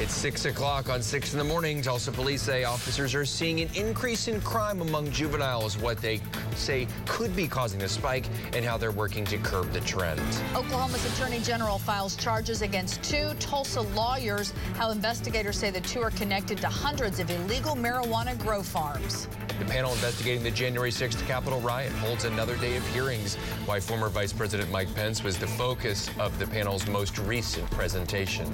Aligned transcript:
It's 0.00 0.14
6 0.14 0.46
o'clock 0.46 0.88
on 0.88 1.02
6 1.02 1.34
in 1.34 1.38
the 1.38 1.44
morning. 1.44 1.82
Tulsa 1.82 2.10
police 2.10 2.40
say 2.40 2.64
officers 2.64 3.14
are 3.14 3.26
seeing 3.26 3.60
an 3.60 3.68
increase 3.74 4.28
in 4.28 4.40
crime 4.40 4.80
among 4.80 5.10
juveniles, 5.10 5.76
what 5.76 5.98
they 5.98 6.22
say 6.56 6.88
could 7.04 7.36
be 7.36 7.46
causing 7.46 7.78
the 7.78 7.88
spike, 7.88 8.24
and 8.54 8.64
how 8.64 8.78
they're 8.78 8.92
working 8.92 9.26
to 9.26 9.36
curb 9.36 9.70
the 9.72 9.80
trend. 9.80 10.18
Oklahoma's 10.56 11.04
Attorney 11.12 11.40
General 11.40 11.78
files 11.78 12.16
charges 12.16 12.62
against 12.62 13.02
two 13.02 13.34
Tulsa 13.40 13.82
lawyers, 13.82 14.54
how 14.74 14.90
investigators 14.90 15.58
say 15.58 15.70
the 15.70 15.82
two 15.82 16.00
are 16.00 16.12
connected 16.12 16.56
to 16.62 16.68
hundreds 16.68 17.20
of 17.20 17.30
illegal 17.30 17.76
marijuana 17.76 18.38
grow 18.38 18.62
farms. 18.62 19.28
The 19.58 19.66
panel 19.66 19.92
investigating 19.92 20.42
the 20.42 20.50
January 20.50 20.90
6th 20.92 21.26
Capitol 21.26 21.60
riot 21.60 21.92
holds 21.92 22.24
another 22.24 22.56
day 22.56 22.74
of 22.78 22.88
hearings, 22.94 23.34
why 23.66 23.80
former 23.80 24.08
Vice 24.08 24.32
President 24.32 24.70
Mike 24.70 24.94
Pence 24.94 25.22
was 25.22 25.36
the 25.36 25.46
focus 25.46 26.08
of 26.18 26.38
the 26.38 26.46
panel's 26.46 26.86
most 26.86 27.18
recent 27.18 27.70
presentation. 27.70 28.50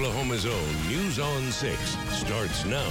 Oklahoma's 0.00 0.46
own 0.46 0.88
News 0.88 1.18
on 1.18 1.52
6 1.52 1.78
starts 2.08 2.64
now. 2.64 2.90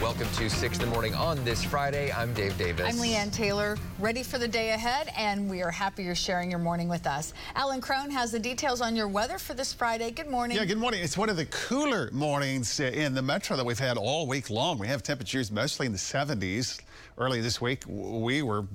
Welcome 0.00 0.28
to 0.34 0.48
6 0.48 0.78
in 0.78 0.84
the 0.84 0.86
morning 0.86 1.12
on 1.12 1.44
this 1.44 1.64
Friday. 1.64 2.12
I'm 2.12 2.32
Dave 2.34 2.56
Davis. 2.56 2.86
I'm 2.86 3.02
Leanne 3.02 3.32
Taylor, 3.32 3.76
ready 3.98 4.22
for 4.22 4.38
the 4.38 4.46
day 4.46 4.70
ahead, 4.70 5.10
and 5.16 5.50
we 5.50 5.60
are 5.62 5.72
happy 5.72 6.04
you're 6.04 6.14
sharing 6.14 6.48
your 6.48 6.60
morning 6.60 6.88
with 6.88 7.04
us. 7.04 7.34
Alan 7.56 7.80
Crone 7.80 8.10
has 8.12 8.30
the 8.30 8.38
details 8.38 8.80
on 8.80 8.94
your 8.94 9.08
weather 9.08 9.40
for 9.40 9.54
this 9.54 9.72
Friday. 9.72 10.12
Good 10.12 10.28
morning. 10.28 10.56
Yeah, 10.56 10.66
good 10.66 10.78
morning. 10.78 11.02
It's 11.02 11.18
one 11.18 11.28
of 11.30 11.36
the 11.36 11.46
cooler 11.46 12.10
mornings 12.12 12.78
uh, 12.78 12.84
in 12.84 13.12
the 13.12 13.22
metro 13.22 13.56
that 13.56 13.66
we've 13.66 13.76
had 13.76 13.96
all 13.96 14.28
week 14.28 14.48
long. 14.48 14.78
We 14.78 14.86
have 14.86 15.02
temperatures 15.02 15.50
mostly 15.50 15.86
in 15.86 15.92
the 15.92 15.98
70s. 15.98 16.80
Early 17.18 17.40
this 17.40 17.60
week, 17.60 17.82
we 17.88 18.42
were 18.42 18.66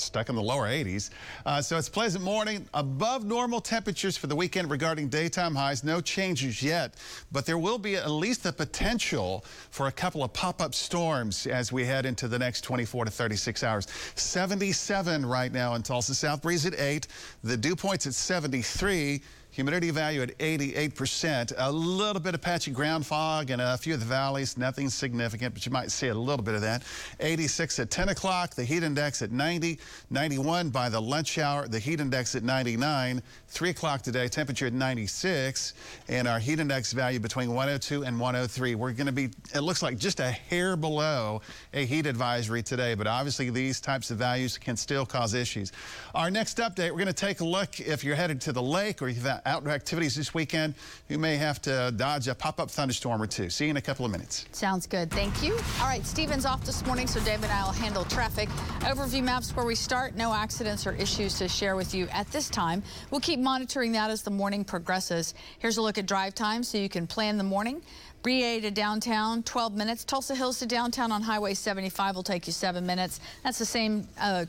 stuck 0.00 0.28
in 0.28 0.34
the 0.34 0.42
lower 0.42 0.68
80s. 0.68 1.10
Uh, 1.46 1.62
so 1.62 1.76
it's 1.76 1.88
pleasant 1.88 2.24
morning. 2.24 2.66
Above 2.74 3.24
normal 3.24 3.60
temperatures 3.60 4.16
for 4.16 4.26
the 4.26 4.36
weekend 4.36 4.70
regarding 4.70 5.08
daytime 5.08 5.54
highs. 5.54 5.84
No 5.84 6.00
changes 6.00 6.62
yet, 6.62 6.94
but 7.32 7.46
there 7.46 7.58
will 7.58 7.78
be 7.78 7.96
at 7.96 8.10
least 8.10 8.42
the 8.42 8.52
potential 8.52 9.44
for 9.70 9.86
a 9.86 9.92
couple 9.92 10.24
of 10.24 10.32
pop-up 10.32 10.74
storms 10.74 11.46
as 11.46 11.72
we 11.72 11.84
head 11.84 12.06
into 12.06 12.28
the 12.28 12.38
next 12.38 12.62
24 12.62 13.04
to 13.04 13.10
36 13.10 13.62
hours. 13.62 13.86
77 14.14 15.24
right 15.24 15.52
now 15.52 15.74
in 15.74 15.82
Tulsa. 15.82 16.14
South 16.14 16.42
breeze 16.42 16.66
at 16.66 16.78
8. 16.78 17.06
The 17.44 17.56
dew 17.56 17.76
point's 17.76 18.06
at 18.06 18.14
73. 18.14 19.22
Humidity 19.60 19.90
value 19.90 20.22
at 20.22 20.38
88%. 20.38 21.52
A 21.58 21.70
little 21.70 22.22
bit 22.22 22.34
of 22.34 22.40
patchy 22.40 22.70
ground 22.70 23.06
fog 23.06 23.50
in 23.50 23.60
a 23.60 23.76
few 23.76 23.92
of 23.92 24.00
the 24.00 24.06
valleys. 24.06 24.56
Nothing 24.56 24.88
significant, 24.88 25.52
but 25.52 25.66
you 25.66 25.70
might 25.70 25.90
see 25.90 26.08
a 26.08 26.14
little 26.14 26.42
bit 26.42 26.54
of 26.54 26.62
that. 26.62 26.82
86 27.20 27.78
at 27.78 27.90
10 27.90 28.08
o'clock. 28.08 28.54
The 28.54 28.64
heat 28.64 28.82
index 28.82 29.20
at 29.20 29.32
90. 29.32 29.78
91 30.08 30.70
by 30.70 30.88
the 30.88 30.98
lunch 30.98 31.36
hour. 31.36 31.68
The 31.68 31.78
heat 31.78 32.00
index 32.00 32.34
at 32.34 32.42
99. 32.42 33.22
3 33.50 33.70
o'clock 33.70 34.00
today, 34.02 34.28
temperature 34.28 34.66
at 34.66 34.72
96. 34.72 35.74
And 36.08 36.28
our 36.28 36.38
heat 36.38 36.60
index 36.60 36.92
value 36.92 37.18
between 37.18 37.52
102 37.52 38.04
and 38.04 38.18
103. 38.18 38.76
We're 38.76 38.92
going 38.92 39.06
to 39.06 39.12
be, 39.12 39.30
it 39.54 39.60
looks 39.60 39.82
like 39.82 39.98
just 39.98 40.20
a 40.20 40.30
hair 40.30 40.76
below 40.76 41.42
a 41.74 41.84
heat 41.84 42.06
advisory 42.06 42.62
today, 42.62 42.94
but 42.94 43.08
obviously 43.08 43.50
these 43.50 43.80
types 43.80 44.10
of 44.12 44.18
values 44.18 44.56
can 44.56 44.76
still 44.76 45.04
cause 45.04 45.34
issues. 45.34 45.72
Our 46.14 46.30
next 46.30 46.58
update, 46.58 46.90
we're 46.90 46.98
going 46.98 47.06
to 47.06 47.12
take 47.12 47.40
a 47.40 47.44
look 47.44 47.80
if 47.80 48.04
you're 48.04 48.14
headed 48.14 48.40
to 48.42 48.52
the 48.52 48.62
lake 48.62 49.02
or 49.02 49.08
you've 49.08 49.24
got 49.24 49.42
outdoor 49.44 49.72
activities 49.72 50.14
this 50.14 50.32
weekend, 50.32 50.74
you 51.08 51.18
may 51.18 51.36
have 51.36 51.60
to 51.62 51.92
dodge 51.96 52.28
a 52.28 52.34
pop-up 52.34 52.70
thunderstorm 52.70 53.20
or 53.20 53.26
two. 53.26 53.50
See 53.50 53.64
you 53.64 53.70
in 53.70 53.76
a 53.76 53.82
couple 53.82 54.06
of 54.06 54.12
minutes. 54.12 54.46
Sounds 54.52 54.86
good. 54.86 55.10
Thank 55.10 55.42
you. 55.42 55.54
All 55.80 55.86
right, 55.86 56.06
Steven's 56.06 56.46
off 56.46 56.64
this 56.64 56.86
morning, 56.86 57.08
so 57.08 57.18
David 57.20 57.44
and 57.44 57.52
I 57.52 57.64
will 57.64 57.72
handle 57.72 58.04
traffic. 58.04 58.48
Overview 58.80 59.24
maps 59.24 59.54
where 59.56 59.66
we 59.66 59.74
start. 59.74 60.14
No 60.14 60.32
accidents 60.32 60.86
or 60.86 60.92
issues 60.92 61.36
to 61.38 61.48
share 61.48 61.74
with 61.74 61.94
you 61.94 62.06
at 62.12 62.30
this 62.30 62.48
time. 62.48 62.82
We'll 63.10 63.20
keep 63.20 63.39
monitoring 63.42 63.92
that 63.92 64.10
as 64.10 64.22
the 64.22 64.30
morning 64.30 64.64
progresses. 64.64 65.34
Here's 65.58 65.76
a 65.76 65.82
look 65.82 65.98
at 65.98 66.06
drive 66.06 66.34
time 66.34 66.62
so 66.62 66.78
you 66.78 66.88
can 66.88 67.06
plan 67.06 67.38
the 67.38 67.44
morning. 67.44 67.82
Brea 68.22 68.60
to 68.60 68.70
downtown, 68.70 69.42
12 69.42 69.74
minutes. 69.74 70.04
Tulsa 70.04 70.34
Hills 70.34 70.58
to 70.58 70.66
downtown 70.66 71.10
on 71.10 71.22
Highway 71.22 71.54
75 71.54 72.16
will 72.16 72.22
take 72.22 72.46
you 72.46 72.52
seven 72.52 72.84
minutes. 72.84 73.20
That's 73.42 73.58
the 73.58 73.64
same 73.64 74.06
uh, 74.20 74.44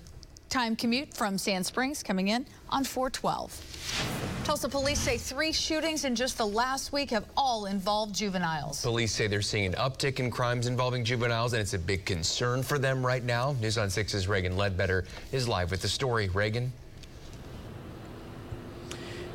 time 0.49 0.75
commute 0.75 1.13
from 1.13 1.37
Sand 1.37 1.65
Springs 1.65 2.03
coming 2.03 2.27
in 2.27 2.45
on 2.69 2.83
412. 2.83 4.41
Tulsa 4.43 4.67
police 4.67 4.99
say 4.99 5.17
three 5.17 5.53
shootings 5.53 6.03
in 6.03 6.15
just 6.15 6.37
the 6.37 6.45
last 6.45 6.91
week 6.91 7.11
have 7.11 7.25
all 7.37 7.67
involved 7.67 8.13
juveniles. 8.13 8.81
Police 8.81 9.13
say 9.13 9.27
they're 9.27 9.41
seeing 9.41 9.65
an 9.67 9.73
uptick 9.73 10.19
in 10.19 10.29
crimes 10.29 10.67
involving 10.67 11.05
juveniles, 11.05 11.53
and 11.53 11.61
it's 11.61 11.73
a 11.73 11.79
big 11.79 12.05
concern 12.05 12.61
for 12.61 12.77
them 12.77 13.05
right 13.05 13.23
now. 13.23 13.55
News 13.61 13.77
on 13.77 13.87
6's 13.87 14.27
Reagan 14.27 14.57
Ledbetter 14.57 15.05
is 15.31 15.47
live 15.47 15.71
with 15.71 15.81
the 15.81 15.87
story. 15.87 16.27
Reagan? 16.29 16.73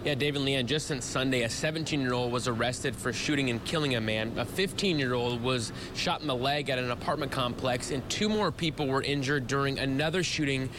Yeah, 0.06 0.14
David 0.14 0.42
Leanne, 0.42 0.66
just 0.66 0.86
since 0.86 1.04
Sunday, 1.04 1.42
a 1.42 1.48
17-year-old 1.48 2.30
was 2.30 2.46
arrested 2.46 2.94
for 2.94 3.12
shooting 3.12 3.50
and 3.50 3.64
killing 3.64 3.96
a 3.96 4.00
man. 4.00 4.38
A 4.38 4.44
15-year-old 4.44 5.42
was 5.42 5.72
shot 5.96 6.20
in 6.20 6.28
the 6.28 6.36
leg 6.36 6.70
at 6.70 6.78
an 6.78 6.92
apartment 6.92 7.32
complex, 7.32 7.90
and 7.90 8.08
two 8.08 8.28
more 8.28 8.52
people 8.52 8.86
were 8.86 9.02
injured 9.02 9.48
during 9.48 9.80
another 9.80 10.22
shooting 10.22 10.70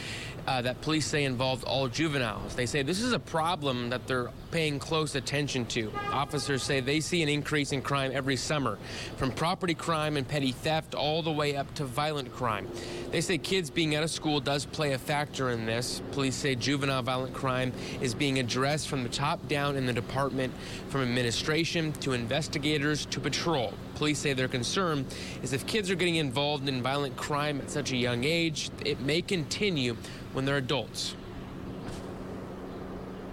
uh, 0.47 0.61
that 0.61 0.79
police 0.81 1.05
say 1.05 1.25
involved 1.25 1.65
all 1.65 1.87
juveniles. 1.87 2.55
They 2.55 2.65
say 2.65 2.81
this 2.81 3.01
is 3.01 3.11
a 3.11 3.19
problem 3.19 3.89
that 3.89 4.07
they're 4.07 4.31
paying 4.51 4.79
close 4.79 5.15
attention 5.15 5.65
to. 5.67 5.91
Officers 6.11 6.63
say 6.63 6.79
they 6.79 7.01
see 7.01 7.21
an 7.21 7.29
increase 7.29 7.73
in 7.73 7.81
crime 7.81 8.11
every 8.13 8.37
summer, 8.37 8.77
from 9.17 9.31
property 9.31 9.73
crime 9.73 10.15
and 10.15 10.25
petty 10.25 10.53
theft 10.53 10.95
all 10.95 11.21
the 11.21 11.31
way 11.31 11.57
up 11.57 11.71
to 11.75 11.83
violent 11.83 12.33
crime. 12.33 12.67
They 13.11 13.19
say 13.19 13.37
kids 13.37 13.69
being 13.69 13.95
out 13.95 14.03
of 14.03 14.09
school 14.09 14.39
does 14.39 14.65
play 14.65 14.93
a 14.93 14.97
factor 14.97 15.49
in 15.49 15.65
this. 15.65 16.01
Police 16.11 16.35
say 16.35 16.55
juvenile 16.55 17.03
violent 17.03 17.33
crime 17.33 17.73
is 18.01 18.13
being 18.13 18.39
addressed 18.39 18.87
from 18.87 19.03
the 19.03 19.09
top 19.09 19.45
down 19.49 19.75
in 19.75 19.85
the 19.85 19.93
department, 19.93 20.53
from 20.87 21.01
administration 21.01 21.91
to 21.93 22.13
investigators 22.13 23.05
to 23.07 23.19
patrol. 23.19 23.73
Police 23.97 24.19
say 24.19 24.33
their 24.33 24.47
concern 24.47 25.05
is 25.41 25.53
if 25.53 25.65
kids 25.65 25.89
are 25.89 25.95
getting 25.95 26.17
involved 26.17 26.69
in 26.69 26.83
violent 26.83 27.17
crime 27.17 27.59
at 27.59 27.71
such 27.71 27.91
a 27.91 27.97
young 27.97 28.23
age, 28.23 28.69
it 28.85 28.99
may 28.99 29.23
continue 29.23 29.97
when 30.33 30.45
they're 30.45 30.57
adults. 30.57 31.15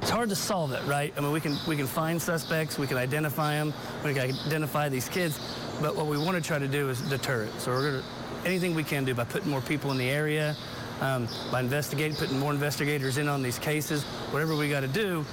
It's 0.01 0.11
hard 0.11 0.31
to 0.31 0.37
solve 0.37 0.73
it, 0.73 0.83
right? 0.87 1.13
I 1.17 1.21
mean, 1.21 1.33
we 1.33 1.41
can 1.41 1.57
we 1.69 1.77
can 1.77 1.87
find 1.87 2.21
suspects, 2.21 2.79
we 2.79 2.87
can 2.87 2.97
identify 2.97 3.57
them, 3.57 3.75
we 4.05 4.15
can 4.15 4.23
identify 4.47 4.89
these 4.89 5.09
kids, 5.09 5.39
but 5.83 5.97
what 5.97 6.07
we 6.07 6.17
want 6.17 6.37
to 6.37 6.43
try 6.43 6.59
to 6.59 6.69
do 6.69 6.89
is 6.89 7.01
deter 7.03 7.45
it. 7.45 7.53
So 7.61 7.71
we're 7.71 8.01
to 8.01 8.05
anything 8.47 8.75
we 8.75 8.85
can 8.85 9.05
do 9.05 9.15
by 9.15 9.25
putting 9.25 9.51
more 9.51 9.63
people 9.63 9.91
in 9.93 9.99
the 9.99 10.09
area, 10.09 10.57
um, 11.01 11.29
by 11.51 11.61
investigating, 11.61 12.17
putting 12.17 12.39
more 12.39 12.53
investigators 12.53 13.19
in 13.19 13.29
on 13.29 13.43
these 13.43 13.59
cases, 13.59 14.03
whatever 14.31 14.57
we 14.57 14.69
got 14.71 14.81
to 14.81 14.89
do, 14.89 15.25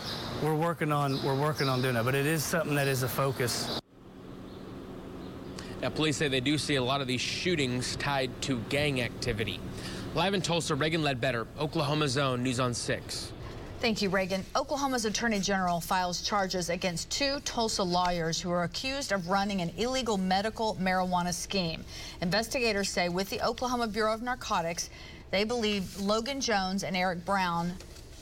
we're 0.44 0.56
working 0.56 0.92
on 0.92 1.24
we're 1.24 1.40
working 1.40 1.70
on 1.70 1.82
doing 1.82 1.94
that. 1.94 2.04
But 2.04 2.16
it 2.16 2.26
is 2.26 2.44
something 2.44 2.76
that 2.76 2.88
is 2.88 3.04
a 3.04 3.10
focus. 3.10 3.80
Now, 5.82 5.90
police 5.90 6.18
say 6.18 6.28
they 6.28 6.42
do 6.42 6.60
see 6.60 6.76
a 6.76 6.84
lot 6.84 7.02
of 7.02 7.08
these 7.08 7.22
shootings 7.22 7.96
tied 7.96 8.30
to 8.44 8.60
gang 8.70 9.02
activity. 9.02 9.60
Live 10.14 10.36
in 10.36 10.42
Tulsa, 10.42 10.76
Reagan 10.76 11.02
Ledbetter, 11.02 11.48
Oklahoma 11.60 12.08
Zone, 12.08 12.44
News 12.44 12.60
on 12.60 12.76
6. 12.76 13.32
Thank 13.80 14.04
you, 14.04 14.10
Reagan. 14.10 14.46
Oklahoma's 14.56 15.06
Attorney 15.06 15.40
General 15.40 15.82
files 15.82 16.22
charges 16.22 16.70
against 16.70 17.10
two 17.10 17.40
Tulsa 17.40 17.82
lawyers 17.82 18.40
who 18.40 18.52
are 18.52 18.62
accused 18.62 19.12
of 19.12 19.28
running 19.28 19.62
an 19.62 19.72
illegal 19.76 20.20
medical 20.20 20.76
marijuana 20.76 21.34
scheme. 21.34 21.84
Investigators 22.22 22.88
say 22.88 23.10
with 23.10 23.28
the 23.32 23.42
Oklahoma 23.42 23.88
Bureau 23.88 24.14
of 24.14 24.22
Narcotics, 24.22 24.92
they 25.32 25.44
believe 25.44 26.00
Logan 26.00 26.42
Jones 26.42 26.84
and 26.84 26.96
Eric 26.96 27.26
Brown 27.26 27.74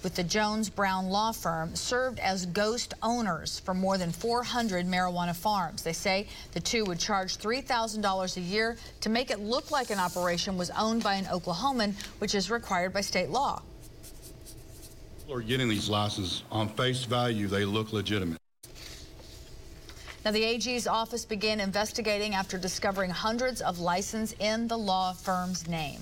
with 0.03 0.15
the 0.15 0.23
Jones 0.23 0.69
Brown 0.69 1.09
law 1.09 1.31
firm 1.31 1.75
served 1.75 2.19
as 2.19 2.45
ghost 2.45 2.93
owners 3.03 3.59
for 3.59 3.73
more 3.73 3.97
than 3.97 4.11
400 4.11 4.85
marijuana 4.85 5.35
farms. 5.35 5.83
They 5.83 5.93
say 5.93 6.27
the 6.53 6.59
two 6.59 6.85
would 6.85 6.99
charge 6.99 7.37
$3,000 7.37 8.37
a 8.37 8.41
year 8.41 8.77
to 9.01 9.09
make 9.09 9.31
it 9.31 9.39
look 9.39 9.71
like 9.71 9.89
an 9.89 9.99
operation 9.99 10.57
was 10.57 10.69
owned 10.71 11.03
by 11.03 11.15
an 11.15 11.25
Oklahoman, 11.25 11.93
which 12.19 12.35
is 12.35 12.49
required 12.49 12.93
by 12.93 13.01
state 13.01 13.29
law. 13.29 13.61
People 15.19 15.35
are 15.35 15.41
getting 15.41 15.69
these 15.69 15.89
licenses 15.89 16.43
on 16.51 16.69
face 16.69 17.03
value, 17.03 17.47
they 17.47 17.65
look 17.65 17.93
legitimate. 17.93 18.39
Now, 20.25 20.31
the 20.31 20.43
AG's 20.43 20.85
office 20.85 21.23
began 21.23 21.61
investigating 21.61 22.35
after 22.35 22.57
discovering 22.57 23.09
hundreds 23.09 23.61
of 23.61 23.79
licenses 23.79 24.35
in 24.39 24.67
the 24.67 24.77
law 24.77 25.13
firm's 25.13 25.67
name. 25.67 26.01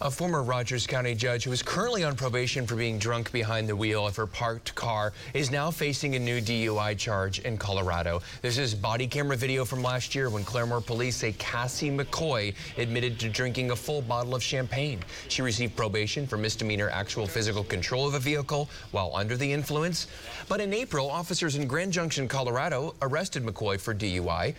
A 0.00 0.08
former 0.08 0.44
Rogers 0.44 0.86
County 0.86 1.12
judge 1.12 1.42
who 1.42 1.50
is 1.50 1.60
currently 1.60 2.04
on 2.04 2.14
probation 2.14 2.68
for 2.68 2.76
being 2.76 3.00
drunk 3.00 3.32
behind 3.32 3.68
the 3.68 3.74
wheel 3.74 4.06
of 4.06 4.14
her 4.14 4.28
parked 4.28 4.72
car 4.76 5.12
is 5.34 5.50
now 5.50 5.72
facing 5.72 6.14
a 6.14 6.18
new 6.20 6.40
DUI 6.40 6.96
charge 6.96 7.40
in 7.40 7.58
Colorado. 7.58 8.22
This 8.40 8.58
is 8.58 8.76
body 8.76 9.08
camera 9.08 9.36
video 9.36 9.64
from 9.64 9.82
last 9.82 10.14
year 10.14 10.30
when 10.30 10.44
Claremore 10.44 10.86
police 10.86 11.16
say 11.16 11.32
Kassie 11.32 11.90
McCoy 11.90 12.54
admitted 12.76 13.18
to 13.18 13.28
drinking 13.28 13.72
a 13.72 13.76
full 13.76 14.00
bottle 14.00 14.36
of 14.36 14.42
champagne. 14.42 15.00
She 15.26 15.42
received 15.42 15.74
probation 15.74 16.28
for 16.28 16.36
misdemeanor 16.36 16.90
actual 16.90 17.26
physical 17.26 17.64
control 17.64 18.06
of 18.06 18.14
a 18.14 18.20
vehicle 18.20 18.70
while 18.92 19.10
under 19.16 19.36
the 19.36 19.52
influence. 19.52 20.06
But 20.48 20.60
in 20.60 20.72
April, 20.72 21.10
officers 21.10 21.56
in 21.56 21.66
Grand 21.66 21.92
Junction, 21.92 22.28
Colorado 22.28 22.94
arrested 23.02 23.44
McCoy 23.44 23.80
for 23.80 23.96
DUI. 23.96 24.54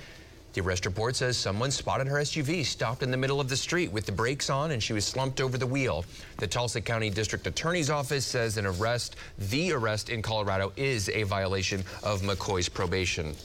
The 0.54 0.62
arrest 0.62 0.86
report 0.86 1.16
says 1.16 1.38
someone 1.38 1.70
spotted 1.70 2.08
her 2.08 2.18
SUV 2.18 2.66
stopped 2.66 3.04
in 3.04 3.12
the 3.12 3.18
middle 3.18 3.40
of 3.40 3.50
the 3.50 3.58
street 3.58 3.92
with 3.92 4.06
the 4.06 4.12
brakes 4.12 4.50
on 4.50 4.72
and 4.72 4.82
she 4.82 4.94
was 4.94 5.06
slumped 5.06 5.42
over 5.42 5.58
the 5.58 5.68
wheel. 5.68 6.06
The 6.38 6.48
Tulsa 6.48 6.82
County 6.82 7.12
District 7.12 7.46
Attorney's 7.46 7.92
Office 7.92 8.26
says 8.26 8.58
an 8.58 8.66
arrest, 8.66 9.16
the 9.38 9.72
arrest 9.72 10.10
in 10.10 10.24
Colorado, 10.24 10.72
is 10.76 11.08
a 11.10 11.24
violation 11.24 11.84
of 12.02 12.22
McCoy's 12.22 12.68
probation. 12.68 13.36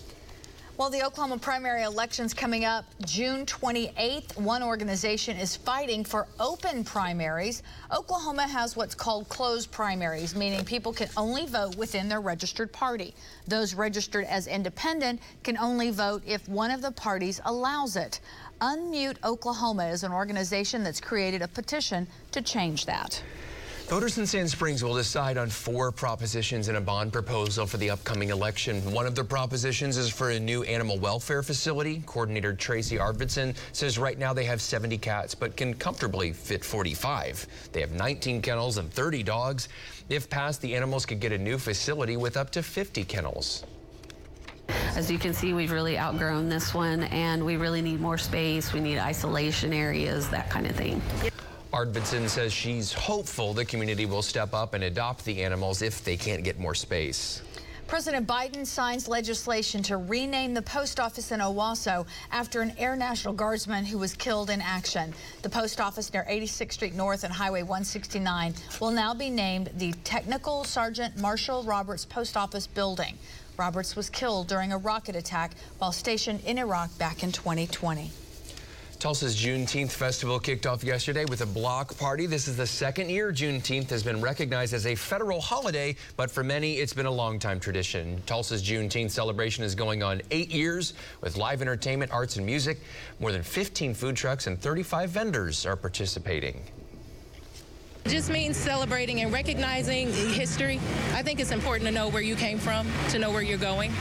Well, 0.77 0.91
the 0.91 1.05
Oklahoma 1.05 1.39
primary 1.39 1.85
election's 1.85 2.35
coming 2.35 2.65
up 2.65 2.85
June 3.07 3.47
28th. 3.47 4.37
One 4.37 4.61
organization 4.61 5.37
is 5.37 5.55
fighting 5.55 6.03
for 6.05 6.27
open 6.41 6.83
primaries. 6.83 7.63
Oklahoma 7.97 8.49
has 8.49 8.75
what's 8.75 8.97
called 8.97 9.29
closed 9.29 9.71
primaries, 9.71 10.35
meaning 10.35 10.65
people 10.65 10.93
can 10.93 11.09
only 11.17 11.47
vote 11.47 11.77
within 11.77 12.09
their 12.09 12.21
registered 12.21 12.73
party. 12.73 13.15
Those 13.47 13.73
registered 13.73 14.25
as 14.25 14.49
independent 14.49 15.21
can 15.45 15.57
only 15.59 15.93
vote 15.93 16.25
if 16.27 16.49
one 16.49 16.73
of 16.73 16.83
the 16.83 16.91
parties 16.91 17.41
allows 17.45 17.95
it. 17.95 18.19
Unmute 18.61 19.19
Oklahoma 19.23 19.87
is 19.87 20.03
an 20.03 20.11
organization 20.11 20.83
that's 20.83 21.01
created 21.01 21.41
a 21.41 21.47
petition 21.47 22.05
to 22.33 22.43
change 22.43 22.85
that. 22.87 23.23
Voters 23.89 24.17
in 24.17 24.27
Sand 24.27 24.49
Springs 24.49 24.83
will 24.83 24.95
decide 24.95 25.37
on 25.37 25.51
four 25.51 25.93
propositions 25.93 26.69
in 26.69 26.77
a 26.77 26.81
bond 26.81 27.13
proposal 27.13 27.67
for 27.67 27.77
the 27.77 27.91
upcoming 27.91 28.31
election. 28.31 28.81
One 28.91 29.07
of 29.07 29.15
the 29.15 29.23
propositions 29.23 29.99
is 29.99 30.09
for 30.09 30.31
a 30.31 30.41
new 30.41 30.63
animal 30.63 30.99
welfare 30.99 31.43
facility. 31.43 32.03
Coordinator 32.07 32.55
Tracy 32.55 32.97
Arvidson 32.97 33.55
says 33.73 33.99
right 33.99 34.19
now 34.19 34.33
they 34.33 34.47
have 34.47 34.63
70 34.63 34.97
cats, 34.97 35.35
but 35.35 35.55
can 35.55 35.75
comfortably 35.75 36.33
fit 36.33 36.65
45. 36.65 37.47
They 37.73 37.83
have 37.83 37.93
19 37.93 38.41
kennels 38.41 38.79
and 38.79 38.91
30 38.91 39.23
dogs. 39.23 39.69
If 40.09 40.31
passed, 40.31 40.63
the 40.63 40.75
animals 40.75 41.05
could 41.05 41.21
get 41.21 41.33
a 41.33 41.39
new 41.39 41.59
facility 41.59 42.17
with 42.17 42.39
up 42.39 42.49
to 42.53 42.63
50 42.63 43.05
kennels. 43.05 43.65
As 44.97 45.11
you 45.11 45.19
can 45.19 45.35
see, 45.35 45.53
we've 45.53 45.73
really 45.73 45.99
outgrown 45.99 46.49
this 46.49 46.73
one 46.73 47.03
and 47.05 47.45
we 47.45 47.57
really 47.57 47.83
need 47.83 48.01
more 48.01 48.17
space. 48.17 48.73
We 48.73 48.81
need 48.81 48.99
isolation 48.99 49.75
areas, 49.75 50.31
that 50.31 50.49
kind 50.49 50.67
of 50.67 50.75
thing. 50.75 51.03
Arvidson 51.75 52.29
says 52.29 52.53
she's 52.53 52.93
hopeful 52.93 53.53
the 53.53 53.65
community 53.65 54.07
will 54.07 54.23
step 54.23 54.55
up 54.55 54.75
and 54.75 54.85
adopt 54.85 55.25
the 55.25 55.43
animals 55.43 55.83
if 55.83 56.05
they 56.05 56.17
can't 56.17 56.45
get 56.45 56.57
more 56.57 56.73
space. 56.73 57.43
President 57.89 58.29
Biden 58.29 58.65
signs 58.65 59.09
legislation 59.09 59.83
to 59.83 59.97
rename 59.97 60.55
the 60.55 60.63
post 60.63 61.01
office 61.01 61.33
in 61.33 61.41
Owasso 61.41 62.07
after 62.31 62.63
an 62.63 62.73
Air 62.79 62.95
National 62.95 63.35
Guardsman 63.35 63.85
who 63.85 63.99
was 63.99 64.15
killed 64.15 64.51
in 64.51 64.61
action. 64.61 65.13
The 65.43 65.51
post 65.51 65.81
office 65.81 66.13
near 66.13 66.25
86th 66.31 66.75
Street 66.75 66.95
North 66.95 67.25
and 67.25 67.33
Highway 67.33 67.63
169 67.63 68.55
will 68.81 68.93
now 68.93 69.13
be 69.13 69.29
named 69.29 69.71
the 69.77 69.93
Technical 70.05 70.63
Sergeant 70.63 71.19
Marshall 71.19 71.65
Roberts 71.65 72.05
Post 72.05 72.37
Office 72.37 72.69
Building. 72.69 73.19
Roberts 73.57 73.97
was 73.97 74.09
killed 74.09 74.47
during 74.47 74.73
a 74.73 74.79
rocket 74.79 75.17
attack 75.17 75.51
while 75.79 75.91
stationed 75.91 76.41
in 76.45 76.57
Iraq 76.59 76.97
back 76.99 77.25
in 77.25 77.33
2020. 77.33 78.13
Tulsa's 78.99 79.37
Juneteenth 79.37 79.91
festival 79.93 80.39
kicked 80.39 80.67
off 80.67 80.83
yesterday 80.83 81.25
with 81.25 81.41
a 81.41 81.47
block 81.47 81.97
party. 81.99 82.27
This 82.27 82.49
is 82.49 82.57
the 82.57 82.67
second 82.67 83.11
year 83.11 83.33
Juneteenth 83.33 83.91
has 83.91 84.03
been 84.03 84.21
recognized 84.21 84.73
as 84.75 84.87
a 84.87 84.95
federal 84.95 85.41
holiday, 85.41 85.97
but 86.17 86.31
for 86.31 86.43
many, 86.43 86.75
it's 86.75 86.93
been 86.93 87.07
a 87.07 87.11
long-time 87.11 87.61
tradition. 87.61 88.23
Tulsa's 88.27 88.63
Juneteenth 88.63 89.11
celebration 89.11 89.65
is 89.65 89.75
going 89.75 90.03
on 90.03 90.23
eight 90.31 90.51
years 90.51 90.95
with 91.21 91.37
live 91.37 91.61
entertainment, 91.61 92.13
arts, 92.13 92.37
and 92.37 92.47
music. 92.47 92.81
More 93.21 93.33
than 93.33 93.43
15 93.43 93.95
food 93.95 94.17
trucks 94.17 94.47
and 94.47 94.61
35 94.61 95.11
vendors 95.11 95.67
are 95.67 95.77
participating. 95.77 96.63
It 98.05 98.11
just 98.11 98.29
means 98.29 98.59
celebrating 98.59 99.23
and 99.23 99.33
recognizing 99.33 100.13
history. 100.13 100.79
I 101.15 101.23
think 101.23 101.41
it's 101.41 101.53
important 101.53 101.89
to 101.89 101.91
know 101.91 102.09
where 102.09 102.21
you 102.21 102.37
came 102.37 102.59
from, 102.59 102.87
to 103.09 103.19
know 103.19 103.31
where 103.31 103.41
you're 103.41 103.57
going. 103.57 103.93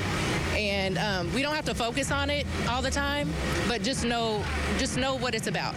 And 0.56 0.98
um, 0.98 1.34
we 1.34 1.42
don't 1.42 1.56
have 1.56 1.64
to 1.66 1.74
focus 1.74 2.12
on 2.12 2.30
it 2.30 2.46
all 2.68 2.82
the 2.82 2.92
time, 2.92 3.32
but 3.70 3.82
just 3.82 4.04
know, 4.04 4.44
just 4.78 4.98
know 4.98 5.16
what 5.16 5.34
it's 5.34 5.48
about. 5.48 5.74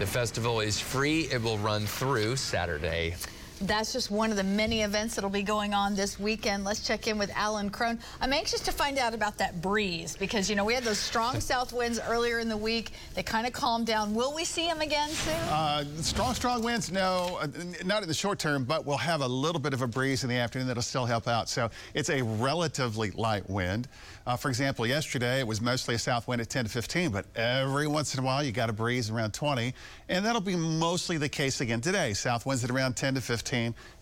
The 0.00 0.06
festival 0.06 0.58
is 0.58 0.80
free. 0.80 1.28
It 1.30 1.40
will 1.40 1.58
run 1.58 1.86
through 1.86 2.34
Saturday. 2.34 3.14
That's 3.62 3.90
just 3.90 4.10
one 4.10 4.30
of 4.30 4.36
the 4.36 4.44
many 4.44 4.82
events 4.82 5.14
that'll 5.14 5.30
be 5.30 5.42
going 5.42 5.72
on 5.72 5.94
this 5.94 6.20
weekend. 6.20 6.64
Let's 6.64 6.86
check 6.86 7.06
in 7.06 7.16
with 7.16 7.30
Alan 7.34 7.70
Crone. 7.70 7.98
I'm 8.20 8.34
anxious 8.34 8.60
to 8.60 8.72
find 8.72 8.98
out 8.98 9.14
about 9.14 9.38
that 9.38 9.62
breeze 9.62 10.14
because, 10.14 10.50
you 10.50 10.56
know, 10.56 10.64
we 10.64 10.74
had 10.74 10.84
those 10.84 10.98
strong 10.98 11.40
south 11.40 11.72
winds 11.72 11.98
earlier 12.06 12.38
in 12.38 12.50
the 12.50 12.56
week. 12.56 12.90
They 13.14 13.22
kind 13.22 13.46
of 13.46 13.54
calmed 13.54 13.86
down. 13.86 14.14
Will 14.14 14.34
we 14.34 14.44
see 14.44 14.66
them 14.66 14.82
again 14.82 15.08
soon? 15.08 15.34
Uh, 15.34 15.84
strong, 16.02 16.34
strong 16.34 16.62
winds, 16.62 16.92
no, 16.92 17.38
uh, 17.40 17.46
not 17.86 18.02
in 18.02 18.08
the 18.08 18.14
short 18.14 18.38
term, 18.38 18.64
but 18.64 18.84
we'll 18.84 18.98
have 18.98 19.22
a 19.22 19.28
little 19.28 19.60
bit 19.60 19.72
of 19.72 19.80
a 19.80 19.86
breeze 19.86 20.22
in 20.22 20.28
the 20.28 20.36
afternoon 20.36 20.68
that'll 20.68 20.82
still 20.82 21.06
help 21.06 21.26
out. 21.26 21.48
So 21.48 21.70
it's 21.94 22.10
a 22.10 22.22
relatively 22.22 23.10
light 23.12 23.48
wind. 23.48 23.88
Uh, 24.26 24.36
for 24.36 24.48
example, 24.50 24.86
yesterday 24.86 25.38
it 25.38 25.46
was 25.46 25.62
mostly 25.62 25.94
a 25.94 25.98
south 25.98 26.28
wind 26.28 26.42
at 26.42 26.50
10 26.50 26.64
to 26.64 26.70
15, 26.70 27.10
but 27.10 27.24
every 27.36 27.86
once 27.86 28.12
in 28.12 28.20
a 28.20 28.22
while 28.26 28.42
you 28.42 28.52
got 28.52 28.68
a 28.68 28.72
breeze 28.72 29.08
around 29.08 29.32
20, 29.32 29.72
and 30.10 30.26
that'll 30.26 30.42
be 30.42 30.56
mostly 30.56 31.16
the 31.16 31.28
case 31.28 31.62
again 31.62 31.80
today. 31.80 32.12
South 32.12 32.44
winds 32.44 32.62
at 32.62 32.70
around 32.70 32.96
10 32.96 33.14
to 33.14 33.20
15. 33.22 33.45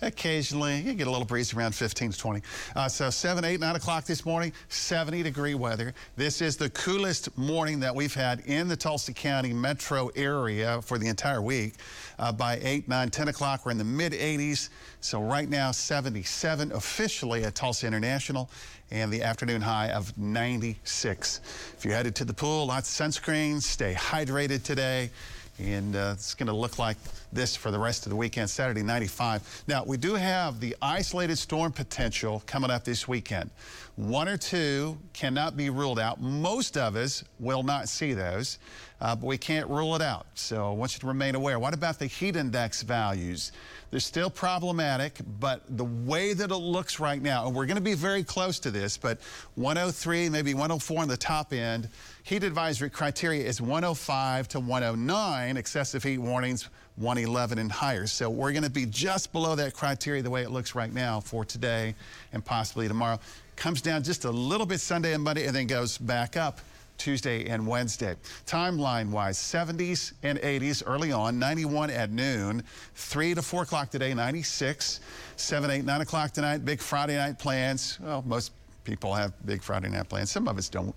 Occasionally 0.02 0.80
you 0.80 0.94
get 0.94 1.06
a 1.06 1.10
little 1.10 1.26
breeze 1.26 1.52
around 1.52 1.74
15 1.74 2.12
to 2.12 2.18
20. 2.18 2.42
Uh, 2.74 2.88
so 2.88 3.10
7, 3.10 3.44
8, 3.44 3.60
9 3.60 3.76
o'clock 3.76 4.04
this 4.04 4.24
morning, 4.24 4.52
70 4.68 5.22
degree 5.22 5.54
weather. 5.54 5.92
This 6.16 6.40
is 6.40 6.56
the 6.56 6.70
coolest 6.70 7.36
morning 7.36 7.80
that 7.80 7.94
we've 7.94 8.14
had 8.14 8.40
in 8.46 8.68
the 8.68 8.76
Tulsa 8.76 9.12
County 9.12 9.52
metro 9.52 10.10
area 10.16 10.80
for 10.82 10.98
the 10.98 11.08
entire 11.08 11.42
week. 11.42 11.74
Uh, 12.18 12.32
by 12.32 12.58
8, 12.62 12.88
9, 12.88 13.10
10 13.10 13.28
o'clock, 13.28 13.66
we're 13.66 13.72
in 13.72 13.78
the 13.78 13.84
mid 13.84 14.12
80s. 14.12 14.70
So 15.00 15.20
right 15.20 15.48
now, 15.48 15.70
77 15.70 16.72
officially 16.72 17.44
at 17.44 17.54
Tulsa 17.54 17.86
International 17.86 18.48
and 18.90 19.12
the 19.12 19.22
afternoon 19.22 19.60
high 19.60 19.90
of 19.90 20.16
96. 20.16 21.40
If 21.76 21.84
you're 21.84 21.94
headed 21.94 22.14
to 22.16 22.24
the 22.24 22.34
pool, 22.34 22.66
lots 22.66 23.00
of 23.00 23.06
sunscreen, 23.06 23.60
stay 23.60 23.94
hydrated 23.94 24.62
today. 24.62 25.10
And 25.58 25.94
uh, 25.94 26.14
it's 26.14 26.34
going 26.34 26.48
to 26.48 26.52
look 26.52 26.78
like 26.78 26.96
this 27.32 27.54
for 27.54 27.70
the 27.70 27.78
rest 27.78 28.06
of 28.06 28.10
the 28.10 28.16
weekend, 28.16 28.50
Saturday 28.50 28.82
95. 28.82 29.64
Now, 29.68 29.84
we 29.84 29.96
do 29.96 30.14
have 30.14 30.58
the 30.60 30.76
isolated 30.82 31.36
storm 31.36 31.72
potential 31.72 32.42
coming 32.46 32.70
up 32.70 32.84
this 32.84 33.06
weekend. 33.06 33.50
One 33.96 34.28
or 34.28 34.36
two 34.36 34.98
cannot 35.12 35.56
be 35.56 35.70
ruled 35.70 36.00
out. 36.00 36.20
Most 36.20 36.76
of 36.76 36.96
us 36.96 37.22
will 37.38 37.62
not 37.62 37.88
see 37.88 38.12
those, 38.12 38.58
uh, 39.00 39.14
but 39.14 39.24
we 39.24 39.38
can't 39.38 39.70
rule 39.70 39.94
it 39.94 40.02
out. 40.02 40.26
So 40.34 40.68
I 40.68 40.74
want 40.74 40.94
you 40.94 41.00
to 41.00 41.06
remain 41.06 41.36
aware. 41.36 41.60
What 41.60 41.74
about 41.74 42.00
the 42.00 42.06
heat 42.06 42.34
index 42.34 42.82
values? 42.82 43.52
They're 43.92 44.00
still 44.00 44.30
problematic, 44.30 45.20
but 45.38 45.62
the 45.76 45.84
way 45.84 46.32
that 46.32 46.50
it 46.50 46.56
looks 46.56 46.98
right 46.98 47.22
now, 47.22 47.46
and 47.46 47.54
we're 47.54 47.66
going 47.66 47.76
to 47.76 47.82
be 47.82 47.94
very 47.94 48.24
close 48.24 48.58
to 48.60 48.72
this, 48.72 48.96
but 48.96 49.20
103, 49.54 50.28
maybe 50.28 50.54
104 50.54 51.02
on 51.02 51.06
the 51.06 51.16
top 51.16 51.52
end. 51.52 51.88
Heat 52.24 52.42
advisory 52.42 52.90
criteria 52.90 53.46
is 53.46 53.60
105 53.60 54.48
to 54.48 54.58
109, 54.58 55.56
excessive 55.56 56.02
heat 56.02 56.18
warnings 56.18 56.68
111 56.96 57.58
and 57.58 57.72
higher. 57.72 58.06
So 58.06 58.30
we're 58.30 58.52
going 58.52 58.62
to 58.62 58.70
be 58.70 58.86
just 58.86 59.32
below 59.32 59.56
that 59.56 59.74
criteria 59.74 60.22
the 60.22 60.30
way 60.30 60.42
it 60.42 60.50
looks 60.50 60.74
right 60.74 60.92
now 60.92 61.20
for 61.20 61.44
today 61.44 61.94
and 62.32 62.44
possibly 62.44 62.86
tomorrow. 62.86 63.18
Comes 63.56 63.80
down 63.80 64.02
just 64.02 64.24
a 64.24 64.30
little 64.30 64.66
bit 64.66 64.80
Sunday 64.80 65.14
and 65.14 65.22
Monday 65.22 65.46
and 65.46 65.54
then 65.54 65.66
goes 65.66 65.98
back 65.98 66.36
up 66.36 66.60
Tuesday 66.98 67.46
and 67.48 67.66
Wednesday. 67.66 68.14
Timeline 68.46 69.10
wise, 69.10 69.38
70s 69.38 70.12
and 70.22 70.38
80s 70.38 70.82
early 70.86 71.12
on, 71.12 71.38
91 71.38 71.90
at 71.90 72.10
noon, 72.10 72.62
3 72.94 73.34
to 73.34 73.42
4 73.42 73.62
o'clock 73.62 73.90
today, 73.90 74.14
96, 74.14 75.00
7, 75.36 75.70
8, 75.70 75.84
9 75.84 76.00
o'clock 76.00 76.30
tonight, 76.30 76.64
big 76.64 76.80
Friday 76.80 77.16
night 77.16 77.38
plans. 77.38 77.98
Well, 78.00 78.22
most 78.26 78.52
people 78.84 79.14
have 79.14 79.32
big 79.46 79.62
Friday 79.62 79.88
night 79.88 80.08
plans. 80.08 80.30
Some 80.30 80.46
of 80.46 80.58
us 80.58 80.68
don't. 80.68 80.94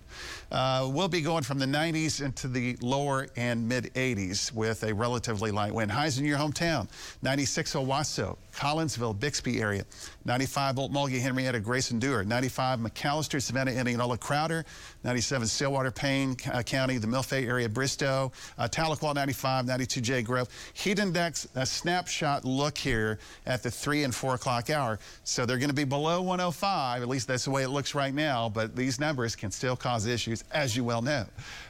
Uh, 0.52 0.88
we'll 0.92 1.08
be 1.08 1.20
going 1.20 1.42
from 1.42 1.58
the 1.58 1.66
90s 1.66 2.22
into 2.24 2.46
the 2.46 2.76
lower 2.80 3.26
and 3.36 3.66
mid 3.66 3.92
80s 3.94 4.52
with 4.52 4.84
a 4.84 4.92
relatively 4.94 5.50
light 5.50 5.72
wind. 5.72 5.90
Highs 5.90 6.18
in 6.18 6.24
your 6.24 6.38
hometown 6.38 6.88
96 7.22 7.74
Owasso, 7.74 8.36
Collinsville, 8.54 9.18
Bixby 9.18 9.60
area, 9.60 9.84
95 10.24 10.78
Old 10.78 10.92
Mulgee, 10.92 11.20
Henryetta, 11.20 11.62
Grayson 11.62 11.98
Dewar, 11.98 12.24
95 12.24 12.80
McAlester, 12.80 13.40
Savanna, 13.40 13.70
Indianola, 13.70 14.18
Crowder, 14.18 14.64
97 15.04 15.46
Stillwater, 15.48 15.90
Payne 15.90 16.36
uh, 16.52 16.62
County, 16.62 16.98
the 16.98 17.06
Milfay 17.06 17.46
area, 17.46 17.68
Bristow, 17.68 18.30
uh, 18.58 18.68
Tahlequah 18.68 19.14
95, 19.14 19.66
92 19.66 20.00
Jay 20.00 20.22
Grove. 20.22 20.48
Heat 20.74 20.98
index, 20.98 21.48
a 21.54 21.64
snapshot 21.64 22.44
look 22.44 22.76
here 22.76 23.18
at 23.46 23.62
the 23.62 23.70
3 23.70 24.04
and 24.04 24.14
4 24.14 24.34
o'clock 24.34 24.70
hour. 24.70 24.98
So 25.24 25.46
they're 25.46 25.58
going 25.58 25.70
to 25.70 25.74
be 25.74 25.84
below 25.84 26.20
105, 26.20 27.02
at 27.02 27.08
least 27.08 27.28
that's 27.28 27.44
the 27.44 27.50
way 27.50 27.62
it 27.62 27.68
looks 27.68 27.77
right 27.94 28.12
now, 28.12 28.48
but 28.48 28.74
these 28.74 28.98
numbers 28.98 29.36
can 29.36 29.50
still 29.50 29.76
cause 29.76 30.06
issues, 30.06 30.44
as 30.50 30.76
you 30.76 30.84
well 30.84 31.02
know. 31.02 31.24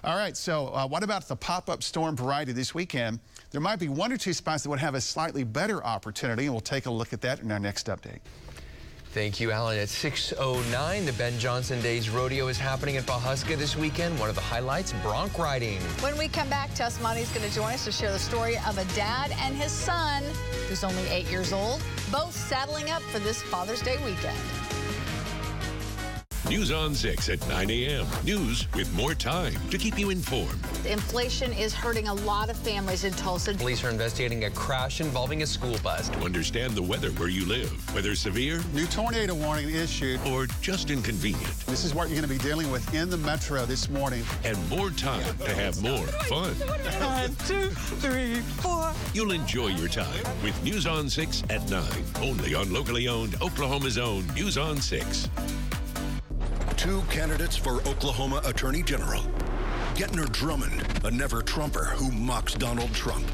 All 0.05 0.17
right, 0.17 0.37
so 0.37 0.69
uh, 0.69 0.87
what 0.87 1.03
about 1.03 1.29
the 1.29 1.37
pop-up 1.37 1.83
storm 1.83 2.17
variety 2.17 2.53
this 2.53 2.75
weekend? 2.75 3.21
There 3.51 3.61
might 3.61 3.79
be 3.79 3.89
one 3.89 4.13
or 4.13 4.17
two 4.17 4.33
spots 4.33 4.63
that 4.63 4.71
would 4.71 4.79
have 4.79 4.95
a 4.95 5.01
slightly 5.01 5.45
better 5.45 5.85
opportunity, 5.85 6.45
and 6.45 6.55
we'll 6.55 6.61
take 6.61 6.87
a 6.87 6.91
look 6.91 7.13
at 7.13 7.21
that 7.21 7.41
in 7.41 7.53
our 7.53 7.59
next 7.59 7.87
update. 7.87 8.21
Thank 9.13 9.41
you, 9.41 9.51
Alan. 9.51 9.79
At 9.79 9.89
6.09, 9.89 11.07
the 11.07 11.13
Ben 11.15 11.39
Johnson 11.39 11.81
Days 11.81 12.11
Rodeo 12.11 12.49
is 12.49 12.59
happening 12.59 12.99
at 12.99 13.05
Pawhuska 13.05 13.57
this 13.57 13.75
weekend. 13.75 14.19
One 14.21 14.29
of 14.29 14.35
the 14.35 14.43
highlights, 14.43 14.93
bronc 15.03 15.39
riding. 15.39 15.81
When 16.01 16.17
we 16.19 16.29
come 16.29 16.51
back, 16.51 16.73
Tess 16.75 16.99
Maune 17.01 17.17
is 17.17 17.31
going 17.31 17.49
to 17.49 17.55
join 17.55 17.73
us 17.73 17.85
to 17.87 17.93
share 17.93 18.13
the 18.13 18.19
story 18.19 18.59
of 18.67 18.77
a 18.77 18.85
dad 18.95 19.35
and 19.41 19.57
his 19.57 19.73
son, 19.73 20.23
who's 20.69 20.85
only 20.85 21.09
eight 21.09 21.29
years 21.31 21.55
old, 21.55 21.83
both 22.13 22.35
saddling 22.35 22.91
up 22.91 23.01
for 23.03 23.19
this 23.19 23.43
Father's 23.43 23.81
Day 23.81 23.97
weekend. 24.05 24.39
News 26.47 26.71
on 26.71 26.95
6 26.95 27.29
at 27.29 27.47
9 27.49 27.69
a.m. 27.71 28.07
News 28.25 28.67
with 28.75 28.91
more 28.95 29.13
time 29.13 29.53
to 29.71 29.77
keep 29.77 29.99
you 29.99 30.09
informed. 30.09 30.59
Inflation 30.87 31.53
is 31.53 31.75
hurting 31.75 32.09
a 32.09 32.15
lot 32.15 32.49
of 32.49 32.57
families 32.57 33.05
in 33.05 33.13
Tulsa. 33.15 33.53
Police 33.55 33.85
are 33.85 33.91
investigating 33.91 34.45
a 34.45 34.51
crash 34.51 35.03
involving 35.03 35.43
a 35.43 35.47
school 35.47 35.77
bus. 35.83 36.09
To 36.09 36.21
understand 36.21 36.73
the 36.75 36.83
weather 36.83 37.11
where 37.13 37.29
you 37.29 37.45
live, 37.45 37.71
whether 37.95 38.15
severe 38.15 38.63
New 38.73 38.87
tornado 38.87 39.35
warning 39.35 39.75
issued. 39.75 40.21
or 40.27 40.47
just 40.63 40.91
inconvenient, 40.91 41.45
This 41.67 41.85
is 41.85 41.95
what 41.95 42.09
you're 42.09 42.19
going 42.21 42.29
to 42.29 42.35
be 42.43 42.43
dealing 42.49 42.71
with 42.71 42.95
in 42.95 43.11
the 43.11 43.19
metro 43.19 43.67
this 43.67 43.91
morning. 43.91 44.25
and 44.45 44.57
more 44.71 44.89
time 44.91 45.37
to 45.39 45.55
have 45.55 45.83
more 45.83 46.07
fun. 46.31 46.55
One, 46.55 47.35
two, 47.47 47.69
three, 48.01 48.37
four. 48.63 48.93
You'll 49.13 49.33
enjoy 49.33 49.69
your 49.69 49.89
time 49.89 50.23
with 50.43 50.61
News 50.63 50.87
on 50.87 51.11
6 51.11 51.43
at 51.51 51.69
9. 51.69 51.85
Only 52.23 52.55
on 52.55 52.73
locally 52.73 53.07
owned 53.07 53.35
Oklahoma's 53.43 53.99
own 53.99 54.27
News 54.35 54.57
on 54.57 54.81
6. 54.81 55.29
Two 56.79 57.03
candidates 57.11 57.57
for 57.57 57.83
Oklahoma 57.89 58.41
Attorney 58.45 58.85
General. 58.85 59.21
Gentner 59.97 60.31
Drummond, 60.31 60.81
a 61.05 61.11
never 61.11 61.43
Trumper 61.43 61.87
who 61.87 62.13
mocks 62.13 62.55
Donald 62.55 62.95
Trump. 62.95 63.27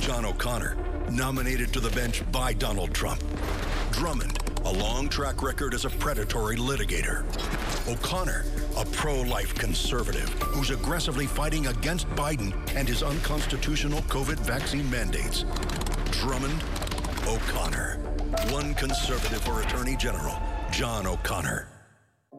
John 0.00 0.24
O'Connor, 0.24 0.78
nominated 1.10 1.74
to 1.74 1.80
the 1.80 1.90
bench 1.90 2.22
by 2.32 2.54
Donald 2.54 2.94
Trump. 2.94 3.22
Drummond, 3.92 4.38
a 4.64 4.72
long 4.72 5.10
track 5.10 5.42
record 5.42 5.74
as 5.74 5.84
a 5.84 5.90
predatory 5.90 6.56
litigator. 6.56 7.22
O'Connor, 7.86 8.46
a 8.78 8.86
pro 8.86 9.20
life 9.20 9.54
conservative 9.56 10.30
who's 10.40 10.70
aggressively 10.70 11.26
fighting 11.26 11.66
against 11.66 12.08
Biden 12.10 12.54
and 12.74 12.88
his 12.88 13.02
unconstitutional 13.02 14.00
COVID 14.04 14.40
vaccine 14.40 14.90
mandates. 14.90 15.44
Drummond, 16.12 16.64
O'Connor. 17.26 17.98
One 18.48 18.72
conservative 18.72 19.42
for 19.42 19.60
Attorney 19.60 19.96
General, 19.96 20.40
John 20.72 21.06
O'Connor. 21.06 21.69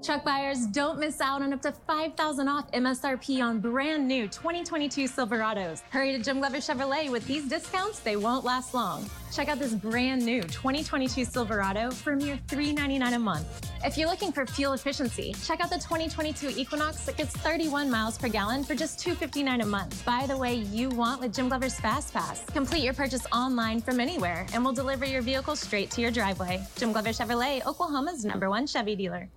Truck 0.03 0.25
buyers 0.25 0.65
don't 0.65 0.98
miss 0.98 1.22
out 1.22 1.43
on 1.43 1.53
up 1.53 1.62
to 1.62 1.72
5000 1.72 2.48
off 2.48 2.72
MSRP 2.72 3.43
on 3.43 3.60
brand 3.60 4.08
new 4.08 4.27
2022 4.27 5.08
Silverados. 5.08 5.84
Hurry 5.91 6.12
to 6.13 6.17
Jim 6.17 6.39
Glover 6.39 6.58
Chevrolet 6.58 7.12
with 7.12 7.24
these 7.27 7.48
discounts, 7.48 8.00
they 8.00 8.15
won't 8.15 8.43
last 8.43 8.74
long. 8.74 9.08
Check 9.31 9.48
out 9.48 9.60
this 9.60 9.75
brand 9.75 10.25
new 10.25 10.41
2022 10.41 11.24
Silverado 11.24 11.91
for 11.91 12.15
mere 12.15 12.39
399 12.48 13.13
a 13.13 13.20
month. 13.20 13.72
If 13.86 13.96
you're 13.96 14.10
looking 14.10 14.31
for 14.31 14.43
fuel 14.48 14.74
efficiency, 14.74 15.36
check 15.43 15.62
out 15.62 15.70
the 15.70 15.77
2022 15.77 16.50
Equinox 16.60 17.05
that 17.05 17.15
gets 17.15 17.38
31 17.38 17.89
miles 17.91 18.17
per 18.17 18.27
gallon 18.27 18.63
for 18.63 18.74
just 18.74 19.00
259 19.00 19.62
a 19.62 19.65
month. 19.67 20.03
Buy 20.03 20.25
the 20.25 20.36
way 20.36 20.55
you 20.55 20.89
want 20.89 21.22
with 21.22 21.31
Jim 21.31 21.48
Glover's 21.48 21.79
Fast 21.79 22.12
Pass. 22.12 22.43
Complete 22.46 22.84
your 22.84 22.96
purchase 22.96 23.27
online 23.31 23.79
from 23.79 24.00
anywhere, 24.00 24.48
and 24.53 24.63
we'll 24.63 24.74
deliver 24.74 25.05
your 25.05 25.22
vehicle 25.22 25.55
straight 25.55 25.91
to 25.91 26.01
your 26.01 26.12
driveway. 26.12 26.60
Jim 26.75 26.91
Glover 26.91 27.10
Chevrolet, 27.10 27.63
Oklahoma's 27.67 28.25
number 28.25 28.50
one 28.50 28.65
Chevy 28.65 28.96
dealer. 28.96 29.29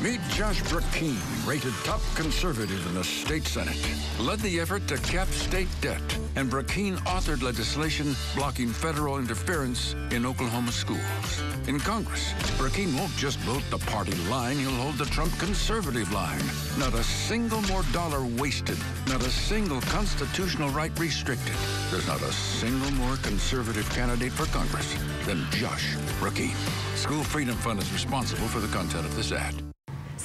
Meet 0.00 0.20
Josh 0.28 0.62
Brakeen, 0.62 1.18
rated 1.44 1.74
top 1.82 2.00
conservative 2.14 2.86
in 2.86 2.94
the 2.94 3.02
state 3.02 3.44
senate. 3.48 3.76
Led 4.20 4.38
the 4.38 4.60
effort 4.60 4.86
to 4.86 4.96
cap 4.98 5.26
state 5.26 5.66
debt, 5.80 6.00
and 6.36 6.48
Brakeen 6.48 6.98
authored 6.98 7.42
legislation 7.42 8.14
blocking 8.36 8.68
federal 8.68 9.18
interference 9.18 9.96
in 10.12 10.24
Oklahoma 10.24 10.70
schools. 10.70 11.42
In 11.66 11.80
Congress, 11.80 12.32
Brakeen 12.58 12.96
won't 12.96 13.10
just 13.16 13.40
vote 13.40 13.64
the 13.70 13.78
party 13.90 14.14
line, 14.30 14.56
he'll 14.56 14.70
hold 14.70 14.98
the 14.98 15.04
Trump 15.06 15.36
conservative 15.36 16.12
line. 16.12 16.42
Not 16.78 16.94
a 16.94 17.02
single 17.02 17.62
more 17.62 17.82
dollar 17.92 18.24
wasted, 18.40 18.78
not 19.08 19.26
a 19.26 19.30
single 19.30 19.80
constitutional 19.80 20.70
right 20.70 20.96
restricted. 20.96 21.56
There's 21.90 22.06
not 22.06 22.22
a 22.22 22.32
single 22.32 22.92
more 22.92 23.16
conservative 23.16 23.90
candidate 23.90 24.30
for 24.30 24.46
Congress 24.56 24.94
than 25.26 25.44
Josh 25.50 25.96
Brakeen. 26.20 26.54
School 26.94 27.24
Freedom 27.24 27.56
Fund 27.56 27.80
is 27.80 27.92
responsible 27.92 28.46
for 28.46 28.60
the 28.60 28.68
content 28.68 29.04
of 29.04 29.16
this 29.16 29.32
ad. 29.32 29.54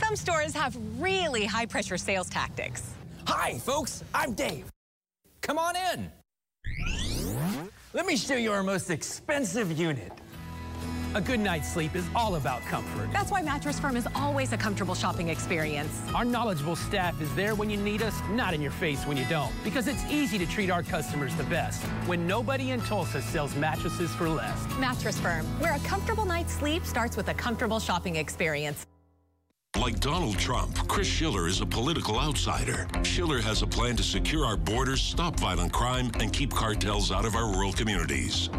Some 0.03 0.17
stores 0.17 0.53
have 0.53 0.77
really 0.99 1.45
high 1.45 1.65
pressure 1.65 1.97
sales 1.97 2.29
tactics. 2.29 2.91
Hi, 3.25 3.57
folks. 3.59 4.03
I'm 4.13 4.33
Dave. 4.33 4.65
Come 5.41 5.57
on 5.57 5.75
in. 5.77 6.11
Let 7.93 8.05
me 8.05 8.17
show 8.17 8.35
you 8.35 8.51
our 8.51 8.63
most 8.63 8.89
expensive 8.89 9.71
unit. 9.71 10.11
A 11.15 11.21
good 11.21 11.39
night's 11.39 11.71
sleep 11.71 11.95
is 11.95 12.05
all 12.15 12.35
about 12.35 12.61
comfort. 12.63 13.13
That's 13.13 13.31
why 13.31 13.43
Mattress 13.43 13.79
Firm 13.79 13.95
is 13.95 14.05
always 14.13 14.51
a 14.51 14.57
comfortable 14.57 14.93
shopping 14.93 15.29
experience. 15.29 16.01
Our 16.13 16.25
knowledgeable 16.25 16.75
staff 16.75 17.21
is 17.21 17.33
there 17.35 17.55
when 17.55 17.69
you 17.69 17.77
need 17.77 18.01
us, 18.01 18.19
not 18.31 18.53
in 18.53 18.61
your 18.61 18.71
face 18.71 19.05
when 19.05 19.15
you 19.15 19.25
don't. 19.29 19.53
Because 19.63 19.87
it's 19.87 20.03
easy 20.11 20.37
to 20.37 20.45
treat 20.45 20.69
our 20.69 20.83
customers 20.83 21.33
the 21.35 21.43
best 21.45 21.81
when 22.07 22.27
nobody 22.27 22.71
in 22.71 22.81
Tulsa 22.81 23.21
sells 23.21 23.55
mattresses 23.55 24.11
for 24.15 24.27
less. 24.27 24.67
Mattress 24.79 25.17
Firm, 25.17 25.45
where 25.61 25.75
a 25.75 25.79
comfortable 25.79 26.25
night's 26.25 26.53
sleep 26.53 26.83
starts 26.83 27.15
with 27.15 27.29
a 27.29 27.33
comfortable 27.33 27.79
shopping 27.79 28.17
experience. 28.17 28.85
Like 29.83 29.99
Donald 29.99 30.37
Trump, 30.37 30.87
Chris 30.87 31.07
Schiller 31.07 31.47
is 31.47 31.59
a 31.59 31.65
political 31.65 32.19
outsider. 32.19 32.87
Schiller 33.03 33.41
has 33.41 33.63
a 33.63 33.67
plan 33.67 33.97
to 33.97 34.03
secure 34.03 34.45
our 34.45 34.55
borders, 34.55 35.01
stop 35.01 35.37
violent 35.37 35.73
crime, 35.73 36.09
and 36.21 36.31
keep 36.31 36.53
cartels 36.53 37.11
out 37.11 37.25
of 37.25 37.35
our 37.35 37.51
rural 37.51 37.73
communities. 37.73 38.49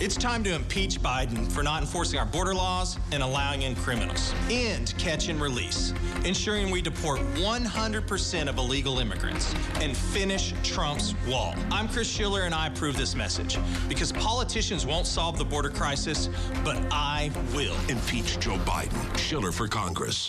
It's 0.00 0.16
time 0.16 0.42
to 0.42 0.54
impeach 0.54 1.00
Biden 1.00 1.52
for 1.52 1.62
not 1.62 1.82
enforcing 1.82 2.18
our 2.18 2.26
border 2.26 2.52
laws 2.52 2.98
and 3.12 3.22
allowing 3.22 3.62
in 3.62 3.76
criminals. 3.76 4.34
End 4.50 4.92
catch 4.98 5.28
and 5.28 5.40
release, 5.40 5.92
ensuring 6.24 6.70
we 6.70 6.82
deport 6.82 7.20
100% 7.34 8.48
of 8.48 8.58
illegal 8.58 8.98
immigrants, 8.98 9.54
and 9.80 9.96
finish 9.96 10.52
Trump's 10.64 11.14
wall. 11.28 11.54
I'm 11.70 11.86
Chris 11.86 12.08
Schiller, 12.08 12.42
and 12.42 12.54
I 12.54 12.68
approve 12.68 12.96
this 12.96 13.14
message 13.14 13.58
because 13.88 14.10
politicians 14.10 14.84
won't 14.84 15.06
solve 15.06 15.38
the 15.38 15.44
border 15.44 15.70
crisis, 15.70 16.28
but 16.64 16.76
I 16.90 17.30
will. 17.54 17.76
Impeach 17.88 18.40
Joe 18.40 18.56
Biden. 18.64 19.16
Schiller 19.18 19.52
for 19.52 19.68
Congress. 19.68 20.28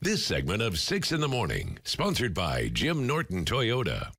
This 0.00 0.24
segment 0.24 0.62
of 0.62 0.78
6 0.78 1.10
in 1.10 1.20
the 1.20 1.26
Morning, 1.26 1.76
sponsored 1.82 2.32
by 2.32 2.68
Jim 2.68 3.04
Norton 3.04 3.44
Toyota. 3.44 4.12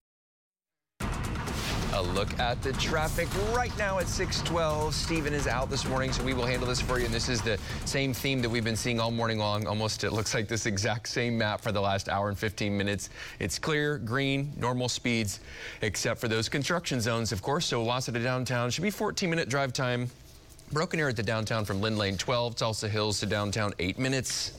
A 1.94 2.02
look 2.02 2.38
at 2.38 2.62
the 2.62 2.74
traffic 2.74 3.30
right 3.54 3.72
now 3.78 3.98
at 3.98 4.10
612. 4.10 4.94
Stephen 4.94 5.34
is 5.34 5.48
out 5.48 5.70
this 5.70 5.88
morning, 5.88 6.12
so 6.12 6.22
we 6.22 6.34
will 6.34 6.46
handle 6.46 6.68
this 6.68 6.82
for 6.82 7.00
you. 7.00 7.06
And 7.06 7.14
this 7.14 7.30
is 7.30 7.42
the 7.42 7.58
same 7.86 8.14
theme 8.14 8.42
that 8.42 8.50
we've 8.50 8.66
been 8.66 8.76
seeing 8.76 9.00
all 9.00 9.10
morning 9.10 9.38
long. 9.38 9.68
Almost 9.68 10.04
it 10.04 10.12
looks 10.12 10.34
like 10.34 10.50
this 10.50 10.66
exact 10.66 11.08
same 11.08 11.38
map 11.38 11.62
for 11.62 11.72
the 11.72 11.80
last 11.80 12.10
hour 12.10 12.28
and 12.28 12.38
15 12.38 12.78
minutes. 12.78 13.10
It's 13.40 13.58
clear, 13.58 14.00
green, 14.00 14.52
normal 14.58 14.90
speeds, 14.90 15.40
except 15.82 16.20
for 16.20 16.28
those 16.28 16.50
construction 16.50 17.00
zones, 17.00 17.32
of 17.32 17.42
course. 17.42 17.66
So 17.66 17.86
Owasso 17.86 18.12
to 18.12 18.20
downtown 18.20 18.70
should 18.70 18.84
be 18.84 18.92
14 18.92 19.30
minute 19.30 19.48
drive 19.48 19.72
time. 19.72 20.10
Broken 20.72 21.00
Arrow 21.00 21.12
to 21.12 21.24
downtown 21.24 21.66
from 21.66 21.82
Lynn 21.82 21.98
Lane 21.98 22.16
12, 22.16 22.56
Tulsa 22.56 22.88
Hills 22.88 23.20
to 23.22 23.26
downtown 23.26 23.74
8 23.80 23.98
minutes. 23.98 24.52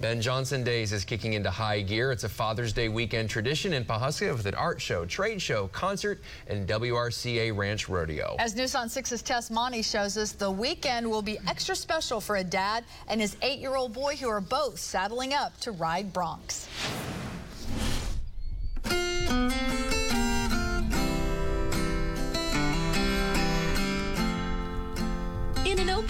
Ben 0.00 0.20
Johnson 0.20 0.62
Days 0.62 0.92
is 0.92 1.04
kicking 1.04 1.32
into 1.32 1.50
high 1.50 1.80
gear. 1.80 2.12
It's 2.12 2.22
a 2.22 2.28
Father's 2.28 2.72
Day 2.72 2.88
weekend 2.88 3.28
tradition 3.28 3.72
in 3.72 3.84
Pawhuska 3.84 4.32
with 4.36 4.46
an 4.46 4.54
art 4.54 4.80
show, 4.80 5.04
trade 5.04 5.42
show, 5.42 5.66
concert, 5.68 6.20
and 6.46 6.68
WRCA 6.68 7.56
Ranch 7.56 7.88
Rodeo. 7.88 8.36
As 8.38 8.54
News 8.54 8.76
on 8.76 8.86
6's 8.88 9.20
Tess 9.22 9.50
Maune 9.50 9.82
shows 9.82 10.16
us, 10.16 10.30
the 10.30 10.48
weekend 10.48 11.10
will 11.10 11.22
be 11.22 11.38
extra 11.48 11.74
special 11.74 12.20
for 12.20 12.36
a 12.36 12.44
dad 12.44 12.84
and 13.08 13.20
his 13.20 13.36
eight-year-old 13.42 13.92
boy 13.92 14.14
who 14.14 14.28
are 14.28 14.40
both 14.40 14.78
saddling 14.78 15.34
up 15.34 15.58
to 15.58 15.72
ride 15.72 16.12
broncs. 16.12 16.68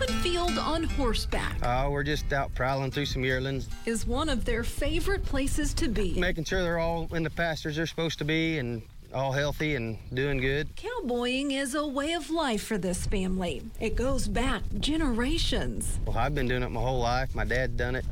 Open 0.00 0.14
field 0.20 0.58
on 0.58 0.84
horseback 0.84 1.56
Uh, 1.62 1.88
we're 1.90 2.02
just 2.02 2.32
out 2.32 2.54
prowling 2.54 2.90
through 2.90 3.06
some 3.06 3.24
yearlings, 3.24 3.68
is 3.86 4.06
one 4.06 4.28
of 4.28 4.44
their 4.44 4.62
favorite 4.62 5.24
places 5.24 5.74
to 5.74 5.88
be. 5.88 6.14
making 6.18 6.44
sure 6.44 6.62
they're 6.62 6.78
all 6.78 7.08
in 7.14 7.22
the 7.22 7.30
pastures 7.30 7.76
they're 7.76 7.86
supposed 7.86 8.18
to 8.18 8.24
be 8.24 8.58
and 8.58 8.82
all 9.12 9.32
healthy 9.32 9.74
and 9.74 9.98
doing 10.12 10.38
good. 10.38 10.68
Cowboying 10.76 11.50
is 11.52 11.74
a 11.74 11.86
way 11.86 12.12
of 12.12 12.30
life 12.30 12.62
for 12.62 12.76
this 12.76 13.06
family. 13.06 13.62
It 13.80 13.96
goes 13.96 14.28
back 14.28 14.62
generations. 14.78 15.98
Well, 16.04 16.18
I've 16.18 16.34
been 16.34 16.46
doing 16.46 16.62
it 16.62 16.68
my 16.68 16.80
whole 16.80 17.00
life. 17.00 17.34
My 17.34 17.44
dad 17.44 17.76
done 17.76 17.96
it 17.96 18.04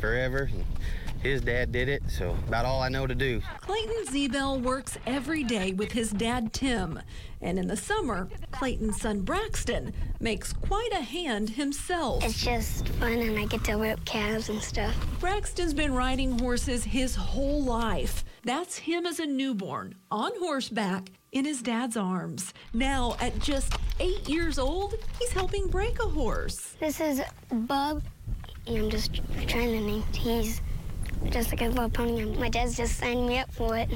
forever. 0.00 0.50
And 1.18 1.32
his 1.32 1.40
dad 1.40 1.72
did 1.72 1.88
it, 1.88 2.02
so 2.08 2.36
about 2.46 2.64
all 2.64 2.80
I 2.80 2.88
know 2.88 3.06
to 3.06 3.14
do. 3.14 3.40
Clayton 3.60 4.04
Zebel 4.06 4.60
works 4.60 4.98
every 5.06 5.42
day 5.42 5.72
with 5.72 5.90
his 5.92 6.10
dad, 6.10 6.52
Tim. 6.52 7.00
And 7.40 7.58
in 7.58 7.66
the 7.66 7.76
summer, 7.76 8.28
Clayton's 8.52 9.00
son, 9.00 9.20
Braxton, 9.22 9.92
makes 10.20 10.52
quite 10.52 10.92
a 10.92 11.00
hand 11.00 11.50
himself. 11.50 12.24
It's 12.24 12.42
just 12.42 12.88
fun 12.88 13.12
and 13.18 13.38
I 13.38 13.46
get 13.46 13.64
to 13.64 13.76
whip 13.76 14.04
calves 14.04 14.48
and 14.48 14.62
stuff. 14.62 14.94
Braxton's 15.20 15.74
been 15.74 15.92
riding 15.94 16.38
horses 16.38 16.84
his 16.84 17.14
whole 17.14 17.62
life. 17.62 18.24
That's 18.44 18.76
him 18.78 19.04
as 19.06 19.18
a 19.18 19.26
newborn, 19.26 19.94
on 20.10 20.30
horseback, 20.38 21.10
in 21.32 21.44
his 21.44 21.62
dad's 21.62 21.96
arms. 21.96 22.54
Now, 22.72 23.16
at 23.20 23.38
just 23.40 23.74
eight 24.00 24.28
years 24.28 24.58
old, 24.58 24.94
he's 25.18 25.32
helping 25.32 25.66
break 25.68 25.98
a 25.98 26.08
horse. 26.08 26.76
This 26.80 27.00
is 27.00 27.20
Bub. 27.52 28.02
and 28.66 28.78
I'm 28.78 28.90
just 28.90 29.20
trying 29.46 29.72
to 29.72 29.80
name. 29.80 30.04
He's 30.12 30.60
just 31.30 31.50
like 31.50 31.62
a 31.62 31.68
little 31.68 31.90
pony. 31.90 32.24
My 32.38 32.48
dad's 32.48 32.76
just 32.76 32.98
signed 32.98 33.26
me 33.26 33.38
up 33.38 33.52
for 33.52 33.76
it. 33.76 33.88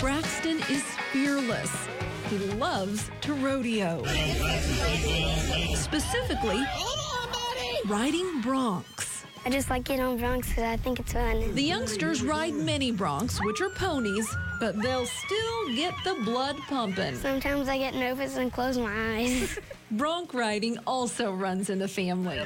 Braxton 0.00 0.58
is 0.70 0.82
fearless. 1.12 1.88
he 2.30 2.38
loves 2.54 3.10
to 3.22 3.34
rodeo. 3.34 4.04
Specifically, 5.74 6.62
riding 7.86 8.42
broncs. 8.42 9.24
I 9.44 9.50
just 9.50 9.70
like 9.70 9.84
getting 9.84 10.04
on 10.04 10.18
broncs 10.18 10.48
because 10.48 10.64
I 10.64 10.76
think 10.76 11.00
it's 11.00 11.12
fun. 11.12 11.54
The 11.54 11.62
youngsters 11.62 12.22
ride 12.22 12.54
mini 12.54 12.92
broncs, 12.92 13.44
which 13.44 13.60
are 13.60 13.70
ponies, 13.70 14.28
but 14.60 14.80
they'll 14.82 15.06
still 15.06 15.74
get 15.74 15.94
the 16.04 16.14
blood 16.24 16.56
pumping. 16.68 17.16
Sometimes 17.16 17.68
I 17.68 17.78
get 17.78 17.94
nervous 17.94 18.36
and 18.36 18.52
close 18.52 18.78
my 18.78 19.16
eyes. 19.16 19.58
Bronc 19.92 20.34
riding 20.34 20.78
also 20.86 21.32
runs 21.32 21.70
in 21.70 21.78
the 21.78 21.88
family. 21.88 22.38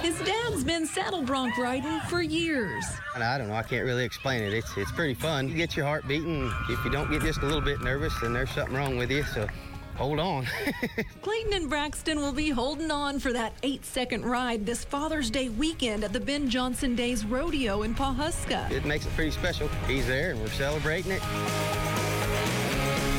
His 0.00 0.18
dad's 0.20 0.64
been 0.64 0.86
saddle 0.86 1.22
bronc 1.22 1.56
riding 1.58 2.00
for 2.08 2.22
years. 2.22 2.84
I 3.14 3.38
don't 3.38 3.48
know. 3.48 3.54
I 3.54 3.62
can't 3.62 3.84
really 3.84 4.04
explain 4.04 4.42
it. 4.42 4.52
It's 4.52 4.76
it's 4.76 4.90
pretty 4.90 5.14
fun. 5.14 5.48
You 5.48 5.54
get 5.54 5.76
your 5.76 5.86
heart 5.86 6.08
beating. 6.08 6.50
If 6.68 6.84
you 6.84 6.90
don't 6.90 7.10
get 7.10 7.22
just 7.22 7.40
a 7.42 7.46
little 7.46 7.60
bit 7.60 7.82
nervous, 7.82 8.12
then 8.20 8.32
there's 8.32 8.50
something 8.50 8.74
wrong 8.74 8.96
with 8.96 9.10
you. 9.10 9.22
So 9.22 9.46
hold 9.96 10.18
on. 10.18 10.46
Clayton 11.22 11.52
and 11.52 11.68
Braxton 11.70 12.18
will 12.20 12.32
be 12.32 12.50
holding 12.50 12.90
on 12.90 13.18
for 13.18 13.32
that 13.32 13.52
eight 13.62 13.84
second 13.84 14.24
ride 14.24 14.64
this 14.66 14.84
Father's 14.84 15.30
Day 15.30 15.48
weekend 15.48 16.04
at 16.04 16.12
the 16.12 16.20
Ben 16.20 16.48
Johnson 16.48 16.94
Days 16.94 17.24
Rodeo 17.24 17.82
in 17.82 17.94
Pawhuska. 17.94 18.70
it 18.70 18.84
makes 18.84 19.06
it 19.06 19.12
pretty 19.14 19.30
special. 19.30 19.68
He's 19.86 20.06
there 20.06 20.30
and 20.32 20.40
we're 20.40 20.48
celebrating 20.48 21.12
it. 21.12 21.22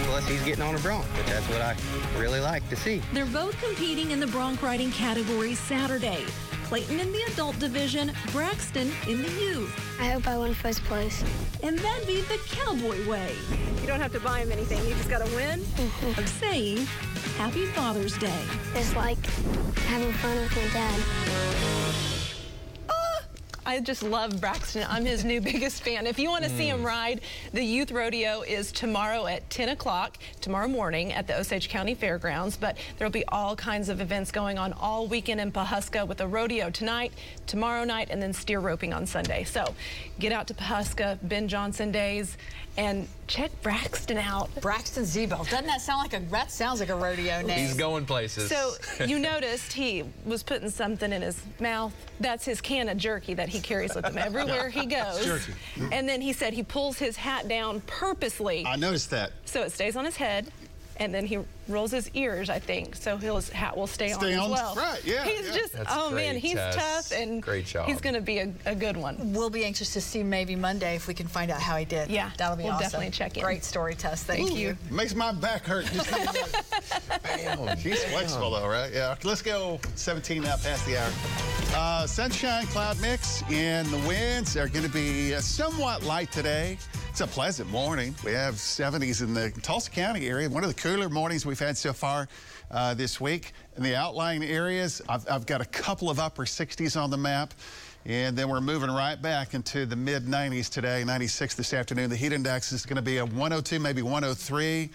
Plus, 0.05 0.27
he's 0.27 0.43
getting 0.43 0.63
on 0.63 0.75
a 0.75 0.79
bronc, 0.79 1.05
but 1.15 1.25
that's 1.25 1.47
what 1.49 1.61
I 1.61 1.75
really 2.17 2.39
like 2.39 2.67
to 2.69 2.75
see. 2.75 3.01
They're 3.13 3.25
both 3.25 3.59
competing 3.63 4.11
in 4.11 4.19
the 4.19 4.27
bronc 4.27 4.61
riding 4.61 4.91
category 4.91 5.55
Saturday. 5.55 6.23
Clayton 6.63 6.99
in 6.99 7.11
the 7.11 7.21
adult 7.33 7.57
division, 7.59 8.11
Braxton 8.31 8.91
in 9.07 9.21
the 9.21 9.29
youth. 9.31 9.71
I 9.99 10.09
hope 10.09 10.27
I 10.27 10.37
win 10.37 10.53
first 10.53 10.83
place. 10.85 11.23
And 11.61 11.77
that'd 11.79 12.07
be 12.07 12.21
the 12.21 12.39
cowboy 12.49 13.07
way 13.07 13.35
You 13.81 13.87
don't 13.87 13.99
have 13.99 14.11
to 14.13 14.19
buy 14.19 14.39
him 14.39 14.51
anything. 14.51 14.83
You 14.87 14.95
just 14.95 15.09
got 15.09 15.25
to 15.25 15.35
win. 15.35 15.61
of 16.17 16.27
saying 16.27 16.85
Happy 17.37 17.65
Father's 17.67 18.17
Day. 18.17 18.43
It's 18.75 18.95
like 18.95 19.23
having 19.87 20.13
fun 20.13 20.35
with 20.37 20.55
my 20.55 20.67
dad. 20.73 22.22
I 23.65 23.79
just 23.79 24.03
love 24.03 24.41
Braxton. 24.41 24.85
I'm 24.89 25.05
his 25.05 25.23
new 25.23 25.39
biggest 25.53 25.83
fan. 25.83 26.05
If 26.05 26.19
you 26.19 26.29
want 26.29 26.43
to 26.43 26.49
see 26.49 26.67
him 26.67 26.81
mm. 26.81 26.85
ride, 26.85 27.21
the 27.53 27.63
youth 27.63 27.91
rodeo 27.91 28.41
is 28.41 28.71
tomorrow 28.71 29.25
at 29.25 29.49
10 29.49 29.69
o'clock, 29.69 30.17
tomorrow 30.41 30.67
morning 30.67 31.13
at 31.13 31.27
the 31.27 31.37
Osage 31.37 31.69
County 31.69 31.95
Fairgrounds. 31.95 32.57
But 32.57 32.77
there'll 32.97 33.11
be 33.11 33.25
all 33.27 33.55
kinds 33.55 33.89
of 33.89 34.01
events 34.01 34.31
going 34.31 34.57
on 34.57 34.73
all 34.73 35.07
weekend 35.07 35.39
in 35.39 35.51
Pawhuska 35.51 36.07
with 36.07 36.21
a 36.21 36.27
rodeo 36.27 36.69
tonight, 36.69 37.13
tomorrow 37.47 37.83
night, 37.83 38.09
and 38.11 38.21
then 38.21 38.33
steer 38.33 38.59
roping 38.59 38.93
on 38.93 39.05
Sunday. 39.05 39.43
So 39.43 39.73
get 40.19 40.31
out 40.31 40.47
to 40.47 40.53
Pawhuska, 40.53 41.17
Ben 41.23 41.47
Johnson 41.47 41.91
Days, 41.91 42.37
and 42.77 43.07
check 43.27 43.51
Braxton 43.61 44.17
out. 44.17 44.49
Braxton 44.61 45.03
Zebo. 45.03 45.47
Doesn't 45.49 45.67
that 45.67 45.81
sound 45.81 46.01
like 46.01 46.13
a, 46.13 46.25
that 46.31 46.51
sounds 46.51 46.79
like 46.79 46.89
a 46.89 46.95
rodeo 46.95 47.41
name. 47.41 47.59
He's 47.59 47.75
going 47.75 48.05
places. 48.05 48.49
So 48.49 48.73
you 49.05 49.19
noticed 49.33 49.73
he 49.73 50.03
was 50.25 50.43
putting 50.43 50.69
something 50.69 51.11
in 51.11 51.21
his 51.21 51.41
mouth. 51.59 51.93
That's 52.19 52.45
his 52.45 52.61
can 52.61 52.89
of 52.89 52.97
jerky 52.97 53.33
that 53.35 53.49
he 53.53 53.61
carries 53.61 53.95
with 53.95 54.05
him 54.05 54.17
everywhere 54.17 54.67
he 54.69 54.85
goes. 54.99 55.23
Jerky. 55.23 55.53
And 55.91 56.09
then 56.09 56.19
he 56.21 56.33
said 56.33 56.53
he 56.53 56.63
pulls 56.63 56.97
his 56.97 57.15
hat 57.15 57.47
down 57.47 57.81
purposely 57.87 58.65
I 58.65 58.75
noticed 58.75 59.11
that. 59.11 59.31
so 59.45 59.61
it 59.61 59.71
stays 59.71 59.95
on 59.95 60.03
his 60.05 60.17
head. 60.17 60.51
And 60.97 61.13
then 61.13 61.25
he 61.25 61.39
rolls 61.67 61.91
his 61.91 62.09
ears, 62.13 62.49
I 62.49 62.59
think, 62.59 62.95
so 62.95 63.17
his 63.17 63.49
hat 63.49 63.75
will 63.75 63.87
stay, 63.87 64.09
Stay 64.11 64.35
on 64.35 64.51
on, 64.51 64.51
as 64.51 64.51
well. 64.51 64.75
right, 64.75 65.01
yeah, 65.03 65.23
He's 65.25 65.47
yeah. 65.47 65.53
just, 65.53 65.73
That's 65.73 65.89
oh 65.91 66.11
man, 66.11 66.37
he's 66.37 66.53
Tess. 66.53 66.75
tough 67.09 67.17
and 67.19 67.41
Great 67.41 67.65
job. 67.65 67.87
he's 67.87 67.99
going 67.99 68.13
to 68.15 68.21
be 68.21 68.37
a, 68.39 68.53
a 68.65 68.75
good 68.75 68.95
one. 68.95 69.33
We'll 69.33 69.49
be 69.49 69.65
anxious 69.65 69.91
to 69.93 70.01
see 70.01 70.21
maybe 70.23 70.55
Monday 70.55 70.95
if 70.95 71.07
we 71.07 71.13
can 71.15 71.27
find 71.27 71.49
out 71.49 71.61
how 71.61 71.77
he 71.77 71.85
did. 71.85 72.09
Yeah, 72.11 72.29
that'll 72.37 72.57
be 72.57 72.63
we'll 72.63 72.73
awesome. 72.73 72.83
definitely 72.83 73.09
check 73.11 73.37
in. 73.37 73.43
Great 73.43 73.63
story, 73.63 73.95
Tess. 73.95 74.23
Thank 74.23 74.51
Ooh, 74.51 74.55
you. 74.55 74.77
Makes 74.91 75.15
my 75.15 75.31
back 75.31 75.63
hurt. 75.65 75.85
Just 75.85 76.07
thinking 76.09 76.27
about 77.47 77.77
it. 77.77 77.79
She's 77.79 78.03
flexible 78.05 78.51
though, 78.51 78.67
right? 78.67 78.91
Yeah. 78.93 79.15
Let's 79.23 79.41
go 79.41 79.79
17 79.95 80.43
now 80.43 80.57
past 80.57 80.85
the 80.85 80.97
hour. 80.97 81.09
Uh, 81.75 82.05
sunshine, 82.05 82.65
cloud 82.67 82.99
mix, 83.01 83.41
and 83.49 83.87
the 83.87 83.97
winds 84.07 84.55
are 84.57 84.67
going 84.67 84.85
to 84.85 84.91
be 84.91 85.33
uh, 85.33 85.39
somewhat 85.41 86.03
light 86.03 86.31
today. 86.31 86.77
It's 87.13 87.21
a 87.21 87.27
pleasant 87.27 87.69
morning. 87.69 88.15
We 88.25 88.31
have 88.31 88.55
70s 88.55 89.21
in 89.21 89.35
the 89.35 89.51
Tulsa 89.61 89.91
County 89.91 90.27
area. 90.27 90.49
One 90.49 90.63
of 90.63 90.75
the 90.75 90.81
cooler 90.81 91.09
mornings 91.09 91.45
we've 91.45 91.59
had 91.59 91.77
so 91.77 91.93
far 91.93 92.27
uh, 92.71 92.95
this 92.95 93.21
week. 93.21 93.51
In 93.77 93.83
the 93.83 93.95
outlying 93.95 94.43
areas, 94.43 94.99
I've, 95.07 95.29
I've 95.29 95.45
got 95.45 95.61
a 95.61 95.65
couple 95.65 96.09
of 96.09 96.17
upper 96.17 96.45
60s 96.45 96.99
on 96.99 97.11
the 97.11 97.17
map. 97.17 97.53
And 98.07 98.35
then 98.35 98.49
we're 98.49 98.61
moving 98.61 98.89
right 98.89 99.21
back 99.21 99.53
into 99.53 99.85
the 99.85 99.95
mid 99.95 100.25
90s 100.25 100.71
today, 100.71 101.03
96 101.03 101.53
this 101.53 101.71
afternoon. 101.75 102.09
The 102.09 102.15
heat 102.15 102.33
index 102.33 102.71
is 102.71 102.83
going 102.83 102.95
to 102.95 103.03
be 103.03 103.17
a 103.17 103.25
102, 103.25 103.77
maybe 103.77 104.01
103. 104.01 104.85
At 104.85 104.89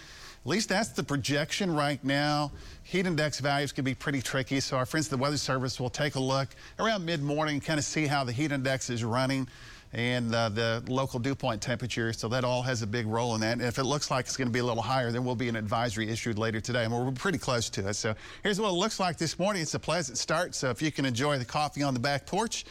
least 0.45 0.69
that's 0.71 0.89
the 0.89 1.05
projection 1.05 1.73
right 1.73 2.03
now. 2.03 2.51
Heat 2.83 3.07
index 3.07 3.39
values 3.39 3.71
can 3.71 3.85
be 3.85 3.95
pretty 3.95 4.23
tricky, 4.23 4.59
so 4.59 4.77
our 4.77 4.87
friends 4.87 5.07
at 5.07 5.11
the 5.11 5.19
Weather 5.19 5.37
Service 5.37 5.79
will 5.79 5.89
take 5.89 6.17
a 6.17 6.21
look 6.21 6.49
around 6.81 7.05
mid 7.05 7.23
morning, 7.23 7.61
kind 7.61 7.79
of 7.79 7.85
see 7.85 8.09
how 8.09 8.25
the 8.25 8.33
heat 8.33 8.51
index 8.51 8.91
is 8.91 9.05
running 9.05 9.47
and 9.93 10.35
uh, 10.35 10.49
the 10.49 10.83
local 10.89 11.19
dew 11.19 11.35
point 11.35 11.63
temperature. 11.63 12.13
So 12.13 12.29
that 12.29 12.45
all 12.45 12.63
has 12.63 12.83
a 12.83 12.87
big 12.87 13.07
role 13.07 13.35
in 13.35 13.41
that. 13.41 13.53
And 13.53 13.63
if 13.63 13.79
it 13.79 13.85
looks 13.85 14.11
like 14.11 14.27
it's 14.27 14.37
going 14.37 14.49
to 14.49 14.53
be 14.53 14.59
a 14.59 14.65
little 14.65 14.83
higher, 14.83 15.11
then 15.11 15.25
will 15.25 15.37
be 15.37 15.49
an 15.49 15.57
advisory 15.57 16.09
issued 16.09 16.39
later 16.39 16.61
today. 16.61 16.85
And 16.85 16.93
we're 16.93 17.11
pretty 17.13 17.39
close 17.39 17.71
to 17.71 17.89
it. 17.89 17.95
So 17.95 18.15
here's 18.43 18.61
what 18.61 18.69
it 18.69 18.73
looks 18.75 19.01
like 19.01 19.17
this 19.17 19.39
morning. 19.39 19.63
It's 19.63 19.75
a 19.75 19.79
pleasant 19.79 20.19
start. 20.19 20.55
So 20.55 20.71
if 20.71 20.83
you 20.83 20.93
can 20.93 21.05
enjoy 21.05 21.39
the 21.39 21.45
coffee 21.45 21.83
on 21.83 21.95
the 21.95 22.01
back 22.01 22.27
porch, 22.27 22.65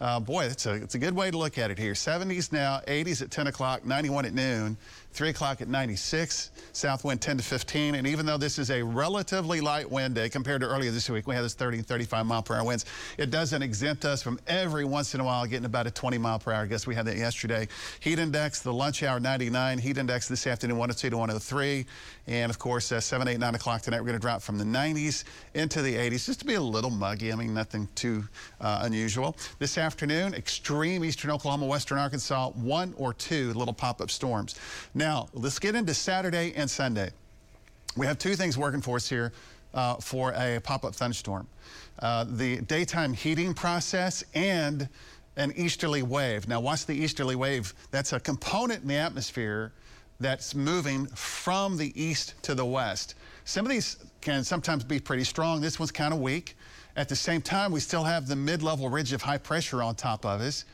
uh, 0.00 0.20
boy, 0.20 0.44
it's 0.46 0.66
a, 0.66 0.74
it's 0.74 0.94
a 0.94 0.98
good 0.98 1.14
way 1.14 1.30
to 1.30 1.38
look 1.38 1.58
at 1.58 1.70
it 1.70 1.78
here. 1.78 1.92
70s 1.92 2.52
now, 2.52 2.80
80s 2.88 3.22
at 3.22 3.30
10 3.30 3.46
o'clock, 3.46 3.84
91 3.84 4.26
at 4.26 4.34
noon. 4.34 4.76
3 5.14 5.28
o'clock 5.28 5.60
at 5.60 5.68
96, 5.68 6.50
south 6.72 7.04
wind 7.04 7.20
10 7.20 7.36
to 7.36 7.44
15. 7.44 7.94
And 7.94 8.04
even 8.04 8.26
though 8.26 8.36
this 8.36 8.58
is 8.58 8.70
a 8.70 8.82
relatively 8.82 9.60
light 9.60 9.88
wind 9.88 10.16
day 10.16 10.28
compared 10.28 10.60
to 10.62 10.66
earlier 10.66 10.90
this 10.90 11.08
week, 11.08 11.28
we 11.28 11.36
had 11.36 11.44
this 11.44 11.54
30 11.54 11.78
and 11.78 11.86
35 11.86 12.26
mile 12.26 12.42
per 12.42 12.56
hour 12.56 12.64
winds, 12.64 12.84
it 13.16 13.30
doesn't 13.30 13.62
exempt 13.62 14.04
us 14.04 14.24
from 14.24 14.40
every 14.48 14.84
once 14.84 15.14
in 15.14 15.20
a 15.20 15.24
while 15.24 15.46
getting 15.46 15.66
about 15.66 15.86
a 15.86 15.90
20 15.92 16.18
mile 16.18 16.40
per 16.40 16.52
hour. 16.52 16.64
I 16.64 16.66
guess 16.66 16.84
we 16.88 16.96
had 16.96 17.06
that 17.06 17.16
yesterday. 17.16 17.68
Heat 18.00 18.18
index, 18.18 18.60
the 18.60 18.72
lunch 18.72 19.04
hour 19.04 19.20
99, 19.20 19.78
heat 19.78 19.98
index 19.98 20.26
this 20.26 20.48
afternoon 20.48 20.78
102 20.78 21.10
to 21.10 21.16
103. 21.16 21.86
And 22.26 22.50
of 22.50 22.58
course, 22.58 22.90
uh, 22.90 23.00
7, 23.00 23.28
8, 23.28 23.38
9 23.38 23.54
o'clock 23.54 23.82
tonight, 23.82 24.00
we're 24.00 24.06
going 24.06 24.18
to 24.18 24.20
drop 24.20 24.42
from 24.42 24.58
the 24.58 24.64
90s 24.64 25.22
into 25.54 25.80
the 25.80 25.94
80s 25.94 26.26
just 26.26 26.40
to 26.40 26.44
be 26.44 26.54
a 26.54 26.60
little 26.60 26.90
muggy. 26.90 27.32
I 27.32 27.36
mean, 27.36 27.54
nothing 27.54 27.88
too 27.94 28.24
uh, 28.60 28.80
unusual. 28.82 29.36
This 29.60 29.78
afternoon, 29.78 30.34
extreme 30.34 31.04
eastern 31.04 31.30
Oklahoma, 31.30 31.66
western 31.66 31.98
Arkansas, 31.98 32.50
one 32.50 32.94
or 32.96 33.12
two 33.12 33.52
little 33.52 33.74
pop 33.74 34.00
up 34.00 34.10
storms. 34.10 34.56
Now, 34.94 35.03
let's 35.34 35.58
get 35.58 35.74
into 35.74 35.92
Saturday 35.92 36.54
and 36.56 36.70
Sunday. 36.70 37.10
We 37.94 38.06
have 38.06 38.18
two 38.18 38.34
things 38.36 38.56
working 38.56 38.80
for 38.80 38.96
us 38.96 39.06
here 39.06 39.32
uh, 39.74 39.96
for 39.96 40.32
a 40.32 40.60
pop 40.64 40.82
up 40.84 40.94
thunderstorm 40.94 41.46
uh, 41.98 42.24
the 42.26 42.62
daytime 42.62 43.12
heating 43.12 43.52
process 43.52 44.24
and 44.34 44.88
an 45.36 45.52
easterly 45.56 46.02
wave. 46.02 46.48
Now, 46.48 46.60
what's 46.60 46.84
the 46.84 46.94
easterly 46.94 47.36
wave? 47.36 47.74
That's 47.90 48.14
a 48.14 48.20
component 48.20 48.80
in 48.82 48.88
the 48.88 48.96
atmosphere 48.96 49.72
that's 50.20 50.54
moving 50.54 51.06
from 51.08 51.76
the 51.76 51.92
east 52.02 52.34
to 52.42 52.54
the 52.54 52.64
west. 52.64 53.14
Some 53.44 53.66
of 53.66 53.70
these 53.70 53.98
can 54.22 54.42
sometimes 54.42 54.84
be 54.84 54.98
pretty 54.98 55.24
strong. 55.24 55.60
This 55.60 55.78
one's 55.78 55.92
kind 55.92 56.14
of 56.14 56.20
weak. 56.20 56.56
At 56.96 57.10
the 57.10 57.16
same 57.16 57.42
time, 57.42 57.72
we 57.72 57.80
still 57.80 58.04
have 58.04 58.26
the 58.26 58.36
mid 58.36 58.62
level 58.62 58.88
ridge 58.88 59.12
of 59.12 59.20
high 59.20 59.38
pressure 59.38 59.82
on 59.82 59.96
top 59.96 60.24
of 60.24 60.40
us 60.40 60.64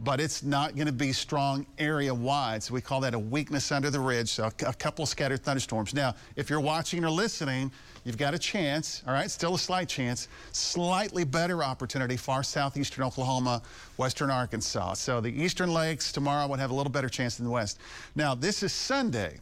but 0.00 0.20
it's 0.20 0.42
not 0.42 0.76
going 0.76 0.86
to 0.86 0.92
be 0.92 1.12
strong 1.12 1.66
area 1.78 2.14
wide. 2.14 2.62
So 2.62 2.74
we 2.74 2.80
call 2.80 3.00
that 3.00 3.14
a 3.14 3.18
weakness 3.18 3.72
under 3.72 3.90
the 3.90 3.98
ridge. 3.98 4.28
So 4.28 4.44
a, 4.44 4.68
a 4.68 4.72
couple 4.72 5.04
scattered 5.06 5.42
thunderstorms. 5.42 5.92
Now, 5.92 6.14
if 6.36 6.48
you're 6.48 6.60
watching 6.60 7.04
or 7.04 7.10
listening, 7.10 7.72
you've 8.04 8.16
got 8.18 8.32
a 8.32 8.38
chance, 8.38 9.02
all 9.06 9.12
right, 9.12 9.30
still 9.30 9.56
a 9.56 9.58
slight 9.58 9.88
chance, 9.88 10.28
slightly 10.52 11.24
better 11.24 11.64
opportunity 11.64 12.16
far 12.16 12.42
southeastern 12.42 13.04
Oklahoma, 13.04 13.60
western 13.96 14.30
Arkansas. 14.30 14.94
So 14.94 15.20
the 15.20 15.30
eastern 15.30 15.72
lakes 15.72 16.12
tomorrow 16.12 16.46
would 16.46 16.60
have 16.60 16.70
a 16.70 16.74
little 16.74 16.92
better 16.92 17.08
chance 17.08 17.36
than 17.36 17.44
the 17.44 17.52
west. 17.52 17.78
Now, 18.14 18.34
this 18.34 18.62
is 18.62 18.72
Sunday. 18.72 19.38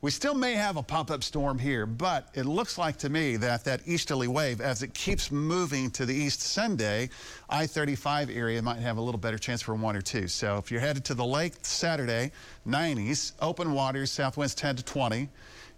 We 0.00 0.12
still 0.12 0.34
may 0.34 0.52
have 0.52 0.76
a 0.76 0.82
pop-up 0.84 1.24
storm 1.24 1.58
here, 1.58 1.84
but 1.84 2.28
it 2.34 2.46
looks 2.46 2.78
like 2.78 2.98
to 2.98 3.08
me 3.08 3.34
that 3.38 3.64
that 3.64 3.80
easterly 3.84 4.28
wave, 4.28 4.60
as 4.60 4.84
it 4.84 4.94
keeps 4.94 5.32
moving 5.32 5.90
to 5.90 6.06
the 6.06 6.14
east 6.14 6.40
Sunday, 6.40 7.10
I-35 7.50 8.32
area 8.32 8.62
might 8.62 8.78
have 8.78 8.96
a 8.96 9.00
little 9.00 9.18
better 9.18 9.38
chance 9.38 9.60
for 9.60 9.74
one 9.74 9.96
or 9.96 10.00
two. 10.00 10.28
So 10.28 10.56
if 10.56 10.70
you're 10.70 10.80
headed 10.80 11.04
to 11.06 11.14
the 11.14 11.24
lake 11.24 11.54
Saturday, 11.62 12.30
90s, 12.64 13.32
open 13.42 13.72
waters, 13.72 14.12
south 14.12 14.36
winds 14.36 14.54
10 14.54 14.76
to 14.76 14.84
20. 14.84 15.28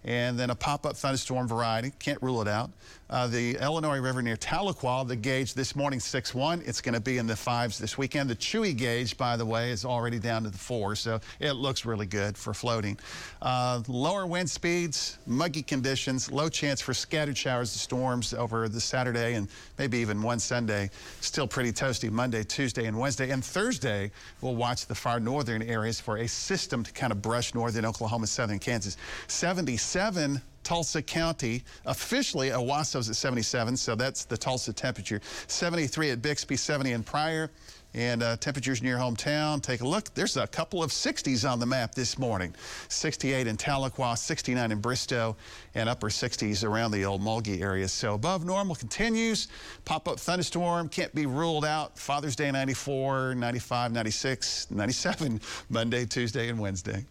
and 0.03 0.37
then 0.37 0.49
a 0.49 0.55
pop-up 0.55 0.95
thunderstorm 0.95 1.47
variety. 1.47 1.91
Can't 1.99 2.21
rule 2.21 2.41
it 2.41 2.47
out. 2.47 2.71
Uh, 3.11 3.27
the 3.27 3.57
Illinois 3.57 3.99
River 3.99 4.21
near 4.21 4.37
Tahlequah, 4.37 5.05
the 5.05 5.17
gauge 5.17 5.53
this 5.53 5.75
morning 5.75 5.99
6-1. 5.99 6.65
It's 6.65 6.79
going 6.79 6.93
to 6.93 7.01
be 7.01 7.17
in 7.17 7.27
the 7.27 7.35
fives 7.35 7.77
this 7.77 7.97
weekend. 7.97 8.29
The 8.29 8.37
Chewey 8.37 8.73
gauge, 8.73 9.17
by 9.17 9.35
the 9.35 9.45
way, 9.45 9.71
is 9.71 9.83
already 9.83 10.17
down 10.17 10.43
to 10.43 10.49
the 10.49 10.57
four, 10.57 10.95
so 10.95 11.19
it 11.41 11.51
looks 11.51 11.85
really 11.85 12.05
good 12.05 12.37
for 12.37 12.53
floating. 12.53 12.97
Uh, 13.41 13.83
lower 13.89 14.25
wind 14.25 14.49
speeds, 14.49 15.17
muggy 15.27 15.61
conditions, 15.61 16.31
low 16.31 16.47
chance 16.47 16.79
for 16.79 16.93
scattered 16.93 17.37
showers 17.37 17.73
and 17.73 17.81
storms 17.81 18.33
over 18.33 18.69
the 18.69 18.79
Saturday 18.79 19.33
and 19.33 19.49
maybe 19.77 19.97
even 19.97 20.21
one 20.21 20.39
Sunday. 20.39 20.89
Still 21.19 21.47
pretty 21.47 21.73
toasty 21.73 22.09
Monday, 22.09 22.45
Tuesday, 22.45 22.85
and 22.85 22.97
Wednesday. 22.97 23.31
And 23.31 23.43
Thursday, 23.43 24.09
we'll 24.39 24.55
watch 24.55 24.85
the 24.85 24.95
far 24.95 25.19
northern 25.19 25.61
areas 25.63 25.99
for 25.99 26.19
a 26.19 26.27
system 26.27 26.81
to 26.85 26.93
kind 26.93 27.11
of 27.11 27.21
brush 27.21 27.53
northern 27.53 27.83
Oklahoma, 27.83 28.27
southern 28.27 28.59
Kansas. 28.59 28.95
77 29.27 30.41
Tulsa 30.63 31.01
County. 31.01 31.63
Officially, 31.85 32.51
Owasso's 32.51 33.09
at 33.09 33.15
77, 33.15 33.75
so 33.77 33.95
that's 33.95 34.25
the 34.25 34.37
Tulsa 34.37 34.73
temperature. 34.73 35.21
73 35.47 36.11
at 36.11 36.21
Bixby, 36.21 36.55
70 36.55 36.91
in 36.91 37.03
Pryor. 37.03 37.49
And 37.93 38.23
uh, 38.23 38.37
temperatures 38.37 38.81
near 38.81 38.97
hometown, 38.97 39.61
take 39.61 39.81
a 39.81 39.87
look. 39.87 40.13
There's 40.13 40.37
a 40.37 40.47
couple 40.47 40.81
of 40.81 40.91
60s 40.91 41.49
on 41.49 41.59
the 41.59 41.65
map 41.65 41.93
this 41.93 42.17
morning. 42.17 42.55
68 42.87 43.47
in 43.47 43.57
Tahlequah, 43.57 44.17
69 44.17 44.71
in 44.71 44.79
Bristow, 44.79 45.35
and 45.75 45.89
upper 45.89 46.07
60s 46.07 46.63
around 46.63 46.91
the 46.91 47.01
Okmulgee 47.03 47.61
area. 47.61 47.89
So 47.89 48.13
above 48.13 48.45
normal 48.45 48.75
continues. 48.75 49.49
Pop-up 49.83 50.21
thunderstorm 50.21 50.87
can't 50.87 51.13
be 51.13 51.25
ruled 51.25 51.65
out. 51.65 51.99
Father's 51.99 52.37
Day 52.37 52.49
94, 52.49 53.35
95, 53.35 53.91
96, 53.91 54.71
97 54.71 55.41
Monday, 55.69 56.05
Tuesday, 56.05 56.47
and 56.47 56.59
Wednesday. 56.59 57.03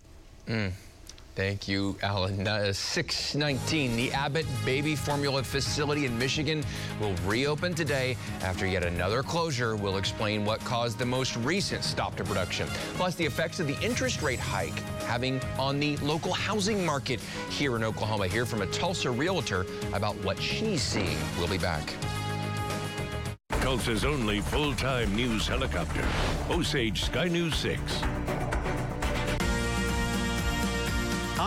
Mm. 0.47 0.73
Thank 1.35 1.69
you, 1.69 1.97
Alan. 2.03 2.47
Uh, 2.47 2.73
619, 2.73 3.97
the 3.97 4.13
Abbott 4.13 4.47
Baby 4.65 4.97
Formula 4.97 5.43
facility 5.43 6.05
in 6.05 6.19
Michigan 6.19 6.65
will 7.01 7.15
reopen 7.25 7.75
today 7.75 8.17
after 8.43 8.67
yet 8.67 8.85
another 8.85 9.23
closure. 9.23 9.77
We'll 9.77 9.97
explain 9.97 10.45
what 10.45 10.61
caused 10.61 10.99
the 10.99 11.07
most 11.07 11.37
recent 11.37 11.85
stop 11.85 12.17
to 12.17 12.25
production, 12.25 12.67
plus 12.95 13.15
the 13.15 13.25
effects 13.25 13.61
of 13.61 13.69
the 13.69 13.79
interest 13.81 14.23
rate 14.23 14.41
hike 14.41 14.79
having 15.07 15.41
on 15.59 15.79
the 15.79 15.97
local 15.99 16.33
housing 16.33 16.85
market 16.85 17.21
here 17.49 17.77
in 17.77 17.85
Oklahoma. 17.85 18.27
Hear 18.27 18.45
from 18.45 18.63
a 18.63 18.67
Tulsa 18.67 19.11
realtor 19.11 19.67
about 19.93 20.17
what 20.25 20.41
she's 20.41 20.83
seeing. 20.83 21.19
We'll 21.39 21.49
be 21.49 21.59
back. 21.59 21.95
Tulsa's 23.61 24.05
only 24.05 24.41
full-time 24.41 25.15
news 25.15 25.47
helicopter, 25.47 26.05
Osage 26.51 27.05
Sky 27.05 27.29
News 27.29 27.55
6. 27.57 27.81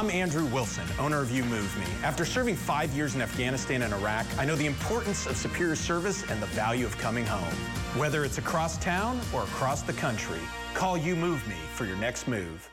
I'm 0.04 0.12
Andrew 0.12 0.44
Wilson, 0.48 0.84
owner 1.00 1.22
of 1.22 1.32
You 1.32 1.46
Move 1.46 1.78
Me. 1.78 1.86
After 2.04 2.26
serving 2.26 2.58
five 2.58 2.92
years 2.92 3.16
in 3.16 3.22
Afghanistan 3.22 3.84
and 3.84 3.94
Iraq, 3.94 4.26
I 4.38 4.44
know 4.44 4.58
the 4.58 4.66
importance 4.66 5.26
of 5.28 5.38
superior 5.38 5.78
service 5.78 6.30
and 6.30 6.42
the 6.42 6.46
value 6.48 6.86
of 6.86 6.98
coming 6.98 7.26
home. 7.26 7.54
Whether 7.98 8.26
it's 8.26 8.38
across 8.38 8.78
town 8.80 9.22
or 9.34 9.44
across 9.44 9.82
the 9.82 9.94
country, 9.94 10.42
call 10.74 10.98
You 10.98 11.16
Move 11.16 11.48
Me 11.48 11.56
for 11.74 11.86
your 11.86 11.96
next 11.96 12.28
move. 12.28 12.70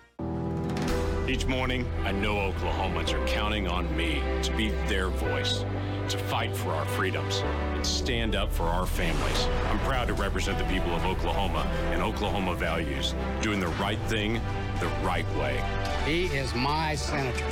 Each 1.29 1.47
morning, 1.47 1.89
I 2.03 2.11
know 2.11 2.35
Oklahomans 2.35 3.13
are 3.13 3.25
counting 3.29 3.69
on 3.69 3.97
me 3.97 4.21
to 4.43 4.53
be 4.57 4.71
their 4.89 5.07
voice, 5.11 5.65
to 6.11 6.19
fight 6.19 6.57
for 6.57 6.71
our 6.71 6.85
freedoms, 6.85 7.43
and 7.75 7.87
stand 7.87 8.35
up 8.35 8.53
for 8.53 8.65
our 8.65 8.85
families. 8.85 9.47
I'm 9.69 9.79
proud 9.81 10.09
to 10.09 10.15
represent 10.15 10.59
the 10.59 10.65
people 10.65 10.95
of 10.95 11.07
Oklahoma 11.07 11.61
and 11.93 12.03
Oklahoma 12.03 12.55
values, 12.55 13.15
doing 13.41 13.61
the 13.61 13.69
right 13.69 13.99
thing 14.09 14.41
the 14.81 14.89
right 15.05 15.27
way. 15.37 15.63
He 16.05 16.27
is 16.37 16.55
my 16.55 16.95
senator. 16.97 17.45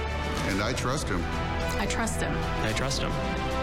And 0.49 0.63
I 0.63 0.73
trust 0.73 1.09
him. 1.09 1.23
I 1.79 1.87
trust 1.87 2.21
him. 2.21 2.35
I 2.63 2.73
trust 2.73 3.03
him. 3.03 3.13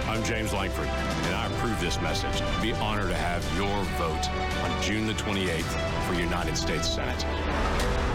I'm 0.08 0.24
James 0.24 0.54
Lankford, 0.54 0.88
and 0.88 1.36
I 1.36 1.48
approve 1.48 1.80
this 1.82 2.00
message. 2.00 2.42
Be 2.62 2.72
honored 2.74 3.10
to 3.10 3.16
have 3.16 3.44
your 3.58 3.84
vote 3.98 4.30
on 4.64 4.82
June 4.82 5.08
the 5.08 5.14
28th 5.14 6.08
for 6.08 6.14
United 6.14 6.56
States 6.56 6.88
Senate. 6.88 8.15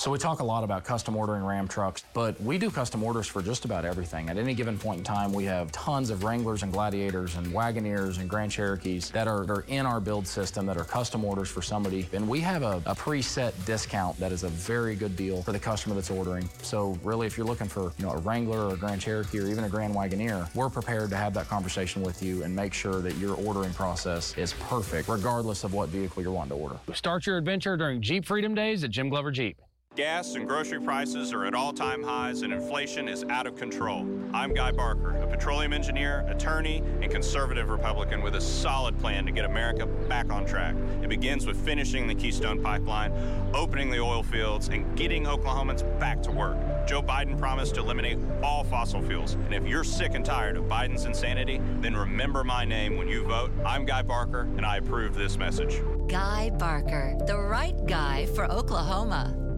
So 0.00 0.10
we 0.10 0.16
talk 0.16 0.40
a 0.40 0.44
lot 0.44 0.64
about 0.64 0.82
custom 0.82 1.14
ordering 1.14 1.44
Ram 1.44 1.68
trucks, 1.68 2.04
but 2.14 2.40
we 2.40 2.56
do 2.56 2.70
custom 2.70 3.02
orders 3.02 3.26
for 3.26 3.42
just 3.42 3.66
about 3.66 3.84
everything. 3.84 4.30
At 4.30 4.38
any 4.38 4.54
given 4.54 4.78
point 4.78 4.96
in 4.96 5.04
time, 5.04 5.30
we 5.30 5.44
have 5.44 5.70
tons 5.72 6.08
of 6.08 6.24
Wranglers 6.24 6.62
and 6.62 6.72
Gladiators 6.72 7.36
and 7.36 7.46
Wagoneers 7.48 8.18
and 8.18 8.26
Grand 8.26 8.50
Cherokees 8.50 9.10
that 9.10 9.28
are, 9.28 9.42
are 9.52 9.66
in 9.68 9.84
our 9.84 10.00
build 10.00 10.26
system 10.26 10.64
that 10.64 10.78
are 10.78 10.84
custom 10.84 11.22
orders 11.22 11.50
for 11.50 11.60
somebody. 11.60 12.08
And 12.14 12.26
we 12.26 12.40
have 12.40 12.62
a, 12.62 12.82
a 12.86 12.94
preset 12.94 13.52
discount 13.66 14.16
that 14.16 14.32
is 14.32 14.42
a 14.42 14.48
very 14.48 14.94
good 14.94 15.16
deal 15.16 15.42
for 15.42 15.52
the 15.52 15.58
customer 15.58 15.96
that's 15.96 16.10
ordering. 16.10 16.48
So 16.62 16.98
really, 17.04 17.26
if 17.26 17.36
you're 17.36 17.46
looking 17.46 17.68
for 17.68 17.92
you 17.98 18.06
know, 18.06 18.12
a 18.12 18.18
Wrangler 18.20 18.68
or 18.68 18.72
a 18.72 18.78
Grand 18.78 19.02
Cherokee 19.02 19.38
or 19.38 19.48
even 19.48 19.64
a 19.64 19.68
Grand 19.68 19.94
Wagoneer, 19.94 20.48
we're 20.54 20.70
prepared 20.70 21.10
to 21.10 21.16
have 21.16 21.34
that 21.34 21.46
conversation 21.46 22.00
with 22.00 22.22
you 22.22 22.42
and 22.42 22.56
make 22.56 22.72
sure 22.72 23.02
that 23.02 23.18
your 23.18 23.34
ordering 23.34 23.74
process 23.74 24.34
is 24.38 24.54
perfect, 24.60 25.10
regardless 25.10 25.62
of 25.62 25.74
what 25.74 25.90
vehicle 25.90 26.22
you're 26.22 26.32
wanting 26.32 26.56
to 26.56 26.62
order. 26.62 26.78
Start 26.94 27.26
your 27.26 27.36
adventure 27.36 27.76
during 27.76 28.00
Jeep 28.00 28.24
Freedom 28.24 28.54
Days 28.54 28.82
at 28.82 28.88
Jim 28.88 29.10
Glover 29.10 29.30
Jeep. 29.30 29.60
Gas 29.96 30.36
and 30.36 30.46
grocery 30.46 30.80
prices 30.80 31.32
are 31.32 31.44
at 31.44 31.52
all 31.52 31.72
time 31.72 32.00
highs 32.00 32.42
and 32.42 32.52
inflation 32.52 33.08
is 33.08 33.24
out 33.24 33.44
of 33.44 33.56
control. 33.56 34.06
I'm 34.32 34.54
Guy 34.54 34.70
Barker, 34.70 35.16
a 35.16 35.26
petroleum 35.26 35.72
engineer, 35.72 36.24
attorney, 36.28 36.78
and 37.02 37.10
conservative 37.10 37.70
Republican 37.70 38.22
with 38.22 38.36
a 38.36 38.40
solid 38.40 38.96
plan 39.00 39.26
to 39.26 39.32
get 39.32 39.44
America 39.44 39.86
back 39.86 40.30
on 40.30 40.46
track. 40.46 40.76
It 41.02 41.08
begins 41.08 41.44
with 41.44 41.56
finishing 41.56 42.06
the 42.06 42.14
Keystone 42.14 42.62
Pipeline, 42.62 43.12
opening 43.52 43.90
the 43.90 43.98
oil 43.98 44.22
fields, 44.22 44.68
and 44.68 44.96
getting 44.96 45.24
Oklahomans 45.24 45.82
back 45.98 46.22
to 46.22 46.30
work. 46.30 46.56
Joe 46.86 47.02
Biden 47.02 47.36
promised 47.36 47.74
to 47.74 47.80
eliminate 47.80 48.18
all 48.44 48.62
fossil 48.62 49.02
fuels. 49.02 49.34
And 49.34 49.52
if 49.52 49.66
you're 49.66 49.82
sick 49.82 50.14
and 50.14 50.24
tired 50.24 50.56
of 50.56 50.66
Biden's 50.66 51.04
insanity, 51.04 51.60
then 51.80 51.96
remember 51.96 52.44
my 52.44 52.64
name 52.64 52.96
when 52.96 53.08
you 53.08 53.24
vote. 53.24 53.50
I'm 53.66 53.84
Guy 53.86 54.02
Barker, 54.02 54.42
and 54.56 54.64
I 54.64 54.76
approve 54.76 55.16
this 55.16 55.36
message. 55.36 55.82
Guy 56.06 56.50
Barker, 56.50 57.16
the 57.26 57.38
right 57.38 57.74
guy 57.86 58.26
for 58.26 58.48
Oklahoma. 58.50 59.49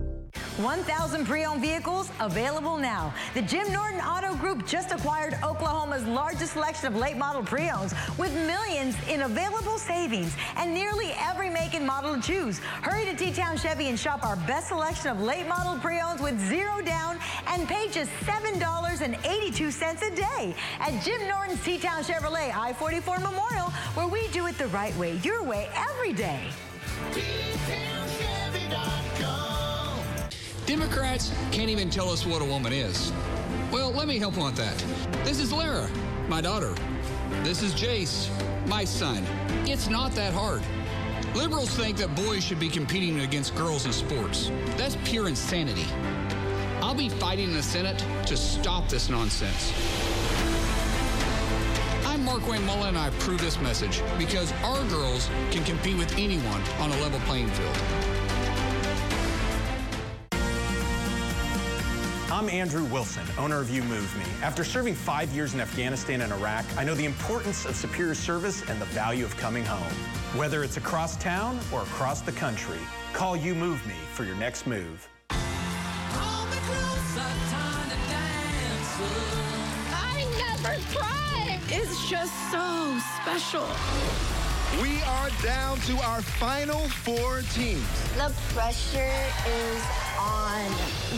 1,000 0.59 1.27
pre-owned 1.27 1.61
vehicles 1.61 2.11
available 2.21 2.77
now. 2.77 3.15
The 3.35 3.43
Jim 3.43 3.73
Norton 3.73 4.01
Auto 4.01 4.35
Group 4.37 4.67
just 4.67 4.93
acquired 4.93 5.35
Oklahoma's 5.43 6.05
largest 6.07 6.53
selection 6.53 6.89
of 6.89 6.97
late 6.97 7.17
model 7.17 7.43
pre-owns 7.43 7.95
with 8.19 8.35
millions 8.35 8.95
in 9.09 9.23
available 9.23 9.79
savings 9.79 10.37
and 10.57 10.75
nearly 10.75 11.13
every 11.19 11.49
make 11.49 11.75
and 11.75 11.87
model 11.87 12.15
to 12.17 12.21
choose. 12.21 12.59
Hurry 12.59 13.05
to 13.07 13.15
T-Town 13.17 13.57
Chevy 13.57 13.89
and 13.89 13.99
shop 13.99 14.25
our 14.25 14.37
best 14.37 14.69
selection 14.69 15.09
of 15.09 15.21
late 15.21 15.49
model 15.49 15.79
pre-owns 15.81 16.21
with 16.21 16.39
zero 16.49 16.83
down 16.83 17.19
and 17.47 17.67
pay 17.67 17.89
just 17.89 18.11
$7.82 18.27 20.13
a 20.13 20.15
day 20.15 20.55
at 20.81 21.03
Jim 21.03 21.27
Norton's 21.29 21.63
T-Town 21.65 22.03
Chevrolet 22.03 22.55
I-44 22.55 23.23
Memorial 23.23 23.71
where 23.95 24.07
we 24.07 24.29
do 24.29 24.47
it 24.47 24.59
the 24.59 24.69
right 24.69 24.97
way, 24.97 25.17
your 25.23 25.43
way, 25.43 25.69
every 25.75 26.13
day. 26.13 26.49
Democrats 30.67 31.33
can't 31.51 31.69
even 31.71 31.91
tell 31.91 32.09
us 32.09 32.25
what 32.25 32.41
a 32.41 32.45
woman 32.45 32.73
is. 32.73 33.13
Well, 33.73 33.91
let 33.91 34.07
me 34.07 34.19
help 34.19 34.37
with 34.37 34.55
that. 34.57 34.79
This 35.25 35.41
is 35.41 35.53
Lara, 35.53 35.89
my 36.29 36.41
daughter. 36.41 36.75
This 37.43 37.63
is 37.63 37.75
Jace, 37.75 38.29
my 38.69 38.85
son. 38.85 39.27
It's 39.67 39.89
not 39.89 40.13
that 40.13 40.33
hard. 40.33 40.63
Liberals 41.35 41.71
think 41.71 41.97
that 41.97 42.15
boys 42.15 42.45
should 42.45 42.61
be 42.61 42.69
competing 42.69 43.21
against 43.21 43.57
girls 43.57 43.87
in 43.87 43.93
sports. 43.93 44.53
That's 44.77 44.97
pure 45.05 45.27
insanity. 45.27 45.87
I'll 46.81 46.95
be 46.95 47.09
fighting 47.09 47.49
in 47.49 47.55
the 47.55 47.63
Senate 47.63 48.05
to 48.27 48.37
stop 48.37 48.89
this 48.89 49.09
nonsense. 49.09 49.73
I'm 52.07 52.25
Markwayne 52.25 52.65
Mullin, 52.67 52.91
and 52.91 52.99
I 52.99 53.09
approve 53.09 53.41
this 53.41 53.61
message 53.61 54.01
because 54.17 54.53
our 54.63 54.85
girls 54.85 55.29
can 55.51 55.65
compete 55.65 55.97
with 55.97 56.17
anyone 56.17 56.63
on 56.79 56.93
a 56.93 57.01
level 57.01 57.19
playing 57.21 57.49
field. 57.49 58.12
I'm 62.33 62.49
Andrew 62.49 62.85
Wilson, 62.85 63.25
owner 63.37 63.61
of 63.61 63.69
You 63.69 63.83
Move 63.83 64.17
Me. 64.17 64.25
After 64.43 64.65
serving 64.65 64.95
five 64.95 65.31
years 65.33 65.53
in 65.53 65.61
Afghanistan 65.61 66.23
and 66.23 66.33
Iraq, 66.33 66.65
I 66.79 66.85
know 66.85 66.95
the 66.95 67.05
importance 67.05 67.67
of 67.67 67.77
superior 67.77 68.15
service 68.15 68.67
and 68.71 68.81
the 68.81 68.87
value 68.87 69.27
of 69.27 69.37
coming 69.37 69.67
home. 69.67 69.93
Whether 70.35 70.65
it's 70.65 70.79
across 70.79 71.19
town 71.19 71.61
or 71.71 71.83
across 71.83 72.23
the 72.23 72.33
country, 72.33 72.79
call 73.13 73.37
You 73.37 73.55
Move 73.55 73.87
Me 73.87 73.97
for 74.15 74.25
your 74.25 74.35
next 74.37 74.67
move. 74.67 75.07
I 75.29 75.45
never 80.39 80.81
cried. 80.97 81.61
It's 81.69 82.09
just 82.09 82.33
so 82.51 82.99
special. 83.21 83.67
We 84.81 85.03
are 85.03 85.29
down 85.43 85.79
to 85.81 85.97
our 85.99 86.23
final 86.23 86.89
four 86.89 87.43
teams. 87.53 87.87
The 88.17 88.33
pressure 88.55 89.13
is 89.47 89.83
on. 90.19 90.71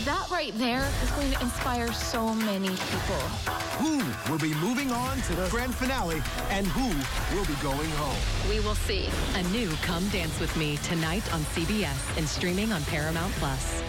That 0.04 0.26
right 0.30 0.52
there 0.56 0.84
is 1.04 1.10
going 1.12 1.30
to 1.30 1.40
inspire 1.40 1.92
so 1.92 2.34
many 2.34 2.70
people. 2.70 3.22
Who 3.78 4.02
will 4.28 4.40
be 4.40 4.54
moving 4.54 4.90
on 4.90 5.18
to 5.18 5.34
the 5.34 5.48
grand 5.50 5.72
finale 5.72 6.20
and 6.50 6.66
who 6.66 6.88
will 7.36 7.44
be 7.46 7.54
going 7.62 7.90
home? 7.90 8.50
We 8.50 8.58
will 8.58 8.74
see. 8.74 9.08
A 9.36 9.42
new 9.44 9.70
Come 9.82 10.08
Dance 10.08 10.40
With 10.40 10.54
Me 10.56 10.76
tonight 10.78 11.32
on 11.32 11.40
CBS 11.40 12.18
and 12.18 12.28
streaming 12.28 12.72
on 12.72 12.82
Paramount 12.84 13.32
Plus. 13.34 13.84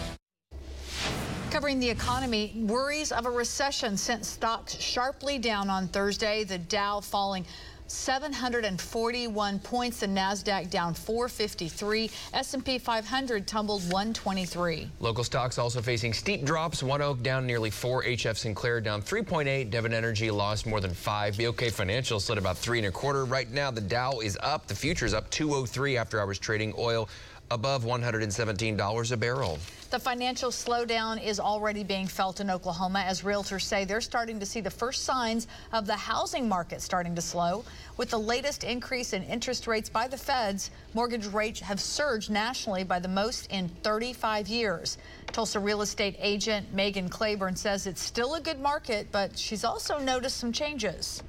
Covering 1.50 1.80
the 1.80 1.88
economy, 1.88 2.52
worries 2.66 3.12
of 3.12 3.24
a 3.24 3.30
recession 3.30 3.96
sent 3.96 4.26
stocks 4.26 4.78
sharply 4.78 5.38
down 5.38 5.70
on 5.70 5.88
Thursday. 5.88 6.44
The 6.44 6.58
Dow 6.58 7.00
falling 7.00 7.46
741 7.88 9.58
points. 9.60 10.00
The 10.00 10.06
Nasdaq 10.06 10.70
down 10.70 10.94
453. 10.94 12.10
S&P 12.34 12.78
500 12.78 13.46
tumbled 13.46 13.82
123. 13.84 14.90
Local 15.00 15.24
stocks 15.24 15.58
also 15.58 15.80
facing 15.80 16.12
steep 16.12 16.44
drops. 16.44 16.82
ONEOK 16.82 17.22
down 17.22 17.46
nearly 17.46 17.70
four. 17.70 18.02
HF 18.02 18.36
Sinclair 18.36 18.80
down 18.80 19.02
3.8. 19.02 19.70
Devon 19.70 19.92
Energy 19.92 20.30
lost 20.30 20.66
more 20.66 20.80
than 20.80 20.92
five. 20.92 21.38
BOK 21.38 21.70
Financial 21.70 22.20
slid 22.20 22.38
about 22.38 22.56
three 22.56 22.78
and 22.78 22.88
a 22.88 22.90
quarter. 22.90 23.24
Right 23.24 23.50
now, 23.50 23.70
the 23.70 23.80
Dow 23.80 24.20
is 24.20 24.38
up. 24.42 24.66
The 24.66 24.74
futures 24.74 25.14
up 25.14 25.30
203 25.30 25.96
after 25.96 26.20
hours 26.20 26.38
trading. 26.38 26.74
Oil 26.78 27.08
above 27.50 27.84
$117 27.84 29.12
a 29.12 29.16
barrel. 29.16 29.58
The 29.90 29.98
financial 30.00 30.50
slowdown 30.50 31.22
is 31.22 31.38
already 31.38 31.84
being 31.84 32.08
felt 32.08 32.40
in 32.40 32.50
Oklahoma 32.50 33.04
as 33.06 33.22
realtors 33.22 33.62
say 33.62 33.84
they're 33.84 34.00
starting 34.00 34.40
to 34.40 34.46
see 34.46 34.60
the 34.60 34.70
first 34.70 35.04
signs 35.04 35.46
of 35.72 35.86
the 35.86 35.94
housing 35.94 36.48
market 36.48 36.82
starting 36.82 37.14
to 37.14 37.22
slow. 37.22 37.64
With 37.96 38.10
the 38.10 38.18
latest 38.18 38.64
increase 38.64 39.12
in 39.12 39.22
interest 39.22 39.68
rates 39.68 39.88
by 39.88 40.08
the 40.08 40.18
feds, 40.18 40.72
mortgage 40.92 41.26
rates 41.26 41.60
have 41.60 41.80
surged 41.80 42.30
nationally 42.30 42.82
by 42.82 42.98
the 42.98 43.08
most 43.08 43.50
in 43.52 43.68
35 43.84 44.48
years. 44.48 44.98
Tulsa 45.28 45.60
real 45.60 45.82
estate 45.82 46.16
agent 46.18 46.74
Megan 46.74 47.08
Claiborne 47.08 47.54
says 47.54 47.86
it's 47.86 48.02
still 48.02 48.34
a 48.34 48.40
good 48.40 48.58
market, 48.58 49.06
but 49.12 49.38
she's 49.38 49.64
also 49.64 49.98
noticed 49.98 50.38
some 50.38 50.52
changes 50.52 51.22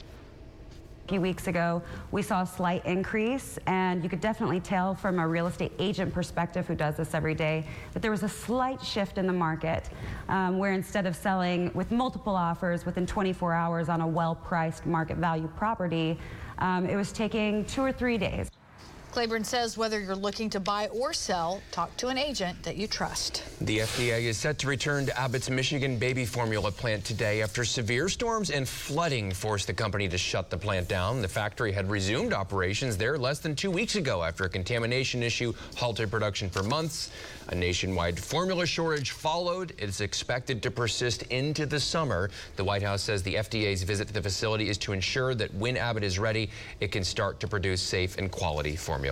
few 1.08 1.22
weeks 1.22 1.48
ago, 1.48 1.82
we 2.12 2.22
saw 2.22 2.42
a 2.42 2.46
slight 2.46 2.86
increase, 2.86 3.58
and 3.66 4.04
you 4.04 4.10
could 4.10 4.20
definitely 4.20 4.60
tell 4.60 4.94
from 4.94 5.20
a 5.20 5.28
real 5.28 5.48
estate 5.48 5.72
agent 5.80 6.14
perspective 6.14 6.68
who 6.68 6.76
does 6.76 6.98
this 6.98 7.14
every 7.14 7.34
day 7.34 7.66
that 7.94 8.02
there 8.02 8.12
was 8.12 8.24
a 8.24 8.30
slight 8.30 8.82
shift 8.82 9.18
in 9.18 9.26
the 9.26 9.34
market 9.34 9.90
um, 10.28 10.58
where 10.58 10.74
instead 10.74 11.06
of 11.06 11.16
selling 11.16 11.72
with 11.74 11.92
multiple 11.92 12.36
offers 12.36 12.86
within 12.86 13.06
24 13.06 13.54
hours 13.54 13.90
on 13.90 14.02
a 14.02 14.08
well-priced 14.08 14.86
market 14.86 15.18
value 15.18 15.50
property, 15.56 16.20
um, 16.60 16.86
it 16.86 16.96
was 16.96 17.12
taking 17.12 17.64
two 17.66 17.82
or 17.82 17.92
three 17.92 18.18
days. 18.18 18.50
Claiborne 19.18 19.44
says 19.44 19.80
whether 19.80 20.00
you're 20.00 20.16
looking 20.16 20.48
to 20.48 20.60
buy 20.60 20.90
or 20.90 21.12
sell, 21.12 21.60
talk 21.72 21.98
to 21.98 22.10
an 22.10 22.20
agent 22.20 22.62
that 22.62 22.78
you 22.78 22.86
trust. 22.86 23.44
The 23.62 23.80
FDA 23.80 24.26
is 24.26 24.38
set 24.38 24.60
to 24.60 24.68
return 24.68 25.08
to 25.08 25.20
Abbott's 25.20 25.50
Michigan 25.50 25.98
baby 25.98 26.24
formula 26.24 26.72
plant 26.72 27.04
today 27.04 27.42
after 27.42 27.66
severe 27.66 28.10
storms 28.10 28.52
and 28.52 28.70
flooding 28.70 29.32
forced 29.32 29.66
the 29.66 29.74
company 29.74 30.08
to 30.08 30.20
shut 30.20 30.52
the 30.52 30.58
plant 30.60 30.88
down. 30.88 31.24
The 31.24 31.28
factory 31.28 31.72
had 31.72 31.90
resumed 31.90 32.32
operations 32.32 32.96
there 32.96 33.18
less 33.18 33.40
than 33.40 33.56
two 33.56 33.72
weeks 33.72 33.96
ago 33.96 34.22
after 34.22 34.44
a 34.44 34.50
contamination 34.50 35.24
issue 35.24 35.52
halted 35.76 36.12
production 36.12 36.48
for 36.48 36.62
months. 36.62 37.10
A 37.48 37.56
nationwide 37.56 38.20
formula 38.20 38.68
shortage 38.68 39.12
followed. 39.12 39.74
It's 39.80 40.00
expected 40.00 40.62
to 40.62 40.70
persist 40.70 41.24
into 41.32 41.66
the 41.66 41.80
summer. 41.80 42.30
The 42.56 42.64
White 42.64 42.84
House 42.84 43.02
says 43.02 43.24
the 43.24 43.34
FDA's 43.34 43.82
visit 43.82 44.10
to 44.10 44.14
the 44.14 44.22
facility 44.22 44.70
is 44.70 44.78
to 44.80 44.94
ensure 44.94 45.34
that 45.34 45.52
when 45.56 45.76
Abbott 45.76 46.04
is 46.04 46.20
ready, 46.20 46.52
it 46.82 46.92
can 46.92 47.04
start 47.04 47.40
to 47.40 47.48
produce 47.48 47.82
safe 47.82 48.20
and 48.20 48.30
quality 48.30 48.76
formula. 48.76 49.07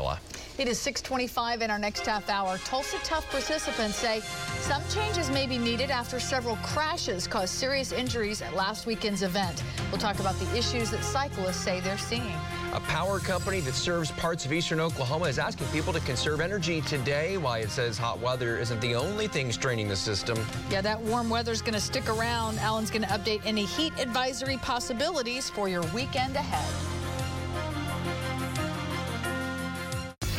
It 0.58 0.69
is 0.69 0.79
625 0.79 1.62
in 1.62 1.69
our 1.69 1.77
next 1.77 2.05
half 2.05 2.29
hour. 2.29 2.58
Tulsa 2.60 2.97
Tough 3.03 3.29
participants 3.29 3.97
say 3.97 4.21
some 4.62 4.81
changes 4.89 5.29
may 5.29 5.45
be 5.45 5.58
needed 5.58 5.91
after 5.91 6.17
several 6.17 6.55
crashes 6.58 7.27
caused 7.27 7.53
serious 7.53 7.91
injuries 7.91 8.41
at 8.41 8.55
last 8.55 8.86
weekend's 8.86 9.21
event. 9.21 9.63
We'll 9.91 9.99
talk 9.99 10.19
about 10.19 10.36
the 10.36 10.58
issues 10.58 10.91
that 10.91 11.03
cyclists 11.03 11.58
say 11.58 11.81
they're 11.81 11.97
seeing. 11.97 12.34
A 12.73 12.79
power 12.79 13.19
company 13.19 13.60
that 13.62 13.73
serves 13.73 14.12
parts 14.12 14.45
of 14.45 14.53
eastern 14.53 14.79
Oklahoma 14.79 15.25
is 15.25 15.39
asking 15.39 15.67
people 15.67 15.91
to 15.91 15.99
conserve 16.01 16.39
energy 16.39 16.81
today. 16.81 17.38
Why 17.38 17.60
it 17.60 17.69
says 17.69 17.97
hot 17.97 18.19
weather 18.19 18.58
isn't 18.58 18.79
the 18.79 18.95
only 18.95 19.27
thing 19.27 19.51
straining 19.51 19.89
the 19.89 19.95
system. 19.95 20.38
Yeah, 20.69 20.81
that 20.81 21.01
warm 21.01 21.29
weather 21.29 21.51
is 21.51 21.62
going 21.62 21.73
to 21.73 21.81
stick 21.81 22.08
around. 22.10 22.60
Alan's 22.60 22.91
going 22.91 23.03
to 23.03 23.10
update 23.10 23.41
any 23.45 23.65
heat 23.65 23.91
advisory 23.99 24.58
possibilities 24.58 25.49
for 25.49 25.67
your 25.67 25.84
weekend 25.93 26.38
ahead. 26.38 27.05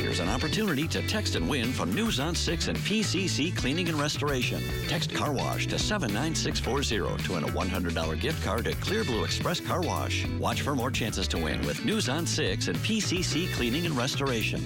Here's 0.06 0.20
an 0.20 0.28
opportunity 0.28 0.86
to 0.86 1.04
text 1.08 1.34
and 1.34 1.48
win 1.48 1.72
from 1.72 1.92
News 1.92 2.20
on 2.20 2.32
6 2.32 2.68
and 2.68 2.78
PCC 2.78 3.50
Cleaning 3.56 3.88
and 3.88 3.98
Restoration. 3.98 4.62
Text 4.86 5.12
Car 5.12 5.32
Wash 5.32 5.66
to 5.66 5.80
79640 5.80 7.24
to 7.24 7.32
win 7.32 7.42
a 7.42 7.48
$100 7.48 8.20
gift 8.20 8.44
card 8.44 8.68
at 8.68 8.80
Clear 8.80 9.02
Blue 9.02 9.24
Express 9.24 9.58
Car 9.58 9.80
Wash. 9.80 10.24
Watch 10.38 10.62
for 10.62 10.76
more 10.76 10.92
chances 10.92 11.26
to 11.26 11.38
win 11.38 11.60
with 11.66 11.84
News 11.84 12.08
on 12.08 12.24
6 12.24 12.68
and 12.68 12.78
PCC 12.78 13.52
Cleaning 13.54 13.84
and 13.84 13.96
Restoration. 13.96 14.62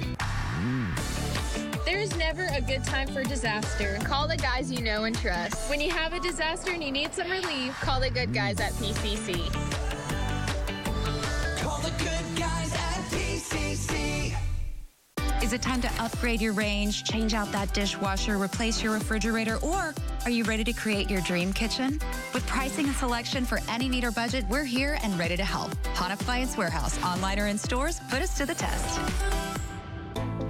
There's 1.86 2.14
never 2.18 2.46
a 2.52 2.60
good 2.60 2.84
time 2.84 3.08
for 3.08 3.24
disaster. 3.24 3.98
Call 4.04 4.28
the 4.28 4.36
guys 4.36 4.70
you 4.70 4.82
know 4.82 5.04
and 5.04 5.16
trust. 5.16 5.70
When 5.70 5.80
you 5.80 5.90
have 5.90 6.12
a 6.12 6.20
disaster 6.20 6.72
and 6.72 6.84
you 6.84 6.92
need 6.92 7.14
some 7.14 7.30
relief, 7.30 7.72
call 7.80 7.98
the 7.98 8.10
good 8.10 8.34
guys 8.34 8.60
at 8.60 8.72
PCC. 8.74 9.79
Is 15.50 15.54
it 15.54 15.62
time 15.62 15.82
to 15.82 15.90
upgrade 16.00 16.40
your 16.40 16.52
range, 16.52 17.02
change 17.02 17.34
out 17.34 17.50
that 17.50 17.74
dishwasher, 17.74 18.40
replace 18.40 18.84
your 18.84 18.92
refrigerator, 18.92 19.56
or 19.62 19.92
are 20.24 20.30
you 20.30 20.44
ready 20.44 20.62
to 20.62 20.72
create 20.72 21.10
your 21.10 21.20
dream 21.22 21.52
kitchen? 21.52 21.98
With 22.32 22.46
pricing 22.46 22.86
and 22.86 22.94
selection 22.94 23.44
for 23.44 23.58
any 23.68 23.88
need 23.88 24.04
or 24.04 24.12
budget, 24.12 24.44
we're 24.48 24.62
here 24.62 24.96
and 25.02 25.18
ready 25.18 25.36
to 25.36 25.44
help. 25.44 25.74
Hahn 25.88 26.12
Appliance 26.12 26.56
Warehouse, 26.56 27.02
online 27.02 27.40
or 27.40 27.48
in 27.48 27.58
stores, 27.58 27.98
put 28.10 28.22
us 28.22 28.36
to 28.38 28.46
the 28.46 28.54
test. 28.54 29.00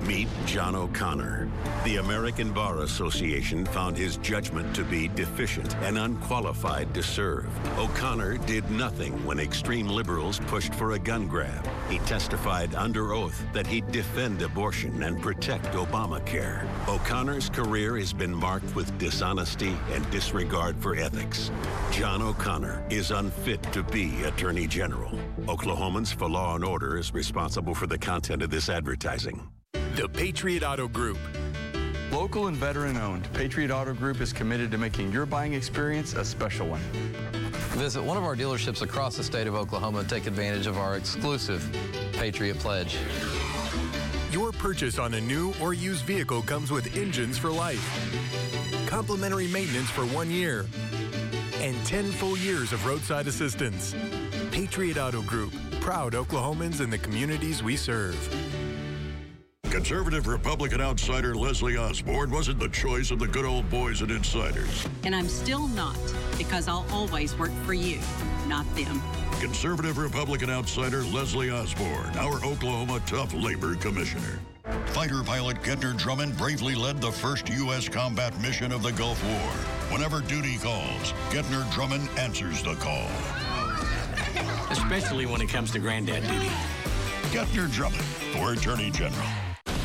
Meet 0.02 0.28
John 0.44 0.74
O'Connor. 0.74 1.48
The 1.84 1.96
American 1.96 2.52
Bar 2.52 2.80
Association 2.80 3.64
found 3.64 3.96
his 3.96 4.18
judgment 4.18 4.76
to 4.76 4.84
be 4.84 5.08
deficient 5.08 5.74
and 5.76 5.96
unqualified 5.96 6.92
to 6.92 7.02
serve. 7.02 7.48
O'Connor 7.78 8.36
did 8.36 8.70
nothing 8.70 9.24
when 9.24 9.38
extreme 9.38 9.88
liberals 9.88 10.40
pushed 10.40 10.74
for 10.74 10.92
a 10.92 10.98
gun 10.98 11.26
grab. 11.26 11.66
He 11.90 11.98
testified 12.00 12.76
under 12.76 13.12
oath 13.12 13.44
that 13.52 13.66
he'd 13.66 13.90
defend 13.90 14.40
abortion 14.42 15.02
and 15.02 15.20
protect 15.20 15.66
Obamacare. 15.72 16.64
O'Connor's 16.86 17.50
career 17.50 17.96
has 17.98 18.12
been 18.12 18.32
marked 18.32 18.72
with 18.76 18.96
dishonesty 18.96 19.76
and 19.90 20.08
disregard 20.10 20.76
for 20.78 20.94
ethics. 20.94 21.50
John 21.90 22.22
O'Connor 22.22 22.84
is 22.90 23.10
unfit 23.10 23.60
to 23.72 23.82
be 23.82 24.22
Attorney 24.22 24.68
General. 24.68 25.10
Oklahomans 25.46 26.14
for 26.14 26.30
Law 26.30 26.54
and 26.54 26.64
Order 26.64 26.96
is 26.96 27.12
responsible 27.12 27.74
for 27.74 27.88
the 27.88 27.98
content 27.98 28.42
of 28.42 28.50
this 28.50 28.68
advertising. 28.68 29.48
The 29.96 30.08
Patriot 30.08 30.62
Auto 30.62 30.86
Group. 30.86 31.18
Local 32.12 32.46
and 32.46 32.56
veteran 32.56 32.96
owned, 32.98 33.32
Patriot 33.32 33.72
Auto 33.72 33.94
Group 33.94 34.20
is 34.20 34.32
committed 34.32 34.70
to 34.70 34.78
making 34.78 35.10
your 35.10 35.26
buying 35.26 35.54
experience 35.54 36.14
a 36.14 36.24
special 36.24 36.68
one. 36.68 36.82
Visit 37.74 38.02
one 38.02 38.16
of 38.16 38.24
our 38.24 38.36
dealerships 38.36 38.82
across 38.82 39.16
the 39.16 39.24
state 39.24 39.46
of 39.46 39.54
Oklahoma 39.54 40.00
and 40.00 40.08
take 40.08 40.26
advantage 40.26 40.66
of 40.66 40.76
our 40.76 40.96
exclusive 40.96 41.64
Patriot 42.12 42.58
Pledge. 42.58 42.98
Your 44.30 44.52
purchase 44.52 44.98
on 44.98 45.14
a 45.14 45.20
new 45.20 45.54
or 45.62 45.72
used 45.72 46.04
vehicle 46.04 46.42
comes 46.42 46.70
with 46.70 46.96
engines 46.96 47.38
for 47.38 47.50
life, 47.50 47.82
complimentary 48.86 49.46
maintenance 49.48 49.88
for 49.88 50.02
one 50.06 50.30
year, 50.30 50.66
and 51.60 51.76
10 51.86 52.10
full 52.12 52.36
years 52.36 52.72
of 52.72 52.84
roadside 52.84 53.26
assistance. 53.26 53.94
Patriot 54.50 54.98
Auto 54.98 55.22
Group, 55.22 55.54
proud 55.80 56.12
Oklahomans 56.12 56.80
in 56.80 56.90
the 56.90 56.98
communities 56.98 57.62
we 57.62 57.76
serve. 57.76 58.59
Conservative 59.70 60.26
Republican 60.26 60.80
outsider 60.80 61.32
Leslie 61.32 61.76
Osborn 61.76 62.32
wasn't 62.32 62.58
the 62.58 62.68
choice 62.70 63.12
of 63.12 63.20
the 63.20 63.26
good 63.28 63.44
old 63.44 63.70
boys 63.70 64.02
and 64.02 64.10
insiders. 64.10 64.84
And 65.04 65.14
I'm 65.14 65.28
still 65.28 65.68
not, 65.68 65.96
because 66.36 66.66
I'll 66.66 66.84
always 66.90 67.38
work 67.38 67.52
for 67.64 67.72
you, 67.72 68.00
not 68.48 68.66
them. 68.74 69.00
Conservative 69.40 69.96
Republican 69.96 70.50
outsider 70.50 71.04
Leslie 71.04 71.52
Osborn, 71.52 72.16
our 72.16 72.44
Oklahoma 72.44 73.00
Tough 73.06 73.32
Labor 73.32 73.76
Commissioner. 73.76 74.40
Fighter 74.86 75.22
pilot 75.22 75.62
Gentner 75.62 75.96
Drummond 75.96 76.36
bravely 76.36 76.74
led 76.74 77.00
the 77.00 77.12
first 77.12 77.48
U.S. 77.48 77.88
combat 77.88 78.38
mission 78.40 78.72
of 78.72 78.82
the 78.82 78.92
Gulf 78.92 79.22
War. 79.24 79.52
Whenever 79.92 80.20
duty 80.20 80.58
calls, 80.58 81.12
Gentner 81.30 81.72
Drummond 81.72 82.08
answers 82.18 82.60
the 82.64 82.74
call. 82.74 83.08
Especially 84.70 85.26
when 85.26 85.40
it 85.40 85.48
comes 85.48 85.70
to 85.70 85.78
granddad 85.78 86.24
duty. 86.24 86.50
Gentner 87.30 87.72
Drummond 87.72 88.02
for 88.34 88.52
Attorney 88.52 88.90
General. 88.90 89.28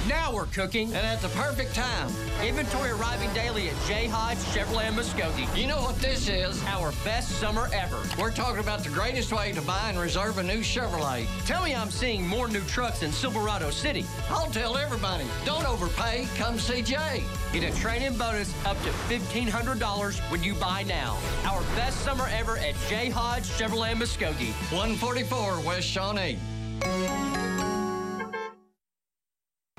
Now 0.07 0.31
we're 0.31 0.45
cooking, 0.45 0.93
and 0.93 1.03
at 1.05 1.19
the 1.19 1.29
perfect 1.29 1.73
time. 1.73 2.11
Inventory 2.43 2.91
arriving 2.91 3.33
daily 3.33 3.69
at 3.69 3.75
Jay 3.87 4.05
Hodge 4.05 4.37
Chevrolet 4.37 4.89
Muskogee. 4.91 5.47
You 5.59 5.65
know 5.65 5.81
what 5.81 5.95
this 5.95 6.29
is? 6.29 6.63
Our 6.65 6.91
best 7.03 7.39
summer 7.39 7.69
ever. 7.73 7.97
We're 8.19 8.31
talking 8.31 8.59
about 8.59 8.83
the 8.83 8.89
greatest 8.89 9.33
way 9.33 9.51
to 9.53 9.63
buy 9.63 9.89
and 9.89 9.97
reserve 9.97 10.37
a 10.37 10.43
new 10.43 10.59
Chevrolet. 10.59 11.25
Tell 11.47 11.63
me 11.63 11.73
I'm 11.73 11.89
seeing 11.89 12.27
more 12.27 12.47
new 12.47 12.61
trucks 12.65 13.01
in 13.01 13.11
Silverado 13.11 13.71
City. 13.71 14.05
I'll 14.29 14.51
tell 14.51 14.77
everybody. 14.77 15.25
Don't 15.43 15.65
overpay. 15.65 16.27
Come 16.37 16.59
see 16.59 16.83
Jay. 16.83 17.23
Get 17.51 17.63
a 17.63 17.75
trade-in 17.79 18.15
bonus 18.15 18.53
up 18.63 18.77
to 18.83 18.89
$1,500 19.09 20.19
when 20.29 20.43
you 20.43 20.53
buy 20.53 20.83
now. 20.83 21.17
Our 21.45 21.61
best 21.75 21.99
summer 22.01 22.27
ever 22.31 22.57
at 22.57 22.75
Jay 22.89 23.09
Hodge 23.09 23.45
Chevrolet 23.57 23.95
Muskogee. 23.95 24.53
144 24.71 25.61
West 25.61 25.87
Shawnee. 25.87 26.37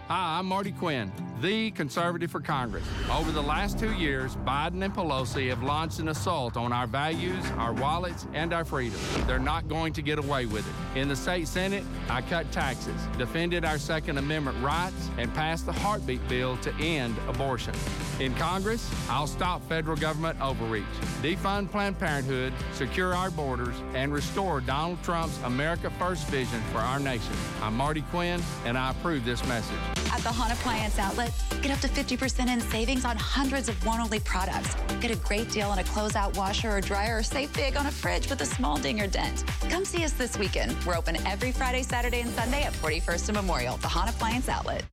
Hi, 0.08 0.38
I'm 0.38 0.46
Marty 0.46 0.70
Quinn. 0.70 1.10
The 1.40 1.70
conservative 1.72 2.30
for 2.30 2.40
Congress. 2.40 2.84
Over 3.10 3.30
the 3.30 3.42
last 3.42 3.78
two 3.78 3.92
years, 3.92 4.36
Biden 4.36 4.82
and 4.82 4.94
Pelosi 4.94 5.48
have 5.50 5.62
launched 5.62 5.98
an 5.98 6.08
assault 6.08 6.56
on 6.56 6.72
our 6.72 6.86
values, 6.86 7.44
our 7.58 7.72
wallets, 7.72 8.26
and 8.32 8.52
our 8.52 8.64
freedom. 8.64 8.98
They're 9.26 9.38
not 9.38 9.68
going 9.68 9.92
to 9.94 10.02
get 10.02 10.18
away 10.18 10.46
with 10.46 10.66
it. 10.66 10.98
In 10.98 11.08
the 11.08 11.16
state 11.16 11.48
Senate, 11.48 11.84
I 12.08 12.22
cut 12.22 12.50
taxes, 12.52 13.00
defended 13.18 13.64
our 13.64 13.78
Second 13.78 14.18
Amendment 14.18 14.56
rights, 14.62 15.10
and 15.18 15.32
passed 15.34 15.66
the 15.66 15.72
heartbeat 15.72 16.26
bill 16.28 16.56
to 16.58 16.72
end 16.76 17.16
abortion. 17.28 17.74
In 18.18 18.34
Congress, 18.36 18.90
I'll 19.10 19.26
stop 19.26 19.62
federal 19.68 19.96
government 19.96 20.40
overreach, 20.40 20.84
defund 21.20 21.70
Planned 21.70 21.98
Parenthood, 21.98 22.52
secure 22.72 23.14
our 23.14 23.30
borders, 23.30 23.74
and 23.94 24.12
restore 24.12 24.62
Donald 24.62 25.02
Trump's 25.02 25.38
America 25.42 25.90
First 25.98 26.26
vision 26.28 26.60
for 26.72 26.78
our 26.78 26.98
nation. 26.98 27.34
I'm 27.60 27.76
Marty 27.76 28.02
Quinn, 28.10 28.40
and 28.64 28.78
I 28.78 28.92
approve 28.92 29.24
this 29.26 29.46
message. 29.46 29.76
At 30.12 30.20
the 30.20 30.32
Hahn 30.32 30.50
Appliance 30.50 30.98
Outlet, 30.98 31.25
get 31.62 31.70
up 31.70 31.78
to 31.80 31.88
50% 31.88 32.48
in 32.48 32.60
savings 32.60 33.04
on 33.04 33.16
hundreds 33.16 33.68
of 33.68 33.86
one-only 33.86 34.20
products. 34.20 34.74
Get 35.00 35.10
a 35.10 35.16
great 35.16 35.50
deal 35.50 35.70
on 35.70 35.78
a 35.78 35.82
closeout 35.82 36.36
washer 36.36 36.70
or 36.70 36.80
dryer 36.80 37.18
or 37.18 37.22
save 37.22 37.52
big 37.54 37.76
on 37.76 37.86
a 37.86 37.90
fridge 37.90 38.28
with 38.28 38.40
a 38.40 38.46
small 38.46 38.76
ding 38.76 39.00
or 39.00 39.06
dent. 39.06 39.44
Come 39.68 39.84
see 39.84 40.04
us 40.04 40.12
this 40.12 40.38
weekend. 40.38 40.76
We're 40.84 40.96
open 40.96 41.16
every 41.26 41.52
Friday, 41.52 41.82
Saturday, 41.82 42.20
and 42.20 42.30
Sunday 42.30 42.62
at 42.64 42.72
41st 42.72 43.28
and 43.28 43.36
Memorial, 43.36 43.76
the 43.78 43.88
Hahn 43.88 44.08
Appliance 44.08 44.48
Outlet. 44.48 44.84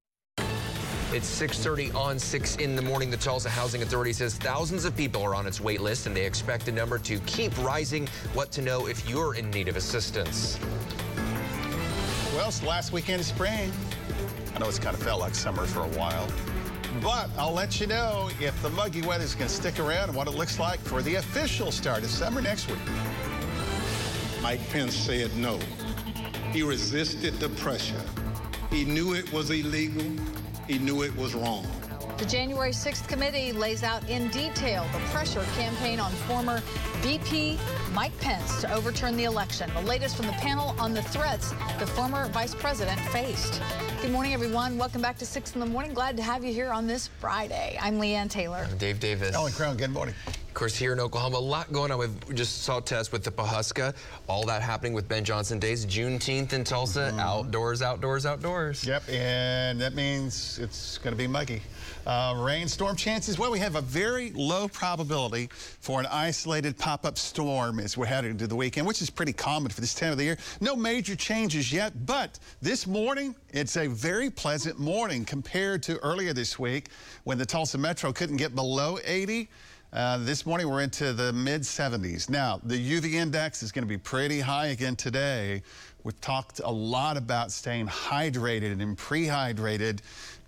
It's 1.13 1.27
6:30 1.27 1.93
on 1.93 2.17
6 2.17 2.55
in 2.55 2.75
the 2.75 2.81
morning. 2.81 3.11
The 3.11 3.17
Tulsa 3.17 3.47
Housing 3.47 3.83
Authority 3.83 4.13
says 4.13 4.33
thousands 4.33 4.83
of 4.83 4.97
people 4.97 5.21
are 5.21 5.35
on 5.35 5.45
its 5.45 5.61
wait 5.61 5.79
list 5.79 6.07
and 6.07 6.17
they 6.17 6.25
expect 6.25 6.65
the 6.65 6.71
number 6.71 6.97
to 6.97 7.19
keep 7.27 7.55
rising. 7.63 8.07
What 8.33 8.51
to 8.53 8.63
know 8.63 8.87
if 8.87 9.07
you're 9.07 9.35
in 9.35 9.51
need 9.51 9.67
of 9.67 9.75
assistance. 9.75 10.57
Well, 12.33 12.47
it's 12.47 12.61
the 12.61 12.67
last 12.67 12.91
weekend 12.91 13.19
of 13.19 13.27
spring. 13.27 13.71
I 14.53 14.59
know 14.59 14.67
it's 14.67 14.79
kind 14.79 14.95
of 14.95 15.01
felt 15.01 15.19
like 15.19 15.33
summer 15.33 15.65
for 15.65 15.81
a 15.81 15.87
while. 15.89 16.27
But 17.01 17.29
I'll 17.37 17.53
let 17.53 17.81
you 17.81 17.87
know 17.87 18.29
if 18.39 18.59
the 18.61 18.69
muggy 18.69 19.01
weather 19.01 19.23
is 19.23 19.33
going 19.33 19.47
to 19.47 19.53
stick 19.53 19.79
around 19.79 20.09
and 20.09 20.15
what 20.15 20.27
it 20.27 20.35
looks 20.35 20.59
like 20.59 20.79
for 20.79 21.01
the 21.01 21.15
official 21.15 21.71
start 21.71 22.03
of 22.03 22.09
summer 22.09 22.41
next 22.41 22.69
week. 22.69 22.79
Mike 24.41 24.61
Pence 24.69 24.95
said 24.95 25.35
no. 25.35 25.59
He 26.51 26.61
resisted 26.61 27.33
the 27.39 27.49
pressure. 27.49 28.01
He 28.69 28.85
knew 28.85 29.13
it 29.13 29.31
was 29.33 29.49
illegal. 29.49 30.05
He 30.67 30.77
knew 30.77 31.01
it 31.01 31.15
was 31.15 31.33
wrong. 31.33 31.65
The 32.17 32.25
January 32.25 32.71
6th 32.71 33.07
committee 33.07 33.51
lays 33.51 33.81
out 33.81 34.07
in 34.07 34.29
detail 34.29 34.87
the 34.93 34.99
pressure 35.09 35.43
campaign 35.55 35.99
on 35.99 36.11
former 36.11 36.61
VP 37.01 37.57
Mike 37.91 38.17
Pence 38.19 38.61
to 38.61 38.71
overturn 38.71 39.17
the 39.17 39.23
election. 39.23 39.69
The 39.73 39.81
latest 39.81 40.15
from 40.15 40.27
the 40.27 40.33
panel 40.33 40.75
on 40.79 40.93
the 40.93 41.01
threats 41.01 41.53
the 41.79 41.87
former 41.87 42.27
vice 42.29 42.53
president 42.53 42.99
faced. 43.09 43.61
Good 44.01 44.11
morning, 44.11 44.33
everyone. 44.33 44.77
Welcome 44.77 45.01
back 45.01 45.17
to 45.17 45.25
6 45.25 45.55
in 45.55 45.59
the 45.59 45.65
morning. 45.65 45.93
Glad 45.95 46.15
to 46.17 46.23
have 46.23 46.43
you 46.43 46.53
here 46.53 46.71
on 46.71 46.85
this 46.85 47.07
Friday. 47.19 47.77
I'm 47.81 47.99
Leanne 47.99 48.29
Taylor. 48.29 48.67
I'm 48.69 48.77
Dave 48.77 48.99
Davis. 48.99 49.33
Alan 49.33 49.51
Crone, 49.51 49.75
good 49.75 49.91
morning. 49.91 50.13
Of 50.53 50.59
course, 50.59 50.75
here 50.75 50.93
in 50.93 50.99
Oklahoma, 50.99 51.37
a 51.37 51.39
lot 51.39 51.73
going 51.73 51.91
on. 51.91 51.97
With, 51.97 52.27
we 52.27 52.35
just 52.35 52.61
saw 52.61 52.79
Tess 52.79 53.11
with 53.11 53.23
the 53.23 53.31
Pawhuska. 53.31 53.95
All 54.29 54.45
that 54.45 54.61
happening 54.61 54.93
with 54.93 55.07
Ben 55.09 55.23
Johnson 55.23 55.57
Days. 55.57 55.83
Juneteenth 55.83 56.53
in 56.53 56.63
Tulsa. 56.63 57.11
Mhm. 57.11 57.19
Outdoors, 57.19 57.81
outdoors, 57.81 58.27
outdoors. 58.27 58.85
Yep, 58.85 59.09
and 59.09 59.81
that 59.81 59.95
means 59.95 60.59
it's 60.59 60.99
going 60.99 61.11
to 61.11 61.17
be 61.17 61.25
muggy. 61.25 61.63
Uh, 62.05 62.35
rainstorm 62.37 62.95
chances, 62.95 63.39
well, 63.39 63.49
we 63.49 63.57
have 63.57 63.77
a 63.77 63.81
very 63.81 64.31
low 64.35 64.67
probability 64.67 65.49
for 65.79 65.99
an 65.99 66.05
isolated 66.05 66.77
pop-up 66.77 67.17
storm 67.17 67.79
as 67.79 67.97
we're 67.97 68.05
heading 68.05 68.29
into 68.29 68.45
the 68.45 68.55
weekend, 68.55 68.85
which 68.85 69.01
is 69.01 69.09
pretty 69.09 69.33
common 69.33 69.71
for 69.71 69.81
this 69.81 69.95
time 69.95 70.11
of 70.11 70.19
the 70.19 70.23
year. 70.23 70.37
No 70.61 70.75
major 70.75 71.15
changes 71.15 71.73
yet, 71.73 72.05
but 72.05 72.37
this 72.61 72.85
morning, 72.85 73.33
it's 73.49 73.75
a 73.75 73.87
very 73.87 74.29
pleasant 74.29 74.77
morning 74.79 75.25
compared 75.25 75.81
to 75.83 75.97
earlier 76.03 76.31
this 76.31 76.59
week 76.59 76.89
when 77.23 77.39
the 77.39 77.45
Tulsa 77.45 77.79
Metro 77.79 78.13
couldn't 78.13 78.37
get 78.37 78.53
below 78.53 78.99
80. 79.03 79.49
Uh, 79.93 80.17
this 80.17 80.43
morning 80.43 80.67
we're 80.67 80.81
into 80.81 81.13
the 81.13 81.31
mid 81.33 81.61
70s. 81.61 82.27
Now, 82.27 82.59
the 82.63 82.73
UV 82.75 83.13
index 83.13 83.61
is 83.61 83.71
going 83.71 83.83
to 83.83 83.87
be 83.87 83.99
pretty 83.99 84.39
high 84.39 84.67
again 84.67 84.95
today. 84.95 85.61
We've 86.03 86.19
talked 86.19 86.61
a 86.63 86.71
lot 86.71 87.15
about 87.15 87.51
staying 87.51 87.85
hydrated 87.85 88.81
and 88.81 88.97
pre-hydrated, 88.97 89.99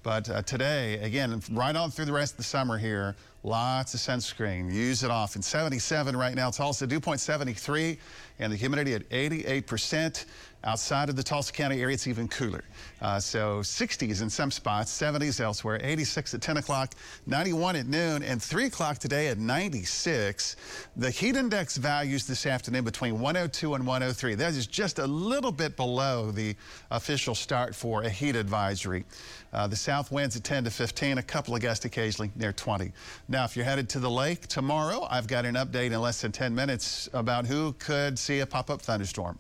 but 0.02 0.28
uh, 0.32 0.42
today, 0.42 0.96
again, 0.96 1.40
right 1.52 1.76
on 1.76 1.92
through 1.92 2.06
the 2.06 2.12
rest 2.12 2.34
of 2.34 2.38
the 2.38 2.44
summer 2.44 2.80
here, 2.80 3.16
lots 3.44 3.94
of 3.94 4.00
sunscreen. 4.00 4.74
Use 4.74 5.04
it 5.04 5.12
often. 5.12 5.44
77 5.44 6.18
right 6.18 6.34
now. 6.34 6.50
Tulsa 6.50 6.88
dew 6.88 7.00
point 7.00 7.20
73, 7.20 8.00
and 8.40 8.52
the 8.52 8.58
humidity 8.58 8.96
at 8.96 9.08
88%. 9.10 10.26
Outside 10.66 11.10
of 11.10 11.16
the 11.16 11.22
Tulsa 11.22 11.54
County 11.54 11.80
area, 11.80 11.94
it's 11.94 12.08
even 12.08 12.28
cooler. 12.28 12.64
Uh, 13.00 13.20
so 13.20 13.60
60s 13.60 14.24
in 14.24 14.32
some 14.32 14.50
spots, 14.50 14.92
70s 14.92 15.40
elsewhere, 15.40 15.80
86 15.84 16.34
at 16.34 16.42
10 16.42 16.58
o'clock, 16.58 16.96
91 17.28 17.76
at 17.76 17.86
noon, 17.86 18.24
and 18.24 18.42
3 18.42 18.66
o'clock 18.66 18.98
today 18.98 19.28
at 19.28 19.38
96. 19.38 20.56
The 20.98 21.12
heat 21.12 21.36
index 21.36 21.78
values 21.78 22.26
this 22.26 22.48
afternoon 22.48 22.84
between 22.84 23.20
102 23.20 23.76
and 23.76 23.86
103. 23.86 24.34
That 24.34 24.54
is 24.54 24.66
just 24.66 24.98
a 24.98 25.06
little 25.06 25.52
bit 25.52 25.76
below 25.76 26.32
the 26.32 26.56
official 26.90 27.36
start 27.36 27.76
for 27.76 28.02
a 28.02 28.10
heat 28.10 28.36
advisory. 28.36 29.06
Uh, 29.54 29.68
the 29.68 29.76
south 29.76 30.12
winds 30.12 30.36
at 30.36 30.44
10 30.44 30.64
to 30.64 30.72
15, 30.72 31.20
a 31.20 31.24
couple 31.24 31.54
of 31.54 31.62
gusts 31.62 31.86
occasionally 31.86 32.32
near 32.36 32.52
20. 32.52 32.92
Now, 33.28 33.44
if 33.44 33.56
you're 33.56 33.66
headed 33.66 33.88
to 33.90 34.00
the 34.00 34.10
lake 34.10 34.48
tomorrow, 34.48 35.08
I've 35.12 35.28
got 35.28 35.46
an 35.46 35.54
update 35.56 35.92
in 35.92 36.02
less 36.02 36.22
than 36.22 36.32
10 36.32 36.56
minutes 36.56 37.08
about 37.14 37.46
who 37.46 37.74
could 37.74 38.18
see 38.18 38.40
a 38.40 38.48
pop-up 38.48 38.82
thunderstorm. 38.82 39.38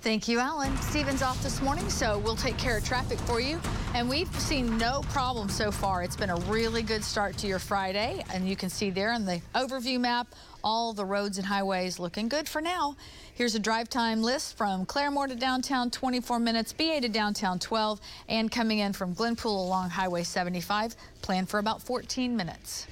Thank 0.00 0.28
you, 0.28 0.38
Alan. 0.38 0.76
Steven's 0.78 1.22
off 1.22 1.42
this 1.42 1.60
morning, 1.60 1.90
so 1.90 2.18
we'll 2.18 2.36
take 2.36 2.56
care 2.58 2.78
of 2.78 2.84
traffic 2.84 3.18
for 3.20 3.40
you. 3.40 3.60
And 3.94 4.08
we've 4.08 4.32
seen 4.40 4.78
no 4.78 5.00
problem 5.08 5.48
so 5.48 5.72
far. 5.72 6.02
It's 6.02 6.16
been 6.16 6.30
a 6.30 6.36
really 6.42 6.82
good 6.82 7.02
start 7.02 7.36
to 7.38 7.46
your 7.48 7.58
Friday, 7.58 8.24
and 8.32 8.48
you 8.48 8.54
can 8.54 8.70
see 8.70 8.90
there 8.90 9.10
on 9.10 9.24
the 9.24 9.40
overview 9.54 9.98
map 9.98 10.28
all 10.62 10.92
the 10.92 11.04
roads 11.04 11.38
and 11.38 11.46
highways 11.46 11.98
looking 11.98 12.28
good 12.28 12.48
for 12.48 12.60
now. 12.60 12.96
Here's 13.34 13.54
a 13.54 13.58
drive 13.58 13.88
time 13.88 14.22
list 14.22 14.56
from 14.56 14.86
Claremore 14.86 15.28
to 15.28 15.34
downtown, 15.34 15.90
24 15.90 16.38
minutes, 16.38 16.72
BA 16.72 17.00
to 17.00 17.08
downtown, 17.08 17.58
12, 17.58 18.00
and 18.28 18.50
coming 18.50 18.80
in 18.80 18.92
from 18.92 19.14
Glenpool 19.14 19.66
along 19.66 19.90
Highway 19.90 20.22
75, 20.22 20.94
planned 21.22 21.48
for 21.48 21.58
about 21.58 21.82
14 21.82 22.36
minutes. 22.36 22.86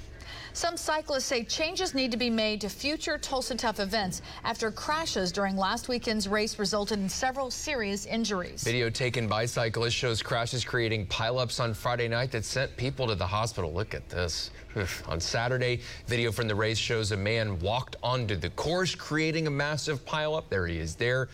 Some 0.55 0.77
cyclists 0.77 1.25
say 1.25 1.43
changes 1.43 1.95
need 1.95 2.12
to 2.12 2.17
be 2.17 2.31
made 2.31 2.61
to 2.61 2.69
future 2.69 3.19
Tulsa 3.19 3.57
Tough 3.57 3.81
events 3.81 4.23
after 4.45 4.71
crashes 4.71 5.33
during 5.33 5.57
last 5.57 5.88
weekend's 5.88 6.29
race 6.29 6.61
resulted 6.61 7.01
in 7.01 7.09
several 7.09 7.51
serious 7.51 8.07
injuries. 8.07 8.62
Video 8.62 8.88
taken 8.88 9.27
by 9.27 9.47
cyclists 9.47 9.95
shows 9.95 10.23
crashes 10.23 10.64
creating 10.64 11.07
pileups 11.07 11.59
on 11.59 11.75
Friday 11.75 12.07
night 12.07 12.31
that 12.31 12.45
sent 12.45 12.77
people 12.77 13.09
to 13.09 13.17
the 13.17 13.27
hospital. 13.27 13.73
Look 13.73 13.95
at 13.95 14.09
this. 14.09 14.53
On 15.09 15.19
Saturday, 15.19 15.81
video 16.07 16.31
from 16.31 16.47
the 16.47 16.55
race 16.55 16.79
shows 16.79 17.11
a 17.11 17.17
man 17.17 17.59
walked 17.59 17.97
onto 18.01 18.37
the 18.37 18.51
course, 18.51 18.95
creating 18.95 19.49
a 19.49 19.51
massive 19.51 20.05
pileup. 20.05 20.45
There 20.51 20.69
he 20.69 20.79
is 20.79 20.95
there 20.95 21.29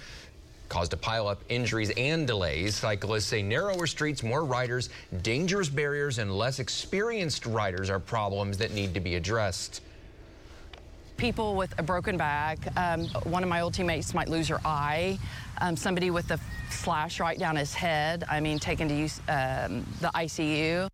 caused 0.70 0.94
a 0.94 0.96
pileup, 0.96 1.38
injuries, 1.50 1.90
and 1.98 2.26
delays. 2.26 2.76
Cyclists 2.76 3.26
say 3.26 3.42
narrower 3.42 3.86
streets, 3.86 4.22
more 4.22 4.44
riders, 4.44 4.88
dangerous 5.20 5.68
barriers, 5.68 6.18
and 6.18 6.32
less 6.32 6.60
experienced 6.60 7.44
riders 7.44 7.90
are 7.90 7.98
problems 7.98 8.56
that 8.56 8.70
need 8.70 8.94
to 8.94 9.00
be 9.00 9.16
addressed. 9.16 9.82
People 11.18 11.54
with 11.54 11.78
a 11.78 11.82
broken 11.82 12.16
back, 12.16 12.58
um, 12.78 13.04
one 13.24 13.42
of 13.42 13.50
my 13.50 13.60
old 13.60 13.74
teammates 13.74 14.14
might 14.14 14.28
lose 14.28 14.48
her 14.48 14.60
eye, 14.64 15.18
um, 15.60 15.76
somebody 15.76 16.10
with 16.10 16.30
a 16.30 16.40
slash 16.70 17.20
right 17.20 17.38
down 17.38 17.56
his 17.56 17.74
head, 17.74 18.24
I 18.30 18.40
mean, 18.40 18.58
taken 18.58 18.88
to 18.88 18.94
use, 18.94 19.20
um, 19.28 19.84
the 20.00 20.10
ICU. 20.14 20.88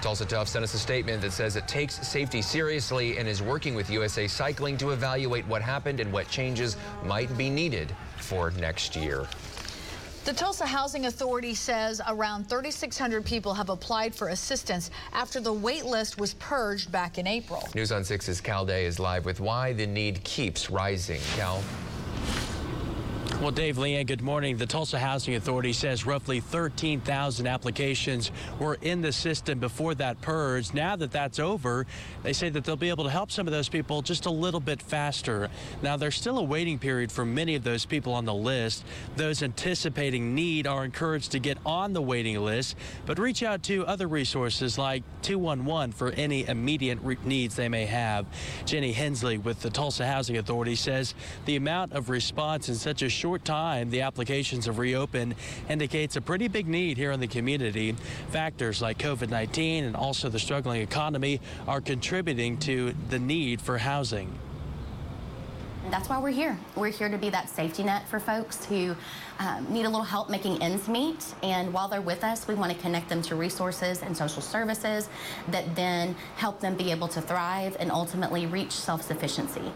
Tulsa 0.00 0.24
Tough 0.24 0.46
sent 0.46 0.62
us 0.62 0.74
a 0.74 0.78
statement 0.78 1.22
that 1.22 1.32
says 1.32 1.56
it 1.56 1.66
takes 1.66 2.06
safety 2.06 2.42
seriously 2.42 3.18
and 3.18 3.26
is 3.26 3.40
working 3.40 3.74
with 3.74 3.88
USA 3.90 4.28
Cycling 4.28 4.76
to 4.78 4.90
evaluate 4.90 5.46
what 5.46 5.62
happened 5.62 6.00
and 6.00 6.12
what 6.12 6.28
changes 6.28 6.76
might 7.04 7.36
be 7.38 7.48
needed 7.48 7.94
for 8.22 8.50
next 8.52 8.96
year. 8.96 9.26
The 10.24 10.32
Tulsa 10.32 10.64
Housing 10.64 11.06
Authority 11.06 11.52
says 11.52 12.00
around 12.06 12.48
3,600 12.48 13.24
people 13.24 13.52
have 13.54 13.70
applied 13.70 14.14
for 14.14 14.28
assistance 14.28 14.92
after 15.12 15.40
the 15.40 15.52
wait 15.52 15.84
list 15.84 16.16
was 16.16 16.34
purged 16.34 16.92
back 16.92 17.18
in 17.18 17.26
April. 17.26 17.68
News 17.74 17.90
on 17.90 18.02
6's 18.02 18.40
Cal 18.40 18.64
Day 18.64 18.86
is 18.86 19.00
live 19.00 19.24
with 19.24 19.40
why 19.40 19.72
the 19.72 19.84
need 19.84 20.22
keeps 20.22 20.70
rising. 20.70 21.20
Cal. 21.34 21.60
Well, 23.42 23.50
Dave 23.50 23.76
Leanne, 23.76 24.06
good 24.06 24.22
morning. 24.22 24.56
The 24.56 24.66
Tulsa 24.66 25.00
Housing 25.00 25.34
Authority 25.34 25.72
says 25.72 26.06
roughly 26.06 26.38
13,000 26.38 27.44
applications 27.48 28.30
were 28.60 28.78
in 28.82 29.00
the 29.00 29.10
system 29.10 29.58
before 29.58 29.96
that 29.96 30.20
purge. 30.20 30.72
Now 30.72 30.94
that 30.94 31.10
that's 31.10 31.40
over, 31.40 31.84
they 32.22 32.34
say 32.34 32.50
that 32.50 32.62
they'll 32.62 32.76
be 32.76 32.88
able 32.88 33.02
to 33.02 33.10
help 33.10 33.32
some 33.32 33.48
of 33.48 33.52
those 33.52 33.68
people 33.68 34.00
just 34.00 34.26
a 34.26 34.30
little 34.30 34.60
bit 34.60 34.80
faster. 34.80 35.48
Now, 35.82 35.96
there's 35.96 36.14
still 36.14 36.38
a 36.38 36.42
waiting 36.44 36.78
period 36.78 37.10
for 37.10 37.24
many 37.24 37.56
of 37.56 37.64
those 37.64 37.84
people 37.84 38.12
on 38.12 38.26
the 38.26 38.32
list. 38.32 38.84
Those 39.16 39.42
anticipating 39.42 40.36
need 40.36 40.68
are 40.68 40.84
encouraged 40.84 41.32
to 41.32 41.40
get 41.40 41.58
on 41.66 41.94
the 41.94 42.02
waiting 42.02 42.38
list, 42.38 42.76
but 43.06 43.18
reach 43.18 43.42
out 43.42 43.64
to 43.64 43.84
other 43.86 44.06
resources 44.06 44.78
like 44.78 45.02
211 45.22 45.90
for 45.90 46.12
any 46.12 46.46
immediate 46.46 47.02
needs 47.26 47.56
they 47.56 47.68
may 47.68 47.86
have. 47.86 48.24
Jenny 48.66 48.92
Hensley 48.92 49.38
with 49.38 49.62
the 49.62 49.70
Tulsa 49.70 50.06
Housing 50.06 50.36
Authority 50.36 50.76
says 50.76 51.16
the 51.44 51.56
amount 51.56 51.90
of 51.90 52.08
response 52.08 52.68
in 52.68 52.76
such 52.76 53.02
a 53.02 53.08
short 53.08 53.31
short 53.32 53.46
time 53.46 53.88
the 53.88 54.02
applications 54.02 54.66
have 54.66 54.78
reopened 54.78 55.34
indicates 55.70 56.16
a 56.16 56.20
pretty 56.20 56.48
big 56.48 56.68
need 56.68 56.98
here 56.98 57.12
in 57.12 57.18
the 57.18 57.26
community. 57.26 57.92
Factors 58.28 58.82
like 58.82 58.98
COVID 58.98 59.30
19 59.30 59.84
and 59.84 59.96
also 59.96 60.28
the 60.28 60.38
struggling 60.38 60.82
economy 60.82 61.40
are 61.66 61.80
contributing 61.80 62.58
to 62.58 62.94
the 63.08 63.18
need 63.18 63.58
for 63.58 63.78
housing. 63.78 64.38
That's 65.90 66.10
why 66.10 66.18
we're 66.18 66.28
here. 66.28 66.58
We're 66.76 66.90
here 66.90 67.08
to 67.08 67.16
be 67.16 67.30
that 67.30 67.48
safety 67.48 67.84
net 67.84 68.06
for 68.06 68.20
folks 68.20 68.66
who 68.66 68.94
um, 69.38 69.66
need 69.72 69.86
a 69.86 69.88
little 69.88 70.02
help 70.02 70.28
making 70.28 70.62
ends 70.62 70.86
meet. 70.86 71.24
And 71.42 71.72
while 71.72 71.88
they're 71.88 72.02
with 72.02 72.24
us, 72.24 72.46
we 72.46 72.54
want 72.54 72.70
to 72.70 72.78
connect 72.80 73.08
them 73.08 73.22
to 73.22 73.34
resources 73.34 74.02
and 74.02 74.14
social 74.14 74.42
services 74.42 75.08
that 75.48 75.74
then 75.74 76.14
help 76.36 76.60
them 76.60 76.76
be 76.76 76.90
able 76.90 77.08
to 77.08 77.22
thrive 77.22 77.78
and 77.80 77.90
ultimately 77.90 78.44
reach 78.44 78.72
self 78.72 79.00
sufficiency. 79.00 79.72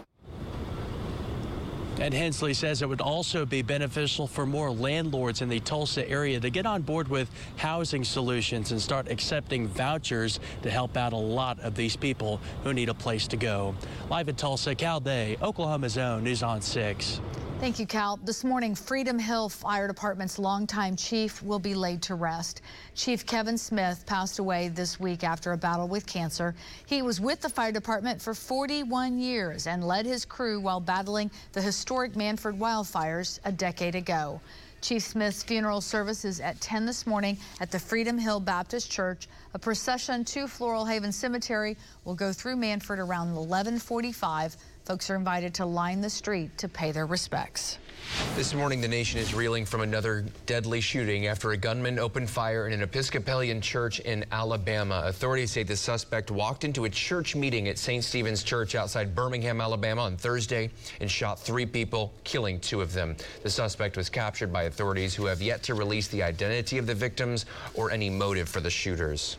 And 1.99 2.13
Hensley 2.13 2.53
says 2.53 2.83
it 2.83 2.89
would 2.89 3.01
also 3.01 3.43
be 3.43 3.63
beneficial 3.63 4.27
for 4.27 4.45
more 4.45 4.69
landlords 4.69 5.41
in 5.41 5.49
the 5.49 5.59
Tulsa 5.59 6.07
area 6.07 6.39
to 6.39 6.49
get 6.51 6.67
on 6.67 6.83
board 6.83 7.07
with 7.07 7.29
housing 7.55 8.03
solutions 8.03 8.71
and 8.71 8.79
start 8.79 9.09
accepting 9.09 9.67
vouchers 9.67 10.39
to 10.61 10.69
help 10.69 10.95
out 10.95 11.13
a 11.13 11.17
lot 11.17 11.59
of 11.61 11.75
these 11.75 11.95
people 11.95 12.39
who 12.63 12.71
need 12.71 12.89
a 12.89 12.93
place 12.93 13.27
to 13.27 13.37
go. 13.37 13.73
Live 14.11 14.29
in 14.29 14.35
Tulsa, 14.35 14.75
Cal 14.75 14.99
Day, 14.99 15.37
Oklahoma's 15.41 15.97
own 15.97 16.23
News 16.23 16.43
on 16.43 16.61
6. 16.61 17.19
Thank 17.59 17.79
you, 17.79 17.87
Cal. 17.87 18.17
This 18.17 18.43
morning, 18.43 18.75
Freedom 18.75 19.17
Hill 19.17 19.49
Fire 19.49 19.87
Department's 19.87 20.37
longtime 20.37 20.95
chief 20.95 21.41
will 21.41 21.57
be 21.57 21.73
laid 21.73 22.03
to 22.03 22.13
rest. 22.13 22.61
Chief 22.93 23.25
Kevin 23.25 23.57
Smith 23.57 24.05
passed 24.05 24.37
away 24.37 24.67
this 24.67 24.99
week 24.99 25.23
after 25.23 25.53
a 25.53 25.57
battle 25.57 25.87
with 25.87 26.05
cancer. 26.05 26.53
He 26.85 27.01
was 27.01 27.19
with 27.19 27.41
the 27.41 27.49
fire 27.49 27.71
department 27.71 28.21
for 28.21 28.35
41 28.35 29.17
years 29.17 29.65
and 29.65 29.83
led 29.83 30.05
his 30.05 30.23
crew 30.23 30.59
while 30.59 30.79
battling 30.79 31.31
the 31.53 31.61
historic 31.61 32.15
Mannford 32.15 32.59
wildfires 32.59 33.39
a 33.43 33.51
decade 33.51 33.95
ago. 33.95 34.39
Chief 34.81 35.01
Smith's 35.01 35.41
funeral 35.41 35.81
service 35.81 36.25
is 36.25 36.39
at 36.39 36.61
10 36.61 36.85
this 36.85 37.07
morning 37.07 37.39
at 37.59 37.71
the 37.71 37.79
Freedom 37.79 38.19
Hill 38.19 38.39
Baptist 38.39 38.91
Church. 38.91 39.27
A 39.55 39.59
procession 39.59 40.23
to 40.25 40.47
Floral 40.47 40.85
Haven 40.85 41.11
Cemetery 41.11 41.75
will 42.05 42.13
go 42.13 42.31
through 42.31 42.55
Mannford 42.55 42.99
around 42.99 43.33
1145. 43.33 44.55
Folks 44.87 45.09
are 45.09 45.17
invited 45.17 45.53
to 45.55 45.65
line 45.65 45.99
the 45.99 46.09
street 46.09 46.57
to 46.59 46.69
pay 46.69 46.93
their 46.93 47.05
respects. 47.05 47.77
This 48.37 48.53
morning, 48.53 48.79
the 48.79 48.87
nation 48.87 49.19
is 49.19 49.33
reeling 49.33 49.65
from 49.65 49.81
another 49.81 50.23
deadly 50.45 50.79
shooting 50.79 51.27
after 51.27 51.51
a 51.51 51.57
gunman 51.57 51.99
opened 51.99 52.29
fire 52.29 52.67
in 52.67 52.71
an 52.71 52.81
Episcopalian 52.81 53.59
church 53.59 53.99
in 53.99 54.23
Alabama. 54.31 55.03
Authorities 55.03 55.51
say 55.51 55.63
the 55.63 55.75
suspect 55.75 56.31
walked 56.31 56.63
into 56.63 56.85
a 56.85 56.89
church 56.89 57.35
meeting 57.35 57.67
at 57.67 57.77
St. 57.77 58.01
Stephen's 58.01 58.43
Church 58.43 58.75
outside 58.75 59.13
Birmingham, 59.13 59.59
Alabama 59.59 60.03
on 60.03 60.15
Thursday 60.15 60.69
and 61.01 61.11
shot 61.11 61.37
three 61.37 61.65
people, 61.65 62.13
killing 62.23 62.57
two 62.57 62.79
of 62.79 62.93
them. 62.93 63.17
The 63.43 63.49
suspect 63.49 63.97
was 63.97 64.07
captured 64.07 64.53
by 64.53 64.63
authorities 64.63 65.13
who 65.13 65.25
have 65.25 65.41
yet 65.41 65.63
to 65.63 65.75
release 65.75 66.07
the 66.07 66.23
identity 66.23 66.77
of 66.77 66.87
the 66.87 66.95
victims 66.95 67.45
or 67.73 67.91
any 67.91 68.09
motive 68.09 68.47
for 68.47 68.61
the 68.61 68.69
shooters 68.69 69.35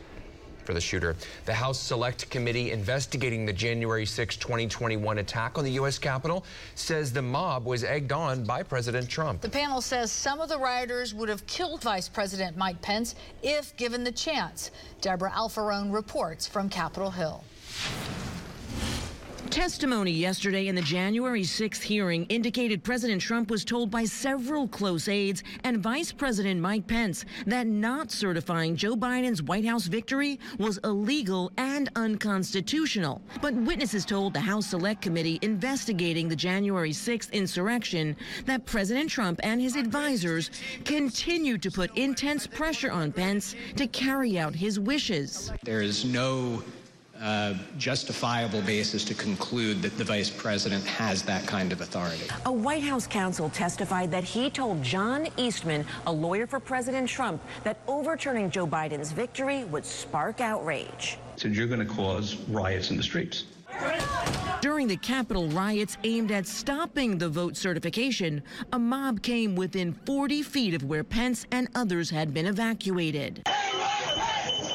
for 0.69 0.75
the 0.75 0.79
shooter. 0.79 1.15
The 1.45 1.53
House 1.55 1.79
Select 1.79 2.29
Committee 2.29 2.69
investigating 2.69 3.43
the 3.43 3.51
January 3.51 4.05
6, 4.05 4.37
2021 4.37 5.17
attack 5.17 5.57
on 5.57 5.63
the 5.63 5.71
U.S. 5.71 5.97
Capitol 5.97 6.45
says 6.75 7.11
the 7.11 7.23
mob 7.23 7.65
was 7.65 7.83
egged 7.83 8.11
on 8.11 8.43
by 8.43 8.61
President 8.61 9.09
Trump. 9.09 9.41
The 9.41 9.49
panel 9.49 9.81
says 9.81 10.11
some 10.11 10.39
of 10.39 10.47
the 10.47 10.59
rioters 10.59 11.11
would 11.15 11.27
have 11.27 11.43
killed 11.47 11.81
Vice 11.81 12.07
President 12.07 12.55
Mike 12.55 12.79
Pence 12.83 13.15
if 13.41 13.75
given 13.77 14.03
the 14.03 14.11
chance. 14.11 14.69
Deborah 15.01 15.31
Alfarone 15.31 15.91
reports 15.91 16.45
from 16.45 16.69
Capitol 16.69 17.09
Hill. 17.09 17.43
Testimony 19.49 20.11
yesterday 20.11 20.67
in 20.67 20.75
the 20.75 20.81
January 20.81 21.41
6th 21.41 21.81
hearing 21.81 22.25
indicated 22.25 22.83
President 22.83 23.21
Trump 23.21 23.49
was 23.49 23.65
told 23.65 23.89
by 23.89 24.03
several 24.03 24.67
close 24.67 25.07
aides 25.07 25.43
and 25.63 25.79
Vice 25.79 26.11
President 26.11 26.61
Mike 26.61 26.85
Pence 26.85 27.25
that 27.47 27.65
not 27.65 28.11
certifying 28.11 28.75
Joe 28.75 28.95
Biden's 28.95 29.41
White 29.41 29.65
House 29.65 29.85
victory 29.85 30.39
was 30.59 30.77
illegal 30.83 31.51
and 31.57 31.89
unconstitutional. 31.95 33.21
But 33.41 33.53
witnesses 33.55 34.05
told 34.05 34.33
the 34.33 34.39
House 34.39 34.67
Select 34.67 35.01
Committee 35.01 35.39
investigating 35.41 36.27
the 36.27 36.35
January 36.35 36.91
6th 36.91 37.31
insurrection 37.31 38.15
that 38.45 38.65
President 38.65 39.09
Trump 39.09 39.39
and 39.43 39.59
his 39.59 39.75
advisors 39.75 40.51
continued 40.85 41.63
to 41.63 41.71
put 41.71 41.95
intense 41.97 42.45
pressure 42.45 42.91
on 42.91 43.11
Pence 43.11 43.55
to 43.77 43.87
carry 43.87 44.37
out 44.37 44.53
his 44.53 44.79
wishes. 44.79 45.51
There 45.63 45.81
is 45.81 46.05
no 46.05 46.61
uh, 47.21 47.53
justifiable 47.77 48.61
basis 48.61 49.03
to 49.05 49.13
conclude 49.13 49.81
that 49.81 49.97
the 49.97 50.03
vice 50.03 50.29
president 50.29 50.85
has 50.85 51.21
that 51.23 51.45
kind 51.45 51.71
of 51.71 51.81
authority. 51.81 52.23
A 52.45 52.51
White 52.51 52.83
House 52.83 53.07
counsel 53.07 53.49
testified 53.49 54.11
that 54.11 54.23
he 54.23 54.49
told 54.49 54.81
John 54.81 55.27
Eastman, 55.37 55.85
a 56.07 56.11
lawyer 56.11 56.47
for 56.47 56.59
President 56.59 57.09
Trump, 57.09 57.41
that 57.63 57.79
overturning 57.87 58.49
Joe 58.49 58.65
Biden's 58.65 59.11
victory 59.11 59.65
would 59.65 59.85
spark 59.85 60.41
outrage. 60.41 61.17
Said 61.35 61.55
you're 61.55 61.67
going 61.67 61.85
to 61.85 61.93
cause 61.93 62.35
riots 62.47 62.91
in 62.91 62.97
the 62.97 63.03
streets. 63.03 63.45
During 64.61 64.87
the 64.87 64.97
Capitol 64.97 65.47
riots 65.49 65.97
aimed 66.03 66.31
at 66.31 66.45
stopping 66.45 67.17
the 67.17 67.29
vote 67.29 67.55
certification, 67.55 68.43
a 68.73 68.79
mob 68.79 69.21
came 69.21 69.55
within 69.55 69.93
40 70.05 70.43
feet 70.43 70.73
of 70.73 70.83
where 70.83 71.03
Pence 71.03 71.45
and 71.51 71.69
others 71.75 72.09
had 72.09 72.33
been 72.33 72.45
evacuated. 72.45 73.43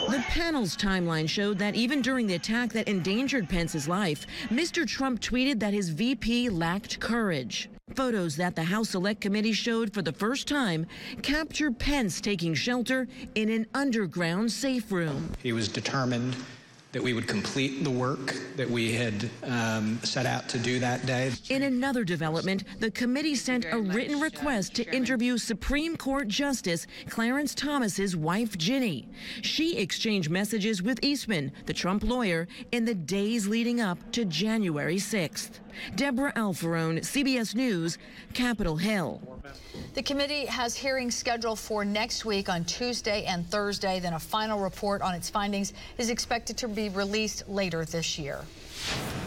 The 0.09 0.25
panel's 0.29 0.77
timeline 0.77 1.29
showed 1.29 1.59
that 1.59 1.75
even 1.75 2.03
during 2.03 2.27
the 2.27 2.35
attack 2.35 2.73
that 2.73 2.89
endangered 2.89 3.49
Pence's 3.49 3.89
life, 3.89 4.27
Mr. 4.49 4.87
Trump 4.87 5.21
tweeted 5.21 5.61
that 5.61 5.73
his 5.73 5.89
VP 5.89 6.51
lacked 6.51 7.01
courage. 7.01 7.71
Photos 7.95 8.37
that 8.37 8.55
the 8.55 8.65
House 8.65 8.91
Select 8.91 9.21
Committee 9.21 9.53
showed 9.53 9.95
for 9.95 10.03
the 10.03 10.13
first 10.13 10.47
time 10.47 10.87
capture 11.23 11.71
Pence 11.71 12.21
taking 12.21 12.55
shelter 12.55 13.09
in 13.35 13.49
an 13.49 13.67
underground 13.73 14.53
safe 14.53 14.93
room. 14.93 15.33
He 15.43 15.53
was 15.53 15.69
determined 15.69 16.37
that 16.95 17.03
we 17.03 17.13
would 17.13 17.27
complete 17.27 17.83
the 17.83 17.91
work 17.91 18.37
that 18.55 18.71
we 18.71 18.93
had 18.93 19.29
um, 19.43 19.99
set 20.05 20.27
out 20.27 20.49
to 20.49 20.59
do 20.61 20.79
that 20.79 21.05
day. 21.05 21.33
In 21.51 21.65
another 21.65 22.05
development, 22.05 22.63
the 22.79 22.91
committee 22.93 23.35
sent 23.35 23.65
a 23.65 23.79
written 23.79 24.21
request 24.21 24.75
to 24.75 24.95
interview 24.95 25.37
Supreme 25.37 25.97
Court 25.97 26.29
Justice 26.29 26.87
Clarence 27.09 27.53
Thomas's 27.53 28.17
wife, 28.17 28.57
Ginny. 28.57 29.09
She 29.43 29.77
exchanged 29.77 30.31
messages 30.31 30.83
with 30.83 31.03
Eastman, 31.03 31.51
the 31.67 31.75
Trump 31.75 32.05
lawyer, 32.05 32.47
in 32.71 32.85
the 32.85 32.95
days 32.95 33.49
leading 33.49 33.81
up 33.81 33.99
to 34.13 34.25
January 34.25 34.97
6th. 34.97 35.59
Deborah 35.97 36.33
Alfarone, 36.37 36.99
CBS 36.99 37.55
News, 37.55 37.99
Capitol 38.33 38.77
Hill. 38.77 39.21
The 39.95 40.03
committee 40.03 40.47
has 40.47 40.75
hearings 40.75 41.15
scheduled 41.15 41.59
for 41.59 41.85
next 41.85 42.25
week 42.25 42.49
on 42.49 42.65
Tuesday 42.65 43.25
and 43.25 43.47
Thursday. 43.49 44.01
Then 44.01 44.15
a 44.15 44.19
final 44.19 44.61
report 44.61 45.03
on 45.03 45.15
its 45.15 45.31
findings 45.31 45.73
is 45.99 46.11
expected 46.11 46.57
to 46.59 46.69
be 46.69 46.89
released 46.89 47.49
later 47.49 47.85
this 47.85 48.19
year. 48.19 48.41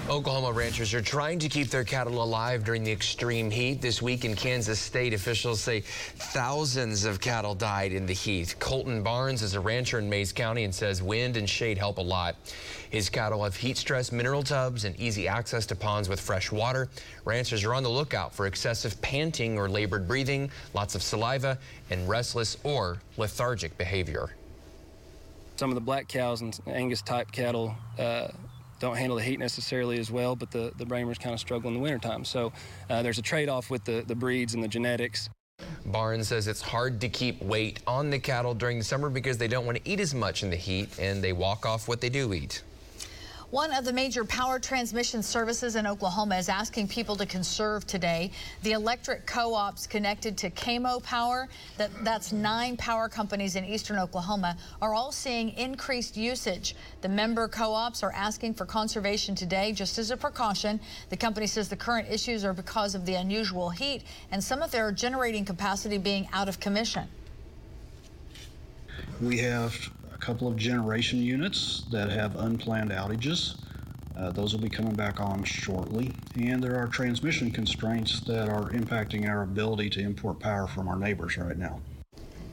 Oklahoma 0.10 0.54
ranchers 0.54 0.94
are 0.94 1.02
trying 1.02 1.38
to 1.40 1.50
keep 1.50 1.68
their 1.68 1.84
cattle 1.84 2.24
alive 2.24 2.64
during 2.64 2.86
the 2.86 2.92
extreme 2.92 3.52
heat. 3.52 3.82
This 3.82 4.02
week 4.02 4.24
in 4.24 4.38
Kansas 4.38 4.80
State, 4.80 5.14
officials 5.14 5.60
say 5.60 5.82
thousands 5.82 7.04
of 7.04 7.20
cattle 7.20 7.54
died 7.54 7.92
in 7.92 8.06
the 8.06 8.14
heat. 8.14 8.56
Colton 8.58 9.04
Barnes 9.04 9.42
is 9.42 9.54
a 9.54 9.60
rancher 9.60 10.00
in 10.00 10.10
Mayes 10.10 10.32
County 10.32 10.64
and 10.64 10.74
says 10.74 11.04
wind 11.04 11.36
and 11.36 11.50
shade 11.50 11.78
help 11.78 11.98
a 11.98 12.02
lot. 12.02 12.38
His 12.90 13.10
cattle 13.10 13.44
have 13.44 13.58
heat 13.58 13.76
stress 13.76 14.14
mineral 14.14 14.44
tubs 14.44 14.86
and 14.86 14.98
easy 14.98 15.28
access 15.28 15.66
to 15.66 15.76
ponds 15.76 16.08
with 16.08 16.22
fresh 16.22 16.54
water. 16.54 16.88
Ranchers 17.26 17.66
are 17.66 17.74
on 17.74 17.84
the 17.84 17.90
lookout 17.90 18.34
for 18.34 18.48
excessive 18.48 19.02
panting 19.02 19.58
or 19.58 19.68
labored 19.68 20.08
breathing, 20.08 20.50
lots 20.74 20.96
of 20.96 21.04
saliva, 21.04 21.58
and 21.90 22.08
restless 22.08 22.56
or 22.64 23.00
lethargic 23.18 23.78
behavior. 23.78 24.30
Some 25.58 25.70
of 25.70 25.76
the 25.76 25.82
black 25.82 26.08
cows 26.08 26.42
and 26.42 26.58
Angus 26.66 27.02
type 27.02 27.32
cattle 27.32 27.76
uh, 28.00 28.30
don't 28.80 28.96
handle 28.96 29.18
the 29.18 29.24
heat 29.24 29.40
necessarily 29.40 30.00
as 30.00 30.12
well, 30.12 30.36
but 30.36 30.52
the, 30.52 30.72
the 30.78 30.86
Brahmers 30.86 31.20
kind 31.20 31.34
of 31.34 31.40
struggle 31.40 31.68
in 31.70 31.74
the 31.74 31.80
wintertime. 31.80 32.24
So 32.26 32.52
uh, 32.90 33.02
there's 33.02 33.18
a 33.18 33.22
trade-off 33.24 33.70
with 33.70 33.84
the, 33.86 34.04
the 34.08 34.16
breeds 34.16 34.54
and 34.54 34.64
the 34.64 34.68
genetics. 34.68 35.30
Barnes 35.86 36.28
says 36.28 36.48
it's 36.48 36.62
hard 36.62 37.02
to 37.02 37.10
keep 37.10 37.42
weight 37.42 37.80
on 37.88 38.10
the 38.10 38.20
cattle 38.20 38.54
during 38.54 38.78
the 38.78 38.84
summer 38.84 39.10
because 39.10 39.38
they 39.38 39.48
don't 39.48 39.66
want 39.66 39.78
to 39.84 39.90
eat 39.90 40.00
as 40.00 40.14
much 40.14 40.44
in 40.44 40.50
the 40.50 40.56
heat 40.56 41.00
and 41.00 41.24
they 41.24 41.34
walk 41.34 41.66
off 41.66 41.88
what 41.88 42.02
they 42.02 42.10
do 42.10 42.34
eat. 42.34 42.62
One 43.52 43.72
of 43.72 43.86
the 43.86 43.94
major 43.94 44.26
power 44.26 44.60
transmission 44.60 45.24
services 45.24 45.78
in 45.78 45.88
Oklahoma 45.88 46.36
is 46.36 46.50
asking 46.50 46.90
people 46.90 47.16
to 47.16 47.26
conserve 47.26 47.88
today. 47.88 48.32
The 48.64 48.74
electric 48.74 49.26
co-ops 49.26 49.88
connected 49.88 50.38
to 50.40 50.50
KAMO 50.50 51.02
Power, 51.02 51.48
that, 51.78 51.90
that's 52.04 52.34
nine 52.34 52.76
power 52.76 53.08
companies 53.08 53.56
in 53.56 53.64
eastern 53.64 54.00
Oklahoma, 54.00 54.58
are 54.82 54.94
all 54.94 55.14
seeing 55.14 55.52
increased 55.52 56.18
usage. 56.18 56.76
The 57.00 57.08
member 57.08 57.48
co-ops 57.48 58.04
are 58.04 58.12
asking 58.12 58.56
for 58.56 58.66
conservation 58.66 59.34
today 59.34 59.72
just 59.72 59.98
as 59.98 60.12
a 60.12 60.18
precaution. 60.18 60.78
The 61.08 61.18
company 61.18 61.48
says 61.48 61.70
the 61.70 61.78
current 61.78 62.10
issues 62.12 62.44
are 62.44 62.54
because 62.54 62.96
of 62.96 63.06
the 63.06 63.14
unusual 63.14 63.70
heat 63.70 64.04
and 64.30 64.44
some 64.44 64.62
of 64.62 64.72
their 64.72 64.92
generating 64.92 65.46
capacity 65.46 65.98
being 65.98 66.28
out 66.34 66.50
of 66.50 66.60
commission. 66.60 67.08
We 69.22 69.38
have 69.38 69.74
a 70.18 70.26
couple 70.26 70.48
of 70.48 70.56
generation 70.56 71.22
units 71.22 71.86
that 71.92 72.10
have 72.10 72.36
unplanned 72.38 72.90
outages. 72.92 73.56
Uh, 74.18 74.32
those 74.32 74.52
will 74.52 74.62
be 74.62 74.70
coming 74.70 74.96
back 74.96 75.20
on 75.20 75.44
shortly. 75.44 76.12
And 76.36 76.64
there 76.64 76.76
are 76.76 76.88
transmission 76.88 77.52
constraints 77.52 78.22
that 78.22 78.50
are 78.50 78.72
impacting 78.72 79.30
our 79.30 79.44
ability 79.44 79.92
to 79.92 80.00
import 80.00 80.40
power 80.40 80.66
from 80.66 80.88
our 80.88 80.98
neighbors 80.98 81.38
right 81.38 81.58
now. 81.58 81.80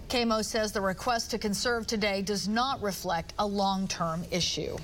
KAMO 0.08 0.44
says 0.44 0.72
the 0.72 0.80
request 0.80 1.30
to 1.30 1.38
conserve 1.38 1.86
today 1.86 2.20
does 2.20 2.46
not 2.46 2.82
reflect 2.82 3.32
a 3.38 3.46
long-term 3.46 4.24
issue. 4.30 4.76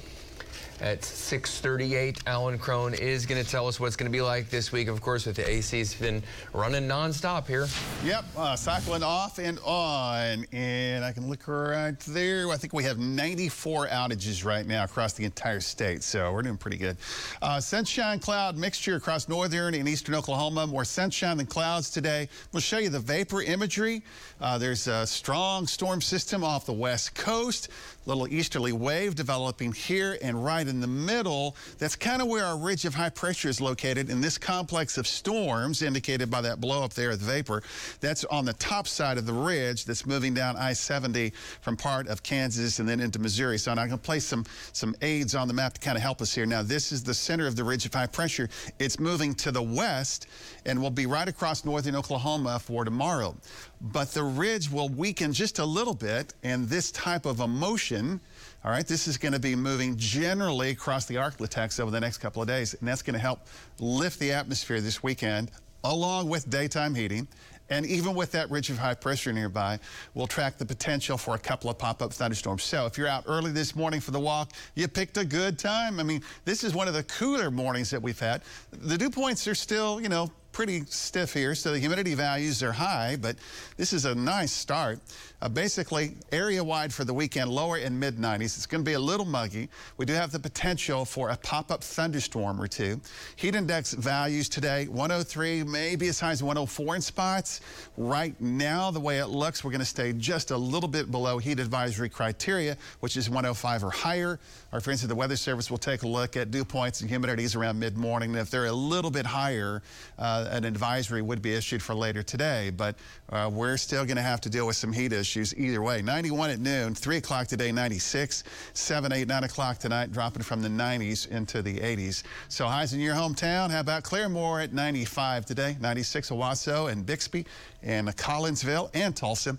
At 0.82 1.02
6:38, 1.02 2.20
Alan 2.26 2.58
Crone 2.58 2.94
is 2.94 3.26
going 3.26 3.42
to 3.42 3.48
tell 3.48 3.68
us 3.68 3.78
what 3.78 3.88
it's 3.88 3.96
going 3.96 4.10
to 4.10 4.16
be 4.16 4.22
like 4.22 4.48
this 4.48 4.72
week. 4.72 4.88
Of 4.88 5.02
course, 5.02 5.26
with 5.26 5.36
the 5.36 5.46
AC's 5.46 5.92
been 5.92 6.22
running 6.54 6.88
nonstop 6.88 7.46
here. 7.46 7.68
Yep, 8.02 8.24
uh, 8.34 8.56
cycling 8.56 9.02
off 9.02 9.38
and 9.38 9.58
on, 9.62 10.46
and 10.52 11.04
I 11.04 11.12
can 11.12 11.28
look 11.28 11.46
right 11.46 12.00
there. 12.08 12.48
I 12.48 12.56
think 12.56 12.72
we 12.72 12.82
have 12.84 12.98
94 12.98 13.88
outages 13.88 14.42
right 14.42 14.66
now 14.66 14.84
across 14.84 15.12
the 15.12 15.26
entire 15.26 15.60
state, 15.60 16.02
so 16.02 16.32
we're 16.32 16.40
doing 16.40 16.56
pretty 16.56 16.78
good. 16.78 16.96
Uh, 17.42 17.60
sunshine 17.60 18.18
cloud 18.18 18.56
mixture 18.56 18.96
across 18.96 19.28
northern 19.28 19.74
and 19.74 19.86
eastern 19.86 20.14
Oklahoma. 20.14 20.66
More 20.66 20.86
sunshine 20.86 21.36
than 21.36 21.46
clouds 21.46 21.90
today. 21.90 22.26
We'll 22.54 22.62
show 22.62 22.78
you 22.78 22.88
the 22.88 23.00
vapor 23.00 23.42
imagery. 23.42 24.02
Uh, 24.40 24.56
there's 24.56 24.86
a 24.86 25.06
strong 25.06 25.66
storm 25.66 26.00
system 26.00 26.42
off 26.42 26.64
the 26.64 26.72
west 26.72 27.14
coast. 27.14 27.68
Little 28.06 28.26
easterly 28.28 28.72
wave 28.72 29.14
developing 29.14 29.72
here 29.72 30.16
and 30.22 30.42
right 30.42 30.69
in 30.70 30.80
the 30.80 30.86
middle. 30.86 31.56
That's 31.78 31.96
kind 31.96 32.22
of 32.22 32.28
where 32.28 32.44
our 32.44 32.56
ridge 32.56 32.86
of 32.86 32.94
high 32.94 33.10
pressure 33.10 33.48
is 33.48 33.60
located 33.60 34.08
in 34.08 34.20
this 34.22 34.38
complex 34.38 34.96
of 34.96 35.06
storms 35.06 35.82
indicated 35.82 36.30
by 36.30 36.40
that 36.40 36.60
blow 36.60 36.82
up 36.82 36.94
there 36.94 37.10
of 37.10 37.20
the 37.20 37.26
vapor. 37.26 37.62
That's 38.00 38.24
on 38.24 38.46
the 38.46 38.54
top 38.54 38.88
side 38.88 39.18
of 39.18 39.26
the 39.26 39.32
ridge 39.32 39.84
that's 39.84 40.06
moving 40.06 40.32
down 40.32 40.56
I-70 40.56 41.34
from 41.60 41.76
part 41.76 42.08
of 42.08 42.22
Kansas 42.22 42.78
and 42.78 42.88
then 42.88 43.00
into 43.00 43.18
Missouri. 43.18 43.58
So 43.58 43.70
I'm 43.70 43.76
going 43.76 43.90
to 43.90 43.98
place 43.98 44.24
some, 44.24 44.46
some 44.72 44.94
aids 45.02 45.34
on 45.34 45.48
the 45.48 45.54
map 45.54 45.74
to 45.74 45.80
kind 45.80 45.96
of 45.96 46.02
help 46.02 46.22
us 46.22 46.34
here. 46.34 46.46
Now, 46.46 46.62
this 46.62 46.92
is 46.92 47.02
the 47.02 47.14
center 47.14 47.46
of 47.46 47.56
the 47.56 47.64
ridge 47.64 47.84
of 47.84 47.92
high 47.92 48.06
pressure. 48.06 48.48
It's 48.78 48.98
moving 48.98 49.34
to 49.34 49.50
the 49.50 49.62
west 49.62 50.28
and 50.64 50.80
will 50.80 50.90
be 50.90 51.06
right 51.06 51.28
across 51.28 51.64
northern 51.64 51.96
Oklahoma 51.96 52.58
for 52.58 52.84
tomorrow. 52.84 53.36
But 53.80 54.12
the 54.12 54.22
ridge 54.22 54.70
will 54.70 54.88
weaken 54.88 55.32
just 55.32 55.58
a 55.58 55.64
little 55.64 55.94
bit, 55.94 56.34
and 56.42 56.68
this 56.68 56.90
type 56.92 57.24
of 57.26 57.40
emotion 57.40 58.20
all 58.64 58.70
right, 58.70 58.86
this 58.86 59.08
is 59.08 59.16
going 59.16 59.32
to 59.32 59.38
be 59.38 59.56
moving 59.56 59.96
generally 59.96 60.70
across 60.70 61.06
the 61.06 61.14
Arklatex 61.14 61.80
over 61.80 61.90
the 61.90 62.00
next 62.00 62.18
couple 62.18 62.42
of 62.42 62.48
days, 62.48 62.74
and 62.74 62.86
that's 62.86 63.00
going 63.00 63.14
to 63.14 63.20
help 63.20 63.46
lift 63.78 64.18
the 64.18 64.32
atmosphere 64.32 64.80
this 64.82 65.02
weekend, 65.02 65.50
along 65.84 66.28
with 66.28 66.50
daytime 66.50 66.94
heating. 66.94 67.26
And 67.70 67.86
even 67.86 68.14
with 68.14 68.32
that 68.32 68.50
ridge 68.50 68.68
of 68.68 68.76
high 68.76 68.94
pressure 68.94 69.32
nearby, 69.32 69.78
we'll 70.14 70.26
track 70.26 70.58
the 70.58 70.66
potential 70.66 71.16
for 71.16 71.36
a 71.36 71.38
couple 71.38 71.70
of 71.70 71.78
pop-up 71.78 72.12
thunderstorms. 72.12 72.64
So 72.64 72.84
if 72.84 72.98
you're 72.98 73.06
out 73.06 73.24
early 73.26 73.52
this 73.52 73.76
morning 73.76 74.00
for 74.00 74.10
the 74.10 74.20
walk, 74.20 74.50
you 74.74 74.88
picked 74.88 75.16
a 75.16 75.24
good 75.24 75.58
time. 75.58 76.00
I 76.00 76.02
mean, 76.02 76.20
this 76.44 76.64
is 76.64 76.74
one 76.74 76.88
of 76.88 76.94
the 76.94 77.04
cooler 77.04 77.50
mornings 77.50 77.88
that 77.90 78.02
we've 78.02 78.18
had. 78.18 78.42
The 78.72 78.98
dew 78.98 79.08
points 79.08 79.46
are 79.46 79.54
still, 79.54 80.00
you 80.00 80.08
know, 80.08 80.30
pretty 80.52 80.84
stiff 80.86 81.32
here, 81.32 81.54
so 81.54 81.70
the 81.70 81.78
humidity 81.78 82.14
values 82.14 82.60
are 82.60 82.72
high, 82.72 83.16
but 83.20 83.36
this 83.76 83.92
is 83.92 84.04
a 84.04 84.16
nice 84.16 84.50
start. 84.50 84.98
Uh, 85.42 85.48
basically, 85.48 86.16
area-wide 86.32 86.92
for 86.92 87.04
the 87.04 87.14
weekend, 87.14 87.50
lower 87.50 87.78
in 87.78 87.98
mid-90s. 87.98 88.42
It's 88.42 88.66
going 88.66 88.84
to 88.84 88.88
be 88.88 88.92
a 88.92 89.00
little 89.00 89.24
muggy. 89.24 89.70
We 89.96 90.04
do 90.04 90.12
have 90.12 90.32
the 90.32 90.38
potential 90.38 91.06
for 91.06 91.30
a 91.30 91.36
pop-up 91.36 91.82
thunderstorm 91.82 92.60
or 92.60 92.68
two. 92.68 93.00
Heat 93.36 93.54
index 93.54 93.94
values 93.94 94.50
today, 94.50 94.86
103, 94.88 95.64
maybe 95.64 96.08
as 96.08 96.20
high 96.20 96.32
as 96.32 96.42
104 96.42 96.96
in 96.96 97.00
spots. 97.00 97.62
Right 97.96 98.38
now, 98.38 98.90
the 98.90 99.00
way 99.00 99.18
it 99.18 99.28
looks, 99.28 99.64
we're 99.64 99.70
going 99.70 99.80
to 99.80 99.86
stay 99.86 100.12
just 100.12 100.50
a 100.50 100.56
little 100.56 100.88
bit 100.88 101.10
below 101.10 101.38
heat 101.38 101.58
advisory 101.58 102.10
criteria, 102.10 102.76
which 103.00 103.16
is 103.16 103.30
105 103.30 103.84
or 103.84 103.90
higher. 103.90 104.38
Our 104.74 104.80
friends 104.80 105.02
at 105.02 105.08
the 105.08 105.14
Weather 105.14 105.36
Service 105.36 105.70
will 105.70 105.78
take 105.78 106.02
a 106.02 106.08
look 106.08 106.36
at 106.36 106.50
dew 106.50 106.66
points 106.66 107.00
and 107.00 107.10
humidities 107.10 107.56
around 107.56 107.78
mid-morning. 107.78 108.34
If 108.34 108.50
they're 108.50 108.66
a 108.66 108.72
little 108.72 109.10
bit 109.10 109.24
higher, 109.24 109.80
uh, 110.18 110.48
an 110.50 110.64
advisory 110.64 111.22
would 111.22 111.40
be 111.40 111.54
issued 111.54 111.82
for 111.82 111.94
later 111.94 112.22
today. 112.22 112.68
But 112.68 112.96
uh, 113.30 113.50
we're 113.50 113.78
still 113.78 114.04
going 114.04 114.18
to 114.18 114.22
have 114.22 114.42
to 114.42 114.50
deal 114.50 114.66
with 114.66 114.76
some 114.76 114.92
heat 114.92 115.14
issues 115.14 115.29
issues 115.30 115.56
either 115.56 115.80
way. 115.80 116.02
91 116.02 116.50
at 116.50 116.58
noon, 116.58 116.92
3 116.92 117.18
o'clock 117.18 117.46
today, 117.46 117.70
96, 117.70 118.42
7, 118.72 119.12
8, 119.12 119.28
9 119.28 119.44
o'clock 119.44 119.78
tonight, 119.78 120.10
dropping 120.10 120.42
from 120.42 120.60
the 120.60 120.68
90s 120.68 121.28
into 121.30 121.62
the 121.62 121.78
80s. 121.78 122.24
So 122.48 122.66
highs 122.66 122.94
in 122.94 123.00
your 123.00 123.14
hometown. 123.14 123.70
How 123.70 123.78
about 123.78 124.02
Claremore 124.02 124.64
at 124.64 124.72
95 124.72 125.46
today, 125.46 125.76
96 125.80 126.30
Owasso 126.30 126.90
and 126.90 127.06
Bixby 127.06 127.46
and 127.84 128.08
Collinsville 128.16 128.90
and 128.92 129.14
Tulsa. 129.14 129.56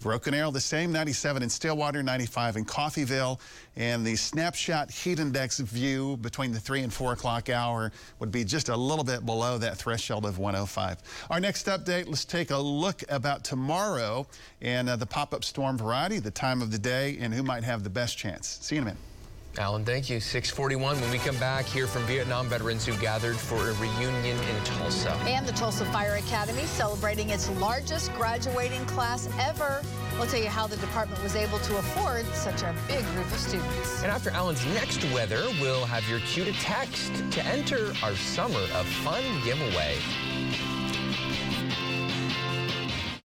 Broken 0.00 0.34
Arrow, 0.34 0.50
the 0.50 0.60
same, 0.60 0.92
97 0.92 1.42
in 1.42 1.48
Stillwater, 1.48 2.02
95 2.02 2.56
in 2.56 2.64
Coffeyville. 2.64 3.40
And 3.76 4.06
the 4.06 4.16
snapshot 4.16 4.90
heat 4.90 5.18
index 5.18 5.60
view 5.60 6.16
between 6.18 6.52
the 6.52 6.60
3 6.60 6.82
and 6.82 6.92
4 6.92 7.14
o'clock 7.14 7.48
hour 7.48 7.90
would 8.18 8.30
be 8.30 8.44
just 8.44 8.68
a 8.68 8.76
little 8.76 9.04
bit 9.04 9.24
below 9.24 9.58
that 9.58 9.76
threshold 9.76 10.26
of 10.26 10.38
105. 10.38 10.98
Our 11.30 11.40
next 11.40 11.66
update, 11.66 12.06
let's 12.06 12.24
take 12.24 12.50
a 12.50 12.58
look 12.58 13.02
about 13.08 13.44
tomorrow 13.44 14.26
and 14.60 14.88
uh, 14.88 14.96
the 14.96 15.06
pop-up 15.06 15.42
storm 15.42 15.78
variety, 15.78 16.18
the 16.18 16.30
time 16.30 16.60
of 16.60 16.70
the 16.70 16.78
day, 16.78 17.16
and 17.20 17.32
who 17.32 17.42
might 17.42 17.64
have 17.64 17.82
the 17.82 17.90
best 17.90 18.18
chance. 18.18 18.58
See 18.60 18.76
you 18.76 18.82
in 18.82 18.88
a 18.88 18.90
minute. 18.90 19.13
Alan, 19.58 19.84
thank 19.84 20.10
you. 20.10 20.18
641 20.18 21.00
when 21.00 21.10
we 21.10 21.18
come 21.18 21.36
back, 21.38 21.64
hear 21.64 21.86
from 21.86 22.02
Vietnam 22.04 22.48
veterans 22.48 22.84
who 22.84 22.96
gathered 22.96 23.36
for 23.36 23.70
a 23.70 23.74
reunion 23.74 24.36
in 24.36 24.64
Tulsa. 24.64 25.12
And 25.26 25.46
the 25.46 25.52
Tulsa 25.52 25.84
Fire 25.86 26.16
Academy 26.16 26.62
celebrating 26.62 27.30
its 27.30 27.48
largest 27.52 28.12
graduating 28.14 28.84
class 28.86 29.28
ever. 29.38 29.82
We'll 30.18 30.26
tell 30.26 30.40
you 30.40 30.48
how 30.48 30.66
the 30.66 30.76
department 30.76 31.22
was 31.22 31.36
able 31.36 31.58
to 31.60 31.76
afford 31.78 32.26
such 32.34 32.62
a 32.62 32.74
big 32.88 33.04
group 33.06 33.26
of 33.26 33.38
students. 33.38 34.02
And 34.02 34.10
after 34.10 34.30
Alan's 34.30 34.64
next 34.66 35.04
weather, 35.12 35.44
we'll 35.60 35.84
have 35.86 36.08
your 36.08 36.20
cue 36.20 36.44
to 36.44 36.52
text 36.54 37.12
to 37.32 37.44
enter 37.46 37.92
our 38.02 38.14
Summer 38.16 38.60
of 38.74 38.86
Fun 38.86 39.22
giveaway. 39.44 39.96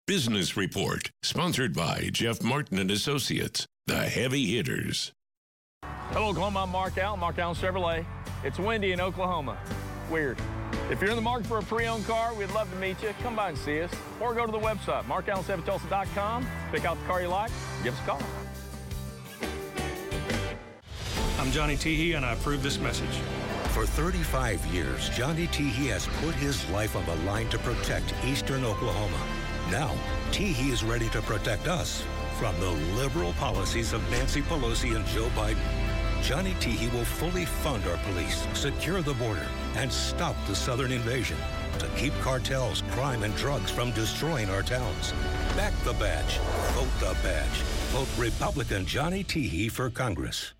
Business 0.06 0.56
Report, 0.56 1.10
sponsored 1.22 1.74
by 1.74 2.10
Jeff 2.12 2.42
Martin 2.42 2.78
and 2.78 2.90
Associates, 2.90 3.66
the 3.86 4.08
heavy 4.08 4.56
hitters. 4.56 5.12
Hello, 6.16 6.30
Oklahoma. 6.30 6.62
I'm 6.62 6.70
Mark 6.70 6.96
Allen, 6.96 7.20
Mark 7.20 7.38
Allen 7.38 7.54
Chevrolet. 7.54 8.02
It's 8.42 8.58
windy 8.58 8.92
in 8.92 9.02
Oklahoma. 9.02 9.58
Weird. 10.10 10.38
If 10.90 11.02
you're 11.02 11.10
in 11.10 11.16
the 11.16 11.20
market 11.20 11.46
for 11.46 11.58
a 11.58 11.62
pre-owned 11.62 12.06
car, 12.06 12.32
we'd 12.32 12.50
love 12.52 12.70
to 12.70 12.76
meet 12.76 13.02
you. 13.02 13.14
Come 13.22 13.36
by 13.36 13.50
and 13.50 13.58
see 13.58 13.82
us. 13.82 13.90
Or 14.18 14.32
go 14.32 14.46
to 14.46 14.50
the 14.50 14.58
website, 14.58 15.04
markallenchevtulsa.com. 15.04 16.46
Pick 16.72 16.86
out 16.86 16.98
the 16.98 17.04
car 17.04 17.20
you 17.20 17.28
like. 17.28 17.50
Give 17.84 17.92
us 17.92 18.00
a 18.00 18.06
call. 18.06 18.22
I'm 21.38 21.50
Johnny 21.50 21.76
Teehee, 21.76 22.16
and 22.16 22.24
I 22.24 22.32
approve 22.32 22.62
this 22.62 22.78
message. 22.78 23.20
For 23.74 23.84
35 23.84 24.64
years, 24.68 25.10
Johnny 25.10 25.48
Teehee 25.48 25.90
has 25.90 26.06
put 26.22 26.34
his 26.36 26.66
life 26.70 26.96
on 26.96 27.04
the 27.04 27.16
line 27.30 27.50
to 27.50 27.58
protect 27.58 28.14
eastern 28.24 28.64
Oklahoma. 28.64 29.20
Now, 29.70 29.94
Teehee 30.30 30.72
is 30.72 30.82
ready 30.82 31.10
to 31.10 31.20
protect 31.20 31.68
us 31.68 32.02
from 32.38 32.58
the 32.58 32.70
liberal 32.96 33.34
policies 33.34 33.92
of 33.92 34.10
Nancy 34.10 34.40
Pelosi 34.40 34.96
and 34.96 35.04
Joe 35.08 35.28
Biden. 35.36 35.95
Johnny 36.26 36.54
Teehee 36.54 36.92
will 36.92 37.04
fully 37.04 37.44
fund 37.44 37.86
our 37.86 37.96
police, 37.98 38.44
secure 38.52 39.00
the 39.00 39.14
border, 39.14 39.46
and 39.76 39.92
stop 39.92 40.34
the 40.48 40.56
southern 40.56 40.90
invasion 40.90 41.36
to 41.78 41.86
keep 41.96 42.12
cartels, 42.14 42.82
crime, 42.90 43.22
and 43.22 43.32
drugs 43.36 43.70
from 43.70 43.92
destroying 43.92 44.50
our 44.50 44.64
towns. 44.64 45.12
Back 45.54 45.72
the 45.84 45.92
badge. 45.92 46.38
Vote 46.72 46.88
the 46.98 47.16
badge. 47.22 47.62
Vote 47.92 48.08
Republican 48.18 48.84
Johnny 48.86 49.22
Teehee 49.22 49.70
for 49.70 49.88
Congress. 49.88 50.52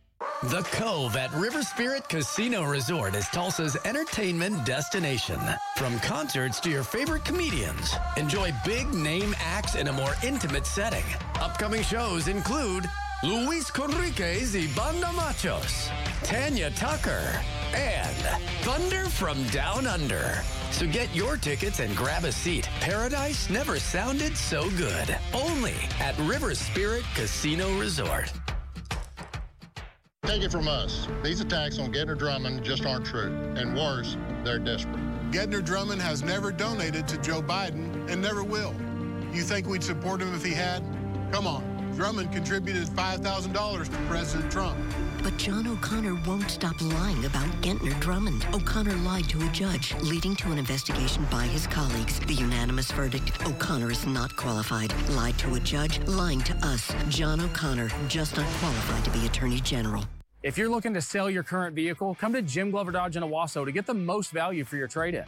The 0.44 0.62
Cove 0.70 1.16
at 1.16 1.32
River 1.32 1.64
Spirit 1.64 2.08
Casino 2.08 2.62
Resort 2.62 3.16
is 3.16 3.26
Tulsa's 3.30 3.76
entertainment 3.84 4.64
destination. 4.64 5.40
From 5.76 5.98
concerts 5.98 6.60
to 6.60 6.70
your 6.70 6.84
favorite 6.84 7.24
comedians, 7.24 7.92
enjoy 8.16 8.52
big 8.64 8.86
name 8.94 9.34
acts 9.40 9.74
in 9.74 9.88
a 9.88 9.92
more 9.92 10.14
intimate 10.22 10.66
setting. 10.66 11.04
Upcoming 11.40 11.82
shows 11.82 12.28
include 12.28 12.88
Luis 13.22 13.70
Conriquez 13.70 14.54
y 14.54 14.68
Banda 14.76 15.10
Machos, 15.12 15.90
Tanya 16.22 16.70
Tucker, 16.72 17.40
and 17.74 18.16
Thunder 18.60 19.06
from 19.06 19.42
Down 19.44 19.86
Under. 19.86 20.38
So 20.70 20.86
get 20.86 21.14
your 21.14 21.38
tickets 21.38 21.80
and 21.80 21.96
grab 21.96 22.24
a 22.24 22.32
seat. 22.32 22.68
Paradise 22.80 23.48
never 23.48 23.78
sounded 23.78 24.36
so 24.36 24.68
good. 24.72 25.16
Only 25.32 25.74
at 25.98 26.16
River 26.18 26.54
Spirit 26.54 27.04
Casino 27.14 27.78
Resort. 27.78 28.30
Take 30.24 30.42
it 30.42 30.52
from 30.52 30.68
us. 30.68 31.08
These 31.24 31.40
attacks 31.40 31.78
on 31.78 31.94
Gentner 31.94 32.18
Drummond 32.18 32.64
just 32.64 32.84
aren't 32.84 33.06
true. 33.06 33.32
And 33.56 33.74
worse, 33.74 34.18
they're 34.44 34.58
desperate. 34.58 35.00
Gentner 35.30 35.64
Drummond 35.64 36.02
has 36.02 36.22
never 36.22 36.52
donated 36.52 37.08
to 37.08 37.16
Joe 37.18 37.40
Biden 37.40 38.10
and 38.10 38.20
never 38.20 38.44
will. 38.44 38.74
You 39.32 39.42
think 39.42 39.66
we'd 39.66 39.82
support 39.82 40.20
him 40.20 40.34
if 40.34 40.44
he 40.44 40.52
had? 40.52 40.82
Come 41.32 41.46
on. 41.46 41.75
Drummond 41.96 42.30
contributed 42.30 42.88
$5,000 42.88 43.84
to 43.84 43.96
President 44.06 44.52
Trump. 44.52 44.76
But 45.22 45.38
John 45.38 45.66
O'Connor 45.66 46.14
won't 46.26 46.50
stop 46.50 46.78
lying 46.82 47.24
about 47.24 47.48
Gentner 47.62 47.98
Drummond. 48.00 48.46
O'Connor 48.52 48.94
lied 48.96 49.26
to 49.30 49.42
a 49.42 49.48
judge, 49.48 49.94
leading 50.02 50.36
to 50.36 50.52
an 50.52 50.58
investigation 50.58 51.26
by 51.30 51.44
his 51.44 51.66
colleagues. 51.66 52.20
The 52.20 52.34
unanimous 52.34 52.92
verdict 52.92 53.32
O'Connor 53.46 53.90
is 53.90 54.06
not 54.06 54.36
qualified. 54.36 54.92
Lied 55.12 55.38
to 55.38 55.54
a 55.54 55.60
judge, 55.60 55.98
lying 56.06 56.42
to 56.42 56.54
us. 56.56 56.92
John 57.08 57.40
O'Connor, 57.40 57.90
just 58.08 58.36
not 58.36 58.46
qualified 58.60 59.02
to 59.06 59.10
be 59.18 59.24
Attorney 59.24 59.60
General. 59.60 60.04
If 60.42 60.58
you're 60.58 60.68
looking 60.68 60.92
to 60.92 61.00
sell 61.00 61.30
your 61.30 61.44
current 61.44 61.74
vehicle, 61.74 62.14
come 62.14 62.34
to 62.34 62.42
Jim 62.42 62.70
Glover 62.70 62.92
Dodge 62.92 63.16
in 63.16 63.22
Owasso 63.22 63.64
to 63.64 63.72
get 63.72 63.86
the 63.86 63.94
most 63.94 64.32
value 64.32 64.64
for 64.64 64.76
your 64.76 64.86
trade 64.86 65.14
in. 65.14 65.24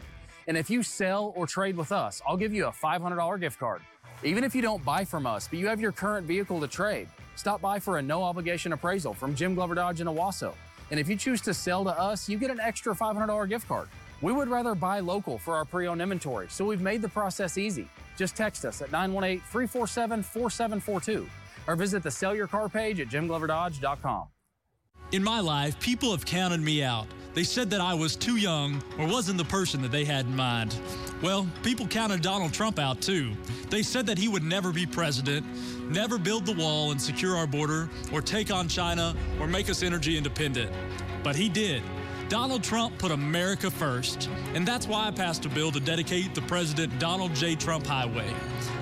And 0.46 0.56
if 0.56 0.68
you 0.68 0.82
sell 0.82 1.32
or 1.34 1.46
trade 1.46 1.78
with 1.78 1.92
us, 1.92 2.20
I'll 2.28 2.36
give 2.36 2.52
you 2.52 2.66
a 2.66 2.72
$500 2.72 3.40
gift 3.40 3.58
card. 3.58 3.80
Even 4.24 4.42
if 4.42 4.54
you 4.54 4.62
don't 4.62 4.84
buy 4.84 5.04
from 5.04 5.26
us, 5.26 5.46
but 5.46 5.58
you 5.58 5.68
have 5.68 5.80
your 5.80 5.92
current 5.92 6.26
vehicle 6.26 6.58
to 6.60 6.66
trade, 6.66 7.08
stop 7.36 7.60
by 7.60 7.78
for 7.78 7.98
a 7.98 8.02
no 8.02 8.22
obligation 8.22 8.72
appraisal 8.72 9.14
from 9.14 9.34
Jim 9.34 9.54
Glover 9.54 9.76
Dodge 9.76 10.00
in 10.00 10.08
Owasso. 10.08 10.54
And 10.90 10.98
if 10.98 11.08
you 11.08 11.14
choose 11.14 11.40
to 11.42 11.54
sell 11.54 11.84
to 11.84 11.90
us, 11.90 12.28
you 12.28 12.36
get 12.36 12.50
an 12.50 12.58
extra 12.58 12.94
$500 12.94 13.48
gift 13.48 13.68
card. 13.68 13.88
We 14.20 14.32
would 14.32 14.48
rather 14.48 14.74
buy 14.74 14.98
local 14.98 15.38
for 15.38 15.54
our 15.54 15.64
pre 15.64 15.86
owned 15.86 16.02
inventory, 16.02 16.48
so 16.50 16.64
we've 16.64 16.80
made 16.80 17.00
the 17.00 17.08
process 17.08 17.56
easy. 17.56 17.88
Just 18.16 18.36
text 18.36 18.64
us 18.64 18.82
at 18.82 18.90
918 18.90 19.40
347 19.40 20.22
4742 20.24 21.28
or 21.68 21.76
visit 21.76 22.02
the 22.02 22.10
Sell 22.10 22.34
Your 22.34 22.48
Car 22.48 22.68
page 22.68 22.98
at 22.98 23.08
jimgloverdodge.com. 23.08 24.26
In 25.12 25.22
my 25.22 25.38
life, 25.38 25.78
people 25.78 26.10
have 26.10 26.26
counted 26.26 26.60
me 26.60 26.82
out. 26.82 27.06
They 27.34 27.44
said 27.44 27.70
that 27.70 27.80
I 27.80 27.94
was 27.94 28.16
too 28.16 28.36
young 28.36 28.82
or 28.98 29.06
wasn't 29.06 29.38
the 29.38 29.44
person 29.44 29.80
that 29.82 29.92
they 29.92 30.04
had 30.04 30.26
in 30.26 30.34
mind. 30.34 30.74
Well, 31.20 31.48
people 31.64 31.86
counted 31.88 32.22
Donald 32.22 32.52
Trump 32.52 32.78
out 32.78 33.00
too. 33.00 33.32
They 33.70 33.82
said 33.82 34.06
that 34.06 34.18
he 34.18 34.28
would 34.28 34.44
never 34.44 34.72
be 34.72 34.86
president, 34.86 35.44
never 35.90 36.16
build 36.16 36.46
the 36.46 36.52
wall 36.52 36.92
and 36.92 37.02
secure 37.02 37.36
our 37.36 37.46
border, 37.46 37.88
or 38.12 38.22
take 38.22 38.52
on 38.52 38.68
China, 38.68 39.16
or 39.40 39.48
make 39.48 39.68
us 39.68 39.82
energy 39.82 40.16
independent. 40.16 40.70
But 41.24 41.34
he 41.34 41.48
did. 41.48 41.82
Donald 42.28 42.62
Trump 42.62 42.96
put 42.98 43.10
America 43.10 43.68
first, 43.68 44.28
and 44.54 44.68
that's 44.68 44.86
why 44.86 45.08
I 45.08 45.10
passed 45.10 45.44
a 45.44 45.48
bill 45.48 45.72
to 45.72 45.80
dedicate 45.80 46.34
the 46.36 46.42
President 46.42 46.96
Donald 47.00 47.34
J. 47.34 47.56
Trump 47.56 47.86
Highway. 47.86 48.32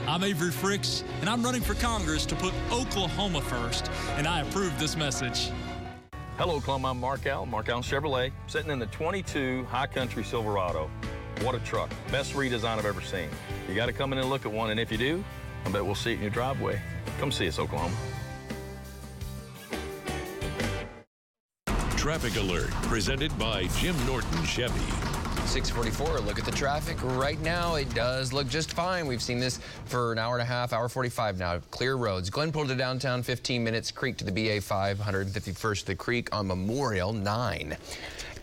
I'm 0.07 0.22
Avery 0.22 0.51
Frix, 0.51 1.05
and 1.20 1.30
I'm 1.30 1.43
running 1.43 1.62
for 1.62 1.74
Congress 1.74 2.26
to 2.26 2.34
put 2.34 2.53
Oklahoma 2.70 3.41
first, 3.41 3.91
and 4.16 4.26
I 4.26 4.41
approve 4.41 4.78
this 4.78 4.97
message. 4.97 5.51
Hello, 6.37 6.57
Oklahoma. 6.57 6.91
I'm 6.91 7.01
Mark 7.01 7.24
Allen, 7.24 7.49
Mark 7.49 7.70
Allen 7.70 7.82
Chevrolet, 7.82 8.30
sitting 8.47 8.70
in 8.70 8.78
the 8.78 8.87
22 8.87 9.64
High 9.70 9.87
Country 9.87 10.22
Silverado. 10.22 10.91
What 11.43 11.55
a 11.55 11.59
truck. 11.61 11.91
Best 12.11 12.34
redesign 12.34 12.78
I've 12.78 12.87
ever 12.87 13.01
seen. 13.01 13.28
You 13.68 13.74
got 13.74 13.87
to 13.87 13.93
come 13.93 14.12
in 14.12 14.18
and 14.18 14.28
look 14.28 14.47
at 14.47 14.53
one, 14.53 14.70
and 14.70 14.80
if 14.80 14.91
you 14.91 14.99
do, 14.99 15.24
I 15.64 15.70
bet 15.70 15.84
we'll 15.84 15.95
see 15.95 16.12
it 16.12 16.16
in 16.16 16.22
your 16.22 16.30
driveway. 16.30 16.80
Come 17.18 17.30
see 17.30 17.49
us, 17.49 17.59
Oklahoma. 17.59 17.95
Traffic 21.97 22.37
Alert, 22.37 22.70
presented 22.82 23.37
by 23.39 23.64
Jim 23.78 23.97
Norton 24.07 24.45
Chevy. 24.45 24.78
644, 25.47 26.20
look 26.20 26.39
at 26.39 26.45
the 26.45 26.51
traffic. 26.51 26.97
Right 27.03 27.41
now, 27.41 27.76
it 27.76 27.93
does 27.95 28.32
look 28.32 28.49
just 28.49 28.72
fine. 28.72 29.07
We've 29.07 29.22
seen 29.22 29.39
this 29.39 29.61
for 29.84 30.12
an 30.12 30.18
hour 30.18 30.34
and 30.34 30.43
a 30.43 30.47
half, 30.47 30.72
hour 30.72 30.89
45 30.89 31.39
now. 31.39 31.59
Clear 31.70 31.97
roads. 31.97 32.30
Glenpool 32.30 32.66
to 32.66 32.74
downtown, 32.74 33.22
15 33.22 33.62
minutes. 33.62 33.91
Creek 33.91 34.16
to 34.18 34.24
the 34.24 34.32
BA 34.32 34.61
5, 34.61 34.99
151st 34.99 35.84
the 35.84 35.95
Creek 35.95 36.34
on 36.34 36.47
Memorial, 36.47 37.12
9. 37.12 37.76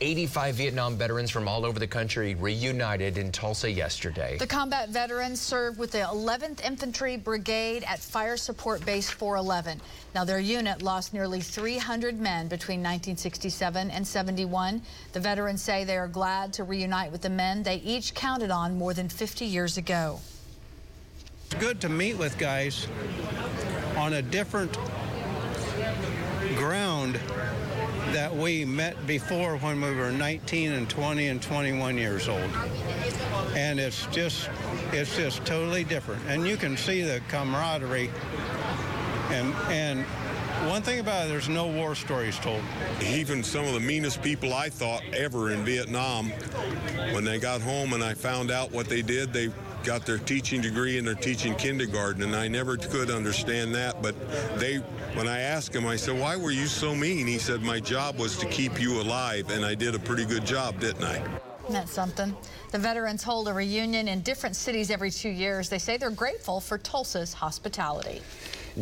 85 0.03 0.55
Vietnam 0.55 0.97
veterans 0.97 1.31
from 1.31 1.47
all 1.47 1.65
over 1.65 1.79
the 1.79 1.87
country 1.87 2.35
reunited 2.35 3.17
in 3.17 3.31
Tulsa 3.31 3.71
yesterday. 3.71 4.35
The 4.37 4.45
combat 4.45 4.89
veterans 4.89 5.39
served 5.39 5.79
with 5.79 5.91
the 5.91 5.99
11th 5.99 6.61
Infantry 6.61 7.15
Brigade 7.15 7.85
at 7.85 7.99
Fire 7.99 8.35
Support 8.35 8.85
Base 8.85 9.09
411. 9.09 9.79
Now, 10.13 10.25
their 10.25 10.41
unit 10.41 10.81
lost 10.81 11.13
nearly 11.13 11.39
300 11.39 12.19
men 12.19 12.49
between 12.49 12.79
1967 12.79 13.91
and 13.91 14.05
71. 14.05 14.81
The 15.13 15.21
veterans 15.21 15.61
say 15.61 15.85
they 15.85 15.95
are 15.95 16.09
glad 16.09 16.51
to 16.53 16.65
reunite 16.65 17.13
with 17.13 17.21
the 17.21 17.29
men 17.29 17.63
they 17.63 17.77
each 17.77 18.13
counted 18.13 18.51
on 18.51 18.77
more 18.77 18.93
than 18.93 19.07
50 19.07 19.45
years 19.45 19.77
ago. 19.77 20.19
It's 21.45 21.55
good 21.61 21.79
to 21.79 21.87
meet 21.87 22.17
with 22.17 22.37
guys 22.37 22.89
on 23.95 24.15
a 24.15 24.21
different 24.21 24.77
ground 26.57 27.21
that 28.14 28.36
we 28.36 28.64
met 28.64 29.07
before 29.07 29.57
when 29.57 29.82
we 29.82 29.93
were 29.95 30.11
19 30.11 30.72
and 30.72 30.88
20 30.88 31.28
and 31.28 31.41
21 31.41 31.97
years 31.97 32.30
old. 32.30 32.49
And 33.55 33.80
it's 33.80 34.05
just, 34.07 34.49
it's 34.91 35.16
just 35.16 35.43
totally 35.45 35.84
different. 35.84 36.22
And 36.28 36.47
you 36.47 36.55
can 36.55 36.78
see 36.78 37.01
the 37.01 37.22
camaraderie. 37.28 38.11
And, 39.32 39.53
and 39.70 40.05
one 40.70 40.84
thing 40.84 40.99
about 40.99 41.26
it, 41.26 41.30
there's 41.30 41.49
no 41.49 41.66
war 41.66 41.95
stories 41.95 42.38
told. 42.38 42.61
Even 43.03 43.43
some 43.43 43.66
of 43.66 43.74
the 43.74 43.80
meanest 43.80 44.22
people 44.22 44.53
I 44.53 44.70
thought 44.70 45.01
ever 45.11 45.51
in 45.51 45.66
Vietnam, 45.66 46.30
when 47.14 47.24
they 47.24 47.39
got 47.39 47.61
home 47.61 47.93
and 47.93 48.03
I 48.03 48.14
found 48.14 48.51
out 48.51 48.72
what 48.72 48.88
they 48.88 49.01
did, 49.01 49.34
they 49.34 49.49
got 49.84 50.05
their 50.05 50.17
teaching 50.17 50.61
degree 50.61 50.97
and 50.97 51.07
they're 51.07 51.15
teaching 51.15 51.55
kindergarten, 51.55 52.23
and 52.23 52.36
I 52.36 52.47
never 52.47 52.77
could 52.77 53.09
understand 53.09 53.73
that. 53.75 54.01
But 54.01 54.15
they, 54.59 54.77
when 55.15 55.27
I 55.27 55.39
asked 55.39 55.75
him, 55.75 55.86
I 55.86 55.95
said, 55.95 56.19
"Why 56.19 56.36
were 56.36 56.51
you 56.51 56.67
so 56.67 56.95
mean?" 56.95 57.27
He 57.27 57.38
said, 57.38 57.61
"My 57.61 57.79
job 57.79 58.17
was 58.17 58.38
to 58.38 58.45
keep 58.47 58.79
you 58.79 59.01
alive, 59.01 59.49
and 59.49 59.65
I 59.65 59.75
did 59.75 59.95
a 59.95 59.99
pretty 59.99 60.25
good 60.25 60.45
job, 60.45 60.79
didn't 60.79 61.03
I?" 61.03 61.21
That's 61.69 61.93
something. 61.93 62.36
The 62.71 62.79
veterans 62.79 63.23
hold 63.23 63.47
a 63.47 63.53
reunion 63.53 64.07
in 64.07 64.21
different 64.21 64.55
cities 64.55 64.91
every 64.91 65.11
two 65.11 65.29
years. 65.29 65.69
They 65.69 65.79
say 65.79 65.97
they're 65.97 66.09
grateful 66.09 66.59
for 66.59 66.77
Tulsa's 66.77 67.34
hospitality. 67.34 68.21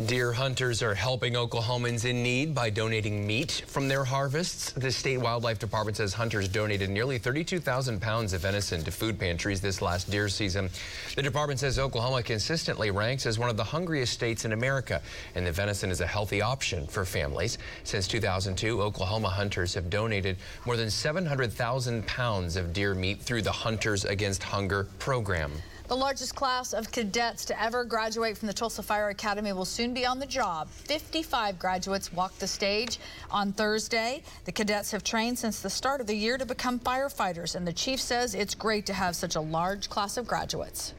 Deer 0.06 0.32
hunters 0.32 0.82
are 0.82 0.94
helping 0.94 1.34
Oklahomans 1.34 2.06
in 2.06 2.22
need 2.22 2.54
by 2.54 2.70
donating 2.70 3.26
meat 3.26 3.62
from 3.66 3.88
their 3.88 4.04
harvests. 4.04 4.72
The 4.72 4.90
state 4.90 5.18
wildlife 5.18 5.58
department 5.58 5.98
says 5.98 6.14
hunters 6.14 6.48
donated 6.48 6.88
nearly 6.88 7.18
32,000 7.18 8.00
pounds 8.00 8.32
of 8.32 8.40
venison 8.40 8.82
to 8.84 8.90
food 8.90 9.20
pantries 9.20 9.60
this 9.60 9.82
last 9.82 10.10
deer 10.10 10.30
season. 10.30 10.70
The 11.14 11.20
department 11.20 11.60
says 11.60 11.78
Oklahoma 11.78 12.22
consistently 12.22 12.90
ranks 12.90 13.26
as 13.26 13.38
one 13.38 13.50
of 13.50 13.58
the 13.58 13.64
hungriest 13.64 14.14
states 14.14 14.46
in 14.46 14.54
America, 14.54 15.02
and 15.34 15.46
the 15.46 15.52
venison 15.52 15.90
is 15.90 16.00
a 16.00 16.06
healthy 16.06 16.40
option 16.40 16.86
for 16.86 17.04
families. 17.04 17.58
Since 17.84 18.08
2002, 18.08 18.80
Oklahoma 18.80 19.28
hunters 19.28 19.74
have 19.74 19.90
donated 19.90 20.38
more 20.64 20.78
than 20.78 20.88
700,000 20.88 22.06
pounds 22.06 22.56
of 22.56 22.72
deer 22.72 22.94
meat 22.94 23.20
through 23.20 23.42
the 23.42 23.52
Hunters 23.52 24.06
Against 24.06 24.42
Hunger 24.42 24.84
program. 24.98 25.52
The 25.92 25.98
largest 25.98 26.34
class 26.34 26.72
of 26.72 26.90
cadets 26.90 27.44
to 27.44 27.62
ever 27.62 27.84
graduate 27.84 28.38
from 28.38 28.46
the 28.46 28.54
Tulsa 28.54 28.82
Fire 28.82 29.10
Academy 29.10 29.52
will 29.52 29.66
soon 29.66 29.92
be 29.92 30.06
on 30.06 30.18
the 30.18 30.24
job. 30.24 30.70
55 30.70 31.58
graduates 31.58 32.10
walked 32.10 32.40
the 32.40 32.46
stage 32.46 32.98
on 33.30 33.52
Thursday. 33.52 34.22
The 34.46 34.52
cadets 34.52 34.90
have 34.92 35.04
trained 35.04 35.38
since 35.38 35.60
the 35.60 35.68
start 35.68 36.00
of 36.00 36.06
the 36.06 36.16
year 36.16 36.38
to 36.38 36.46
become 36.46 36.80
firefighters, 36.80 37.56
and 37.56 37.68
the 37.68 37.74
chief 37.74 38.00
says 38.00 38.34
it's 38.34 38.54
great 38.54 38.86
to 38.86 38.94
have 38.94 39.14
such 39.14 39.36
a 39.36 39.40
large 39.42 39.90
class 39.90 40.16
of 40.16 40.26
graduates. 40.26 40.94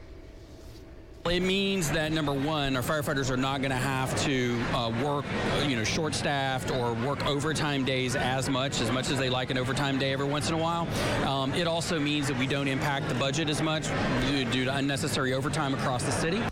It 1.30 1.42
means 1.42 1.90
that 1.92 2.12
number 2.12 2.34
one, 2.34 2.76
our 2.76 2.82
firefighters 2.82 3.30
are 3.30 3.36
not 3.38 3.62
going 3.62 3.70
to 3.70 3.78
have 3.78 4.14
to 4.24 4.60
uh, 4.74 4.92
work, 5.02 5.24
uh, 5.54 5.64
you 5.66 5.74
know, 5.74 5.82
short-staffed 5.82 6.70
or 6.70 6.92
work 6.92 7.24
overtime 7.24 7.82
days 7.82 8.14
as 8.14 8.50
much, 8.50 8.82
as 8.82 8.90
much 8.92 9.08
as 9.08 9.18
they 9.18 9.30
like 9.30 9.48
an 9.48 9.56
overtime 9.56 9.98
day 9.98 10.12
every 10.12 10.26
once 10.26 10.50
in 10.50 10.54
a 10.54 10.58
while. 10.58 10.86
Um, 11.26 11.54
it 11.54 11.66
also 11.66 11.98
means 11.98 12.28
that 12.28 12.38
we 12.38 12.46
don't 12.46 12.68
impact 12.68 13.08
the 13.08 13.14
budget 13.14 13.48
as 13.48 13.62
much 13.62 13.88
due, 14.52 14.66
to 14.66 14.76
unnecessary 14.76 15.32
overtime 15.32 15.72
across 15.72 16.02
the 16.04 16.12
city. 16.12 16.42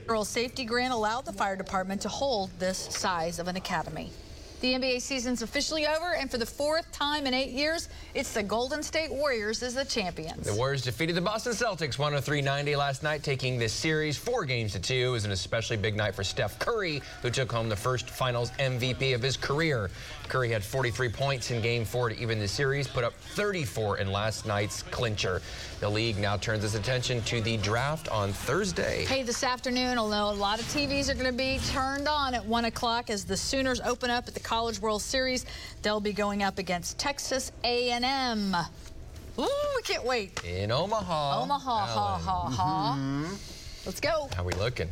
Federal 0.00 0.26
safety 0.26 0.66
grant 0.66 0.92
allowed 0.92 1.24
the 1.24 1.32
fire 1.32 1.56
department 1.56 2.02
to 2.02 2.10
hold 2.10 2.50
this 2.58 2.76
size 2.76 3.38
of 3.38 3.48
an 3.48 3.56
academy. 3.56 4.12
The 4.60 4.74
NBA 4.74 5.02
season's 5.02 5.42
officially 5.42 5.86
over, 5.86 6.16
and 6.16 6.28
for 6.28 6.36
the 6.36 6.44
fourth 6.44 6.90
time 6.90 7.28
in 7.28 7.34
eight 7.34 7.50
years, 7.50 7.88
it's 8.14 8.32
the 8.32 8.42
Golden 8.42 8.82
State 8.82 9.12
Warriors 9.12 9.62
as 9.62 9.74
the 9.74 9.84
champions. 9.84 10.44
The 10.44 10.54
Warriors 10.54 10.82
defeated 10.82 11.14
the 11.14 11.20
Boston 11.20 11.52
Celtics 11.52 11.96
103-90 11.96 12.76
last 12.76 13.04
night, 13.04 13.22
taking 13.22 13.56
this 13.56 13.72
series 13.72 14.18
four 14.18 14.44
games 14.44 14.72
to 14.72 14.80
two. 14.80 14.94
It 14.94 15.10
was 15.10 15.24
an 15.24 15.30
especially 15.30 15.76
big 15.76 15.94
night 15.94 16.12
for 16.12 16.24
Steph 16.24 16.58
Curry, 16.58 17.02
who 17.22 17.30
took 17.30 17.52
home 17.52 17.68
the 17.68 17.76
first 17.76 18.10
Finals 18.10 18.50
MVP 18.58 19.14
of 19.14 19.22
his 19.22 19.36
career. 19.36 19.90
Curry 20.28 20.50
had 20.50 20.62
43 20.62 21.08
points 21.08 21.50
in 21.50 21.62
Game 21.62 21.84
Four 21.84 22.10
to 22.10 22.18
even 22.20 22.38
the 22.38 22.46
series, 22.46 22.86
put 22.86 23.02
up 23.02 23.14
34 23.14 23.98
in 23.98 24.12
last 24.12 24.46
night's 24.46 24.82
clincher. 24.82 25.40
The 25.80 25.88
league 25.88 26.18
now 26.18 26.36
turns 26.36 26.64
its 26.64 26.74
attention 26.74 27.22
to 27.22 27.40
the 27.40 27.56
draft 27.56 28.08
on 28.08 28.32
Thursday. 28.32 29.06
Hey, 29.06 29.22
this 29.22 29.42
afternoon, 29.42 29.96
although 29.96 30.30
a 30.30 30.36
lot 30.36 30.60
of 30.60 30.66
TVs 30.66 31.08
are 31.08 31.14
going 31.14 31.26
to 31.26 31.32
be 31.32 31.58
turned 31.70 32.08
on 32.08 32.34
at 32.34 32.44
1 32.44 32.66
o'clock 32.66 33.08
as 33.08 33.24
the 33.24 33.36
Sooners 33.36 33.80
open 33.80 34.10
up 34.10 34.28
at 34.28 34.34
the 34.34 34.40
College 34.40 34.80
World 34.80 35.00
Series. 35.00 35.46
They'll 35.82 36.00
be 36.00 36.12
going 36.12 36.42
up 36.42 36.58
against 36.58 36.98
Texas 36.98 37.50
A&M. 37.64 38.54
Ooh, 39.38 39.48
we 39.76 39.82
can't 39.82 40.04
wait. 40.04 40.44
In 40.44 40.70
Omaha. 40.70 41.42
Omaha, 41.42 41.86
ha, 41.86 42.18
ha, 42.18 42.50
ha. 42.50 42.96
Mm-hmm. 42.98 43.34
Let's 43.86 44.00
go. 44.00 44.28
How 44.36 44.44
we 44.44 44.52
looking? 44.54 44.88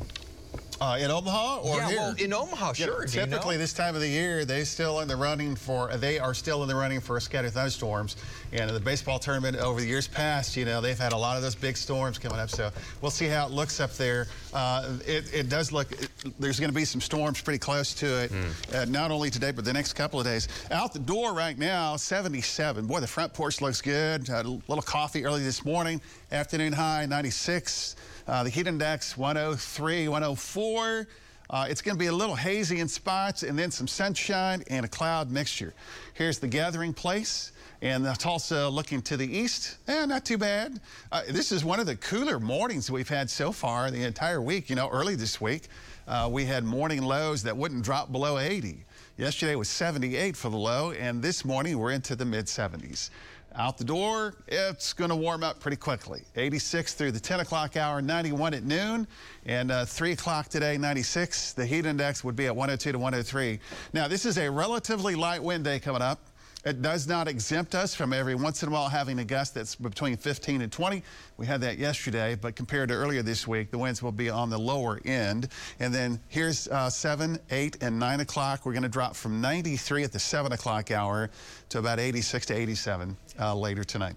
Uh, 0.79 0.99
in 1.01 1.11
Omaha 1.11 1.61
or 1.61 1.77
yeah, 1.77 1.89
here? 1.89 1.97
well, 1.99 2.14
in 2.18 2.33
Omaha, 2.35 2.74
Yeah, 2.77 2.87
sure. 2.87 3.03
You 3.03 3.09
typically, 3.09 3.55
know? 3.55 3.61
this 3.61 3.72
time 3.72 3.95
of 3.95 4.03
the 4.03 4.09
year, 4.09 4.45
they 4.45 4.62
still 4.64 5.01
in 5.01 5.09
the 5.09 5.16
running 5.16 5.57
for. 5.57 5.97
They 5.97 6.18
are 6.18 6.35
still 6.35 6.62
in 6.62 6.68
the 6.68 6.74
running 6.74 7.01
for 7.01 7.18
scattered 7.18 7.53
thunderstorms. 7.53 8.16
And 8.53 8.68
in 8.68 8.74
the 8.74 8.81
baseball 8.81 9.18
tournament 9.18 9.57
over 9.57 9.81
the 9.81 9.87
years 9.87 10.07
past, 10.07 10.57
you 10.57 10.64
know, 10.66 10.81
they've 10.83 10.99
had 10.99 11.12
a 11.12 11.16
lot 11.16 11.37
of 11.37 11.43
those 11.43 11.55
big 11.55 11.77
storms 11.79 12.18
coming 12.18 12.39
up. 12.39 12.51
So 12.51 12.70
we'll 13.01 13.11
see 13.11 13.27
how 13.27 13.47
it 13.47 13.53
looks 13.53 13.81
up 13.81 13.93
there. 13.95 14.27
Uh, 14.53 14.99
it, 15.07 15.33
it 15.33 15.49
does 15.49 15.72
look. 15.72 15.91
It, 15.93 16.11
there's 16.39 16.61
going 16.61 16.70
to 16.70 16.77
be 16.77 16.85
some 16.85 17.01
storms 17.01 17.41
pretty 17.41 17.59
close 17.59 17.95
to 17.95 18.24
it. 18.24 18.33
Uh, 18.74 18.85
not 18.85 19.11
only 19.11 19.31
today, 19.31 19.53
but 19.53 19.64
the 19.64 19.72
next 19.72 19.95
couple 19.95 20.20
of 20.20 20.27
days. 20.27 20.49
Out 20.70 20.93
the 20.93 20.99
door 20.99 21.33
right 21.33 21.57
now, 21.57 21.97
77. 21.97 22.87
Boy, 22.87 23.01
the 23.01 23.07
front 23.07 23.33
porch 23.33 23.62
looks 23.62 23.81
good. 23.81 24.29
Had 24.29 24.45
a 24.45 24.51
little 24.68 24.83
coffee 24.83 25.24
early 25.24 25.43
this 25.43 25.64
morning. 25.64 26.03
Afternoon 26.33 26.72
high, 26.74 27.07
96. 27.07 27.97
Uh, 28.27 28.43
the 28.43 28.51
heat 28.51 28.66
index, 28.66 29.16
103, 29.16 30.09
104. 30.09 31.07
Uh, 31.49 31.66
it's 31.70 31.81
going 31.81 31.95
to 31.95 31.99
be 31.99 32.09
a 32.09 32.12
little 32.12 32.35
hazy 32.35 32.81
in 32.81 32.89
spots 32.89 33.45
and 33.45 33.57
then 33.57 33.70
some 33.70 33.87
sunshine 33.87 34.64
and 34.68 34.85
a 34.85 34.89
cloud 34.89 35.31
mixture. 35.31 35.72
Here's 36.14 36.41
the 36.41 36.49
gathering 36.49 36.93
place. 36.93 37.53
And 37.83 38.07
Tulsa 38.18 38.68
looking 38.68 39.03
to 39.03 39.18
the 39.18 39.37
east, 39.37 39.77
eh, 39.87 40.07
not 40.07 40.24
too 40.24 40.39
bad. 40.39 40.81
Uh, 41.12 41.22
this 41.29 41.53
is 41.53 41.62
one 41.62 41.79
of 41.79 41.87
the 41.87 41.95
cooler 41.95 42.41
mornings 42.41 42.91
we've 42.91 43.09
had 43.09 43.29
so 43.29 43.53
far 43.53 43.91
the 43.91 44.03
entire 44.03 44.41
week. 44.41 44.70
You 44.70 44.77
know, 44.77 44.89
early 44.89 45.14
this 45.14 45.41
week, 45.43 45.68
uh, 46.09 46.29
we 46.33 46.47
had 46.47 46.64
morning 46.64 47.03
lows 47.03 47.43
that 47.43 47.57
wouldn't 47.57 47.85
drop 47.85 48.11
below 48.11 48.39
80. 48.39 48.83
Yesterday 49.18 49.57
was 49.57 49.68
78 49.68 50.37
for 50.37 50.49
the 50.49 50.57
low, 50.57 50.93
and 50.93 51.22
this 51.22 51.45
morning 51.45 51.79
we're 51.79 51.93
into 51.93 52.16
the 52.16 52.24
mid 52.24 52.47
70s. 52.47 53.11
Out 53.59 53.79
the 53.79 53.85
door, 53.85 54.35
it's 54.49 54.93
going 54.93 55.09
to 55.09 55.17
warm 55.17 55.43
up 55.43 55.61
pretty 55.61 55.79
quickly. 55.79 56.23
86 56.37 56.93
through 56.93 57.13
the 57.13 57.21
10 57.21 57.41
o'clock 57.41 57.79
hour, 57.79 58.03
91 58.03 58.53
at 58.53 58.65
noon, 58.65 59.07
and 59.47 59.71
uh, 59.71 59.87
3 59.87 60.13
o'clock 60.13 60.49
today, 60.49 60.77
96. 60.77 61.55
The 61.55 61.65
heat 61.65 61.87
index 61.87 62.23
would 62.23 62.37
be 62.37 62.47
at 62.47 62.55
102 62.55 62.93
to 62.93 62.99
103. 62.99 63.59
Now, 63.95 64.09
this 64.09 64.27
is 64.27 64.37
a 64.37 64.51
relatively 64.51 65.15
light 65.15 65.43
wind 65.43 65.65
day 65.65 65.79
coming 65.79 66.03
up. 66.03 66.21
It 66.67 66.83
does 66.83 67.07
not 67.07 67.29
exempt 67.29 67.75
us 67.75 67.95
from 67.95 68.13
every 68.13 68.35
once 68.35 68.63
in 68.63 68.69
a 68.69 68.73
while 68.73 68.89
having 68.89 69.21
a 69.21 69.25
gust 69.25 69.55
that's 69.55 69.77
between 69.77 70.17
15 70.17 70.61
and 70.61 70.71
20. 70.71 71.03
We 71.39 71.47
had 71.47 71.61
that 71.63 71.79
yesterday, 71.79 72.35
but 72.35 72.57
compared 72.57 72.89
to 72.91 72.95
earlier 72.95 73.23
this 73.23 73.47
week, 73.47 73.71
the 73.71 73.79
winds 73.79 74.03
will 74.03 74.13
be 74.13 74.29
on 74.29 74.51
the 74.51 74.59
lower 74.59 75.01
end. 75.05 75.49
And 75.79 75.95
then 75.95 76.21
here's 76.29 76.67
uh, 76.69 76.91
7, 76.91 77.39
8, 77.51 77.83
and 77.83 77.99
9 77.99 78.21
o'clock. 78.21 78.67
We're 78.67 78.73
going 78.73 78.83
to 78.83 78.89
drop 78.89 79.15
from 79.15 79.41
93 79.41 80.03
at 80.03 80.13
the 80.13 80.19
7 80.19 80.53
o'clock 80.53 80.91
hour 80.91 81.31
to 81.69 81.79
about 81.79 82.01
86 82.01 82.47
to 82.47 82.55
87 82.55 83.17
uh, 83.39 83.55
later 83.55 83.84
tonight. 83.84 84.16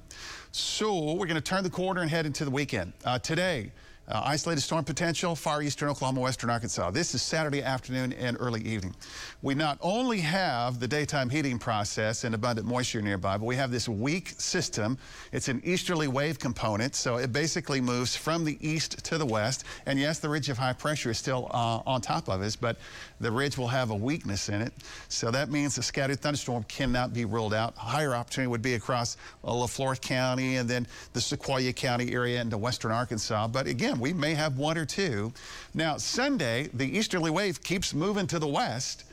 So 0.52 1.14
we're 1.14 1.28
going 1.28 1.36
to 1.36 1.42
turn 1.42 1.64
the 1.64 1.70
corner 1.70 2.02
and 2.02 2.10
head 2.10 2.26
into 2.26 2.46
the 2.46 2.52
weekend. 2.52 2.94
Uh, 3.06 3.20
today, 3.20 3.72
uh, 4.10 4.22
isolated 4.26 4.62
storm 4.62 4.84
potential, 4.84 5.36
far 5.36 5.62
eastern 5.62 5.90
Oklahoma, 5.90 6.22
western 6.22 6.50
Arkansas. 6.50 6.90
This 6.92 7.14
is 7.14 7.22
Saturday 7.22 7.62
afternoon 7.62 8.14
and 8.14 8.38
early 8.40 8.62
evening. 8.62 8.96
We 9.42 9.54
not 9.54 9.78
only 9.82 10.20
have 10.20 10.80
the 10.80 10.88
daytime 10.88 11.30
heating 11.30 11.60
process 11.60 12.24
and 12.24 12.34
abundant 12.34 12.68
moisture 12.68 13.02
nearby, 13.02 13.38
but 13.38 13.46
we 13.46 13.56
have 13.56 13.72
this 13.72 13.88
weak 13.88 14.30
system. 14.38 14.98
It's 15.32 15.48
an 15.48 15.62
easterly 15.64 16.08
wave 16.08 16.40
component, 16.40 16.96
so 16.96 17.18
it 17.18 17.32
basically 17.32 17.82
moves 17.82 18.16
from 18.16 18.44
the 18.44 18.58
east 18.68 19.04
to 19.06 19.18
the 19.18 19.26
west. 19.26 19.66
And 19.86 20.00
yes, 20.00 20.20
the 20.20 20.30
ridge 20.30 20.50
of 20.50 20.58
high 20.58 20.74
pressure 20.74 21.12
is 21.12 21.20
still 21.20 21.48
uh, 21.52 21.82
on 21.86 22.02
top 22.02 22.30
of 22.30 22.42
us, 22.42 22.56
but 22.56 22.78
the 23.20 23.32
ridge 23.32 23.58
will 23.58 23.68
have 23.68 23.92
a 23.92 23.96
weakness 23.96 24.50
in 24.50 24.62
it. 24.62 24.74
So 25.08 25.30
that 25.30 25.52
means 25.52 25.78
a 25.78 25.84
scattered 25.84 26.20
thunderstorm 26.20 26.64
cannot 26.64 27.14
be 27.14 27.26
ruled 27.26 27.54
out. 27.54 27.78
Higher 27.78 28.16
opportunity 28.16 28.48
would 28.48 28.62
be 28.62 28.74
across 28.74 29.18
uh, 29.44 29.54
Le 29.54 29.68
Flore 29.68 29.96
County 29.96 30.56
and 30.56 30.68
then 30.68 30.88
the 31.14 31.20
Sequoyah 31.20 31.76
County 31.76 32.14
area 32.14 32.42
into 32.42 32.58
western 32.58 32.92
Arkansas. 32.92 33.48
But 33.48 33.68
again, 33.68 33.99
we 34.00 34.14
may 34.14 34.34
have 34.34 34.58
one 34.58 34.78
or 34.78 34.86
two. 34.86 35.34
Now, 35.74 35.98
Sunday, 35.98 36.70
the 36.74 36.86
easterly 36.86 37.32
wave 37.32 37.62
keeps 37.64 37.94
moving 37.94 38.28
to 38.28 38.40
the 38.40 38.48
west. 38.48 39.06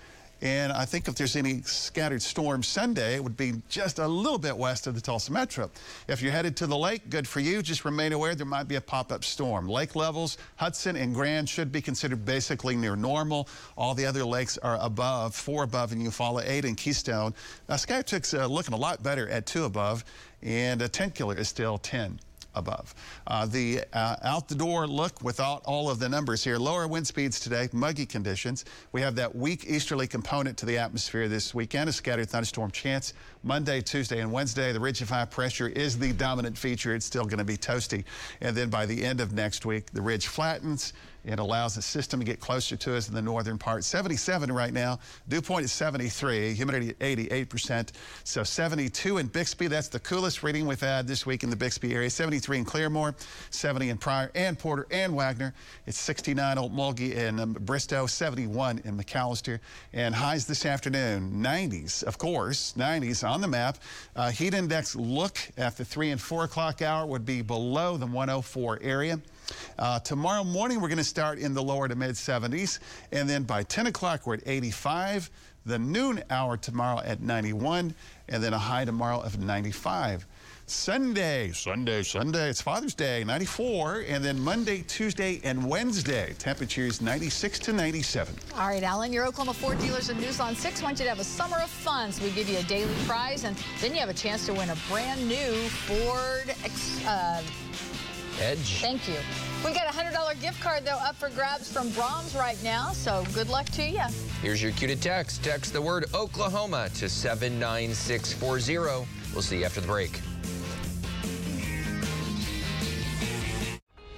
And 0.42 0.70
I 0.70 0.84
think 0.84 1.08
if 1.08 1.14
there's 1.14 1.34
any 1.34 1.62
scattered 1.62 2.20
storms 2.20 2.66
Sunday, 2.66 3.14
it 3.14 3.24
would 3.24 3.38
be 3.38 3.54
just 3.70 3.98
a 3.98 4.06
little 4.06 4.38
bit 4.38 4.56
west 4.56 4.86
of 4.86 4.94
the 4.94 5.00
Tulsa 5.00 5.32
Metro. 5.32 5.70
If 6.08 6.20
you're 6.20 6.32
headed 6.32 6.56
to 6.58 6.66
the 6.66 6.76
lake, 6.76 7.08
good 7.08 7.26
for 7.26 7.40
you. 7.40 7.62
Just 7.62 7.86
remain 7.86 8.12
aware 8.12 8.34
there 8.34 8.44
might 8.44 8.68
be 8.68 8.74
a 8.74 8.80
pop-up 8.80 9.24
storm. 9.24 9.66
Lake 9.66 9.96
levels, 9.96 10.36
Hudson 10.56 10.94
and 10.94 11.14
Grand 11.14 11.48
should 11.48 11.72
be 11.72 11.80
considered 11.80 12.26
basically 12.26 12.76
near 12.76 12.96
normal. 12.96 13.48
All 13.78 13.94
the 13.94 14.04
other 14.04 14.24
lakes 14.24 14.58
are 14.58 14.76
above, 14.82 15.34
four 15.34 15.64
above 15.64 15.92
in 15.92 16.00
Eufaula, 16.00 16.46
eight 16.46 16.66
in 16.66 16.74
Keystone. 16.74 17.32
Now, 17.66 17.76
Skiatook's 17.76 18.34
uh, 18.34 18.46
looking 18.46 18.74
a 18.74 18.78
lot 18.78 19.02
better 19.02 19.26
at 19.30 19.46
two 19.46 19.64
above, 19.64 20.04
and 20.42 20.82
uh, 20.82 20.88
Tenkiller 20.88 21.38
is 21.38 21.48
still 21.48 21.78
10 21.78 22.20
above. 22.56 22.94
Uh, 23.26 23.46
the 23.46 23.82
uh, 23.92 24.16
out 24.22 24.48
the 24.48 24.54
door 24.54 24.86
look 24.86 25.22
without 25.22 25.62
all 25.64 25.88
of 25.88 25.98
the 25.98 26.08
numbers 26.08 26.42
here. 26.42 26.58
Lower 26.58 26.88
wind 26.88 27.06
speeds 27.06 27.38
today, 27.38 27.68
muggy 27.72 28.06
conditions. 28.06 28.64
We 28.92 29.00
have 29.02 29.14
that 29.16 29.34
weak 29.34 29.64
easterly 29.66 30.06
component 30.06 30.56
to 30.58 30.66
the 30.66 30.78
atmosphere 30.78 31.28
this 31.28 31.54
weekend, 31.54 31.88
a 31.88 31.92
scattered 31.92 32.28
thunderstorm 32.28 32.70
chance 32.70 33.12
Monday, 33.42 33.80
Tuesday, 33.80 34.20
and 34.20 34.32
Wednesday. 34.32 34.72
The 34.72 34.80
ridge 34.80 35.02
of 35.02 35.08
high 35.08 35.24
pressure 35.24 35.68
is 35.68 35.98
the 35.98 36.12
dominant 36.12 36.58
feature. 36.58 36.94
It's 36.94 37.06
still 37.06 37.24
going 37.24 37.38
to 37.38 37.44
be 37.44 37.56
toasty. 37.56 38.04
And 38.40 38.56
then 38.56 38.70
by 38.70 38.86
the 38.86 39.04
end 39.04 39.20
of 39.20 39.32
next 39.32 39.64
week, 39.64 39.92
the 39.92 40.02
ridge 40.02 40.26
flattens. 40.26 40.92
It 41.26 41.40
allows 41.40 41.74
the 41.74 41.82
system 41.82 42.20
to 42.20 42.26
get 42.26 42.38
closer 42.38 42.76
to 42.76 42.96
us 42.96 43.08
in 43.08 43.14
the 43.14 43.20
northern 43.20 43.58
part. 43.58 43.82
77 43.82 44.50
right 44.52 44.72
now. 44.72 45.00
Dew 45.28 45.42
point 45.42 45.64
is 45.64 45.72
73. 45.72 46.54
Humidity 46.54 46.90
at 46.90 46.98
88%. 47.00 47.90
So 48.22 48.44
72 48.44 49.18
in 49.18 49.26
Bixby. 49.26 49.66
That's 49.66 49.88
the 49.88 49.98
coolest 49.98 50.44
reading 50.44 50.66
we've 50.66 50.80
had 50.80 51.08
this 51.08 51.26
week 51.26 51.42
in 51.42 51.50
the 51.50 51.56
Bixby 51.56 51.92
area. 51.92 52.08
73 52.08 52.58
in 52.58 52.64
Claremore, 52.64 53.14
70 53.50 53.90
in 53.90 53.98
Pryor 53.98 54.30
and 54.36 54.56
Porter 54.56 54.86
and 54.92 55.16
Wagoner. 55.16 55.52
It's 55.86 55.98
69 55.98 56.58
Okmulgee 56.58 57.16
in 57.16 57.40
um, 57.40 57.54
Bristow, 57.54 58.06
71 58.06 58.82
in 58.84 58.96
McAlester. 58.96 59.58
And 59.92 60.14
highs 60.14 60.46
this 60.46 60.64
afternoon, 60.64 61.32
90s, 61.32 62.04
of 62.04 62.18
course, 62.18 62.72
90s 62.76 63.28
on 63.28 63.40
the 63.40 63.48
map. 63.48 63.78
Uh, 64.14 64.30
heat 64.30 64.54
index 64.54 64.94
look 64.94 65.38
at 65.56 65.76
the 65.76 65.84
3 65.84 66.10
and 66.10 66.20
4 66.20 66.44
o'clock 66.44 66.82
hour 66.82 67.04
would 67.04 67.26
be 67.26 67.42
below 67.42 67.96
the 67.96 68.06
104 68.06 68.78
area. 68.80 69.20
Uh, 69.78 69.98
tomorrow 70.00 70.44
morning, 70.44 70.80
we're 70.80 70.88
going 70.88 70.98
to 70.98 71.04
start 71.04 71.38
in 71.38 71.54
the 71.54 71.62
lower 71.62 71.88
to 71.88 71.94
mid 71.94 72.12
70s. 72.12 72.78
And 73.12 73.28
then 73.28 73.42
by 73.42 73.62
10 73.62 73.86
o'clock, 73.88 74.26
we're 74.26 74.34
at 74.34 74.42
85. 74.46 75.30
The 75.66 75.78
noon 75.78 76.22
hour 76.30 76.56
tomorrow 76.56 77.00
at 77.04 77.20
91. 77.20 77.94
And 78.28 78.42
then 78.42 78.52
a 78.52 78.58
high 78.58 78.84
tomorrow 78.84 79.20
of 79.20 79.38
95. 79.38 80.26
Sunday, 80.68 81.52
Sunday, 81.52 82.02
Sunday, 82.02 82.50
it's 82.50 82.60
Father's 82.60 82.92
Day, 82.92 83.22
94. 83.22 84.04
And 84.08 84.24
then 84.24 84.40
Monday, 84.40 84.82
Tuesday, 84.82 85.40
and 85.44 85.64
Wednesday, 85.64 86.34
temperatures 86.40 87.00
96 87.00 87.60
to 87.60 87.72
97. 87.72 88.34
All 88.54 88.66
right, 88.66 88.82
Alan, 88.82 89.12
your 89.12 89.26
Oklahoma 89.26 89.54
Ford 89.54 89.78
dealers 89.78 90.08
and 90.08 90.18
News 90.20 90.40
on 90.40 90.56
6 90.56 90.82
want 90.82 90.98
you 90.98 91.04
to 91.04 91.08
have 91.08 91.20
a 91.20 91.24
summer 91.24 91.58
of 91.58 91.70
fun. 91.70 92.10
So 92.10 92.24
we 92.24 92.32
give 92.32 92.48
you 92.48 92.58
a 92.58 92.64
daily 92.64 92.92
prize, 93.06 93.44
and 93.44 93.56
then 93.80 93.92
you 93.92 94.00
have 94.00 94.08
a 94.08 94.14
chance 94.14 94.44
to 94.46 94.54
win 94.54 94.70
a 94.70 94.76
brand 94.90 95.28
new 95.28 95.52
Ford. 95.86 96.52
Uh, 97.06 97.42
Edge. 98.40 98.80
Thank 98.80 99.08
you. 99.08 99.16
We 99.64 99.72
got 99.72 99.86
a 99.86 99.96
$100 99.96 100.40
gift 100.40 100.60
card, 100.60 100.84
though, 100.84 100.98
up 100.98 101.16
for 101.16 101.30
grabs 101.30 101.72
from 101.72 101.88
Braum's 101.90 102.34
right 102.34 102.62
now, 102.62 102.92
so 102.92 103.24
good 103.34 103.48
luck 103.48 103.66
to 103.70 103.82
you. 103.82 104.02
Here's 104.42 104.62
your 104.62 104.72
cue 104.72 104.88
to 104.88 104.96
text. 104.96 105.42
Text 105.42 105.72
the 105.72 105.80
word 105.80 106.04
Oklahoma 106.14 106.90
to 106.94 107.08
79640. 107.08 109.06
We'll 109.32 109.42
see 109.42 109.58
you 109.58 109.64
after 109.64 109.80
the 109.80 109.86
break. 109.86 110.20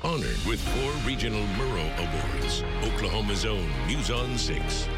Honored 0.02 0.38
with 0.46 0.60
four 0.60 0.92
regional 1.06 1.42
Murrow 1.56 1.88
Awards. 1.98 2.62
Oklahoma's 2.84 3.44
own 3.44 3.68
News 3.86 4.10
on 4.10 4.36
6. 4.36 4.88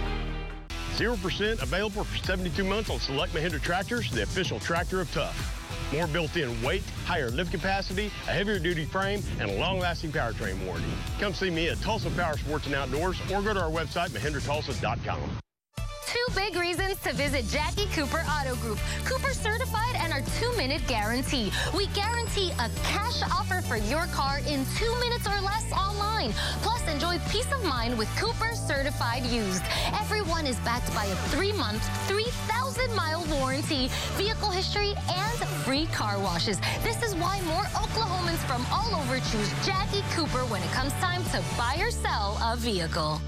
0% 0.97 1.63
available 1.63 2.05
for 2.05 2.19
72 2.19 2.63
months 2.65 2.91
on 2.91 2.99
select 2.99 3.33
Mahindra 3.33 3.63
tractors, 3.63 4.11
the 4.11 4.23
official 4.23 4.59
tractor 4.61 5.01
of 5.01 5.11
tough. 5.13 5.60
More 5.93 6.07
built-in 6.07 6.63
weight, 6.63 6.83
higher 7.05 7.31
lift 7.31 7.51
capacity, 7.51 8.07
a 8.29 8.33
heavier 8.33 8.59
duty 8.59 8.85
frame, 8.85 9.23
and 9.41 9.51
a 9.51 9.55
long-lasting 9.59 10.13
powertrain 10.13 10.65
warranty. 10.65 10.91
Come 11.19 11.35
see 11.35 11.51
me 11.51 11.69
at 11.69 11.81
Tulsa 11.81 12.11
Power 12.11 12.37
Sports 12.39 12.67
and 12.67 12.75
Outdoors 12.75 13.21
or 13.33 13.43
go 13.43 13.55
to 13.55 13.61
our 13.61 13.71
website, 13.71 14.11
MahindraTulsa.com 14.11 15.41
two 16.11 16.35
big 16.35 16.57
reasons 16.57 16.99
to 17.03 17.13
visit 17.13 17.47
Jackie 17.47 17.87
Cooper 17.95 18.25
Auto 18.27 18.57
Group. 18.57 18.79
Cooper 19.05 19.33
certified 19.33 19.95
and 19.95 20.13
our 20.13 20.23
two-minute 20.41 20.83
guarantee. 20.89 21.53
We 21.77 21.87
guarantee 21.89 22.51
a 22.59 22.69
cash 22.83 23.23
offer 23.31 23.61
for 23.63 23.77
your 23.77 24.07
car 24.07 24.39
in 24.41 24.67
two 24.77 24.93
minutes 24.99 25.29
or 25.29 25.41
less 25.41 25.71
online. 25.73 26.33
Plus, 26.63 26.83
enjoy 26.89 27.19
peace 27.31 27.51
of 27.53 27.65
mind 27.65 27.97
with 27.97 28.09
Cooper 28.19 28.57
certified 28.57 29.25
used. 29.27 29.63
Everyone 29.95 30.47
is 30.47 30.57
backed 30.61 30.93
by 30.95 31.05
a 31.05 31.15
three-month, 31.31 31.83
3,000-mile 32.09 33.25
warranty, 33.39 33.89
vehicle 34.17 34.51
history, 34.51 34.95
and 35.09 35.39
free 35.65 35.87
car 35.87 36.19
washes. 36.19 36.59
This 36.83 37.01
is 37.05 37.15
why 37.15 37.41
more 37.43 37.67
Oklahomans 37.79 38.43
from 38.51 38.67
all 38.73 39.01
over 39.01 39.21
choose 39.31 39.53
Jackie 39.65 40.03
Cooper 40.11 40.45
when 40.51 40.61
it 40.61 40.71
comes 40.73 40.93
time 40.95 41.23
to 41.27 41.41
buy 41.57 41.77
or 41.79 41.93
sell 41.93 42.37
a 42.43 42.57
vehicle. 42.57 43.21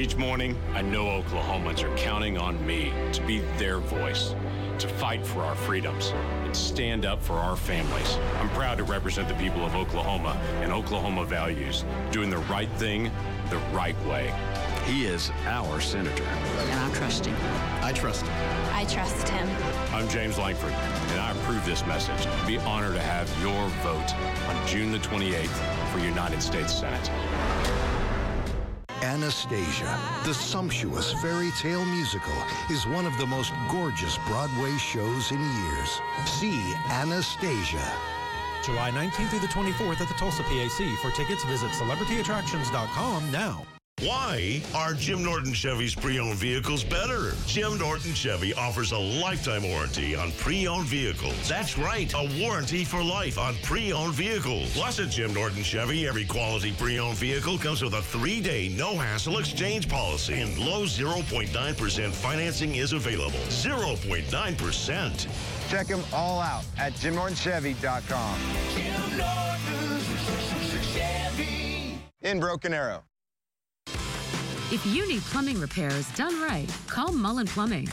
Each 0.00 0.16
morning, 0.16 0.58
I 0.72 0.80
know 0.80 1.04
Oklahomans 1.04 1.82
are 1.82 1.94
counting 1.94 2.38
on 2.38 2.66
me 2.66 2.90
to 3.12 3.20
be 3.26 3.40
their 3.58 3.80
voice, 3.80 4.34
to 4.78 4.88
fight 4.88 5.26
for 5.26 5.42
our 5.42 5.54
freedoms, 5.54 6.12
and 6.42 6.56
stand 6.56 7.04
up 7.04 7.22
for 7.22 7.34
our 7.34 7.54
families. 7.54 8.16
I'm 8.38 8.48
proud 8.48 8.78
to 8.78 8.84
represent 8.84 9.28
the 9.28 9.34
people 9.34 9.62
of 9.62 9.76
Oklahoma 9.76 10.40
and 10.62 10.72
Oklahoma 10.72 11.26
values, 11.26 11.84
doing 12.12 12.30
the 12.30 12.38
right 12.38 12.70
thing 12.78 13.10
the 13.50 13.58
right 13.74 13.94
way. 14.06 14.32
He 14.86 15.04
is 15.04 15.30
our 15.44 15.82
senator. 15.82 16.24
And 16.24 16.80
I 16.80 16.94
trust 16.94 17.26
him. 17.26 17.36
I 17.82 17.92
trust 17.92 18.24
him. 18.24 18.34
I 18.72 18.86
trust 18.86 19.28
him. 19.28 19.50
I'm 19.92 20.08
James 20.08 20.38
Lankford, 20.38 20.72
and 20.72 21.20
I 21.20 21.32
approve 21.32 21.62
this 21.66 21.84
message. 21.84 22.26
Be 22.46 22.56
honored 22.56 22.94
to 22.94 23.02
have 23.02 23.28
your 23.42 23.68
vote 23.82 24.14
on 24.48 24.66
June 24.66 24.92
the 24.92 24.98
28th 24.98 25.92
for 25.92 25.98
United 25.98 26.40
States 26.40 26.72
Senate. 26.72 27.10
Anastasia, 29.10 29.98
the 30.24 30.32
sumptuous 30.32 31.12
fairy 31.14 31.50
tale 31.58 31.84
musical, 31.84 32.32
is 32.70 32.86
one 32.86 33.06
of 33.06 33.18
the 33.18 33.26
most 33.26 33.52
gorgeous 33.68 34.16
Broadway 34.28 34.76
shows 34.78 35.32
in 35.32 35.40
years. 35.40 36.00
See 36.26 36.74
Anastasia 36.88 37.92
July 38.62 38.92
19th 38.92 39.30
through 39.30 39.40
the 39.40 39.48
24th 39.48 40.00
at 40.00 40.08
the 40.08 40.14
Tulsa 40.14 40.44
PAC. 40.44 40.96
For 40.98 41.10
tickets, 41.10 41.42
visit 41.44 41.70
celebrityattractions.com 41.70 43.32
now. 43.32 43.66
Why 44.00 44.62
are 44.74 44.94
Jim 44.94 45.22
Norton 45.22 45.52
Chevy's 45.52 45.94
pre-owned 45.94 46.38
vehicles 46.38 46.82
better? 46.82 47.34
Jim 47.46 47.76
Norton 47.76 48.14
Chevy 48.14 48.54
offers 48.54 48.92
a 48.92 48.98
lifetime 48.98 49.62
warranty 49.62 50.16
on 50.16 50.32
pre-owned 50.32 50.86
vehicles. 50.86 51.46
That's 51.46 51.76
right, 51.76 52.10
a 52.14 52.26
warranty 52.40 52.82
for 52.82 53.04
life 53.04 53.36
on 53.36 53.56
pre-owned 53.62 54.14
vehicles. 54.14 54.72
Plus 54.72 55.00
at 55.00 55.10
Jim 55.10 55.34
Norton 55.34 55.62
Chevy, 55.62 56.08
every 56.08 56.24
quality 56.24 56.72
pre-owned 56.72 57.18
vehicle 57.18 57.58
comes 57.58 57.82
with 57.82 57.92
a 57.92 58.00
three-day 58.00 58.70
no-hassle 58.70 59.36
exchange 59.36 59.86
policy 59.86 60.40
and 60.40 60.56
low 60.56 60.84
0.9% 60.84 62.10
financing 62.10 62.76
is 62.76 62.94
available. 62.94 63.38
0.9%. 63.50 65.26
Check 65.68 65.88
them 65.88 66.02
all 66.14 66.40
out 66.40 66.64
at 66.78 66.94
JimNortonChevy.com. 66.94 68.38
Jim 68.74 69.18
Norton 69.18 70.00
Chevy. 70.94 71.98
In 72.22 72.40
Broken 72.40 72.72
Arrow. 72.72 73.04
If 74.72 74.86
you 74.86 75.08
need 75.08 75.22
plumbing 75.22 75.60
repairs 75.60 76.08
done 76.12 76.40
right, 76.40 76.72
call 76.86 77.10
Mullen 77.10 77.48
Plumbing. 77.48 77.88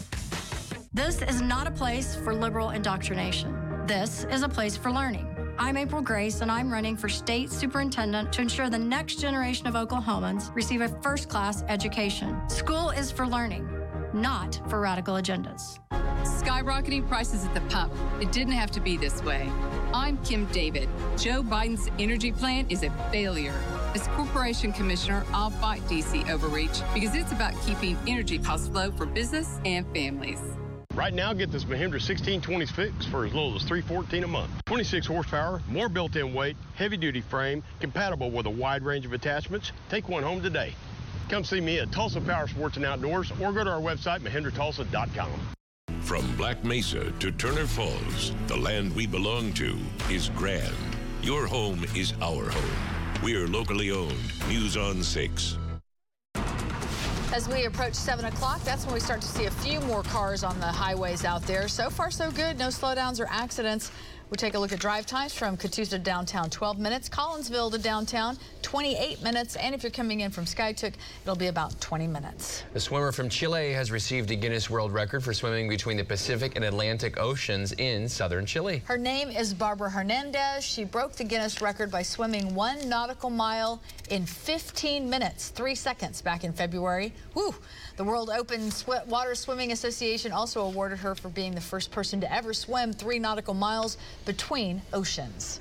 This 0.94 1.24
is 1.24 1.42
not 1.42 1.66
a 1.66 1.72
place 1.72 2.16
for 2.16 2.36
liberal 2.36 2.70
indoctrination. 2.70 3.84
This 3.88 4.28
is 4.30 4.44
a 4.44 4.50
place 4.50 4.78
for 4.78 4.92
learning. 4.92 5.28
I'm 5.58 5.76
April 5.76 6.04
Grace, 6.04 6.42
and 6.42 6.52
I'm 6.52 6.72
running 6.72 6.96
for 6.96 7.10
state 7.10 7.52
superintendent 7.52 8.32
to 8.34 8.44
ensure 8.44 8.70
the 8.70 8.78
next 8.78 9.16
generation 9.16 9.66
of 9.66 9.74
Oklahomans 9.74 10.54
receive 10.54 10.82
a 10.82 10.90
first 11.02 11.30
class 11.30 11.64
education. 11.68 12.48
School 12.48 12.92
is 12.92 13.10
for 13.10 13.26
learning, 13.26 13.68
not 14.22 14.60
for 14.70 14.80
radical 14.80 15.16
agendas. 15.16 15.80
Skyrocketing 16.24 17.08
prices 17.08 17.46
at 17.46 17.54
the 17.54 17.62
pump. 17.62 17.94
It 18.20 18.32
didn't 18.32 18.54
have 18.54 18.72
to 18.72 18.80
be 18.80 18.98
this 18.98 19.24
way. 19.24 19.50
I'm 19.94 20.18
Kim 20.24 20.46
David. 20.48 20.90
Joe 21.18 21.42
Biden's 21.42 21.90
energy 22.00 22.32
plan 22.32 22.66
is 22.70 22.84
a 22.84 22.90
failure. 23.12 23.56
As 23.96 24.08
Corporation 24.10 24.74
Commissioner, 24.74 25.26
I'll 25.34 25.50
fight 25.50 25.82
DC 25.84 26.30
overreach 26.30 26.82
because 26.94 27.16
it's 27.16 27.32
about 27.32 27.54
keeping 27.66 27.98
energy 28.08 28.38
costs 28.38 28.70
low 28.70 28.92
for 28.92 29.06
business 29.06 29.60
and 29.66 29.86
families. 29.94 30.42
Right 30.94 31.14
now, 31.14 31.32
get 31.32 31.52
this 31.52 31.64
Mahindra 31.64 32.02
1620s 32.02 32.72
fix 32.72 33.06
for 33.06 33.24
as 33.24 33.32
little 33.32 33.56
as 33.56 33.62
314 33.64 34.24
a 34.24 34.28
month. 34.28 34.50
26 34.66 35.06
horsepower, 35.06 35.62
more 35.70 35.90
built-in 35.90 36.34
weight, 36.34 36.58
heavy-duty 36.74 37.22
frame, 37.22 37.64
compatible 37.80 38.32
with 38.32 38.48
a 38.48 38.50
wide 38.50 38.82
range 38.82 39.06
of 39.06 39.14
attachments. 39.14 39.72
Take 39.90 40.10
one 40.10 40.24
home 40.24 40.42
today. 40.42 40.74
Come 41.30 41.44
see 41.44 41.60
me 41.60 41.80
at 41.80 41.92
Tulsa 41.92 42.22
Power 42.22 42.48
Sports 42.48 42.78
and 42.78 42.86
Outdoors 42.86 43.32
or 43.42 43.52
go 43.52 43.64
to 43.64 43.70
our 43.70 43.82
website, 43.82 44.22
MahindraTulsa.com. 44.22 45.30
From 46.02 46.36
Black 46.38 46.64
Mesa 46.64 47.12
to 47.12 47.32
Turner 47.34 47.68
Falls, 47.68 48.34
the 48.48 48.56
land 48.56 48.96
we 48.96 49.06
belong 49.06 49.52
to 49.54 49.78
is 50.10 50.30
grand. 50.30 50.74
Your 51.22 51.46
home 51.48 51.84
is 51.96 52.14
our 52.22 52.50
home. 52.50 53.22
We're 53.22 53.48
locally 53.48 53.92
owned. 53.92 54.16
News 54.48 54.78
on 54.78 55.04
6. 55.04 55.58
As 57.34 57.50
we 57.50 57.66
approach 57.66 57.94
7 57.94 58.24
o'clock, 58.26 58.64
that's 58.64 58.86
when 58.86 58.94
we 58.94 59.02
start 59.02 59.20
to 59.20 59.28
see 59.28 59.46
a 59.46 59.52
few 59.52 59.82
more 59.82 60.02
cars 60.04 60.46
on 60.46 60.58
the 60.62 60.66
highways 60.66 61.26
out 61.26 61.44
there. 61.44 61.68
So 61.68 61.90
far, 61.90 62.10
so 62.10 62.32
good. 62.32 62.58
No 62.58 62.68
slowdowns 62.68 63.20
or 63.20 63.28
accidents. 63.30 63.92
We'll 64.30 64.36
take 64.36 64.56
a 64.56 64.60
look 64.60 64.74
at 64.74 64.80
drive 64.80 65.06
times 65.06 65.34
from 65.34 65.56
Catoosa 65.56 65.92
to 65.92 66.00
downtown, 66.00 66.50
12 66.50 66.80
minutes. 66.80 67.08
Collinsville 67.08 67.72
to 67.72 67.78
downtown, 67.78 68.38
28 68.62 69.24
minutes. 69.24 69.56
And 69.56 69.74
if 69.74 69.84
you're 69.84 69.90
coming 69.90 70.20
in 70.20 70.32
from 70.32 70.44
Skiatook, 70.44 70.94
it'll 71.24 71.38
be 71.38 71.48
about 71.48 71.80
20 71.80 72.08
minutes. 72.08 72.64
The 72.74 72.80
swimmer 72.82 73.14
from 73.14 73.30
Chile 73.30 73.72
has 73.72 73.90
received 73.90 74.30
a 74.32 74.36
Guinness 74.36 74.70
World 74.70 74.92
Record 74.92 75.24
for 75.24 75.34
swimming 75.34 75.70
between 75.70 75.96
the 75.96 76.04
Pacific 76.04 76.58
and 76.58 76.66
Atlantic 76.66 77.18
Oceans 77.18 77.72
in 77.74 78.10
southern 78.10 78.46
Chile. 78.46 78.82
Her 78.86 78.98
name 78.98 79.30
is 79.30 79.54
Barbara 79.54 79.90
Hernandez. 79.90 80.66
She 80.66 80.84
broke 80.84 81.14
the 81.14 81.24
Guinness 81.24 81.62
record 81.62 81.90
by 81.90 82.02
swimming 82.02 82.54
one 82.54 82.90
nautical 82.90 83.30
mile 83.30 83.82
in 84.10 84.26
15 84.26 85.10
minutes, 85.10 85.50
three 85.50 85.76
seconds 85.76 86.22
back 86.22 86.44
in 86.44 86.54
February. 86.54 87.14
Woo! 87.34 87.54
The 87.98 88.04
World 88.04 88.30
Open 88.30 88.72
Sw 88.72 88.90
Water 89.08 89.36
Swimming 89.36 89.72
Association 89.72 90.32
also 90.32 90.62
awarded 90.62 91.00
her 91.00 91.16
for 91.16 91.30
being 91.30 91.54
the 91.54 91.62
first 91.62 91.92
person 91.92 92.22
to 92.22 92.34
ever 92.34 92.54
swim 92.54 92.94
three 92.94 93.20
nautical 93.20 93.54
miles 93.54 93.98
between 94.26 94.82
oceans. 94.94 95.60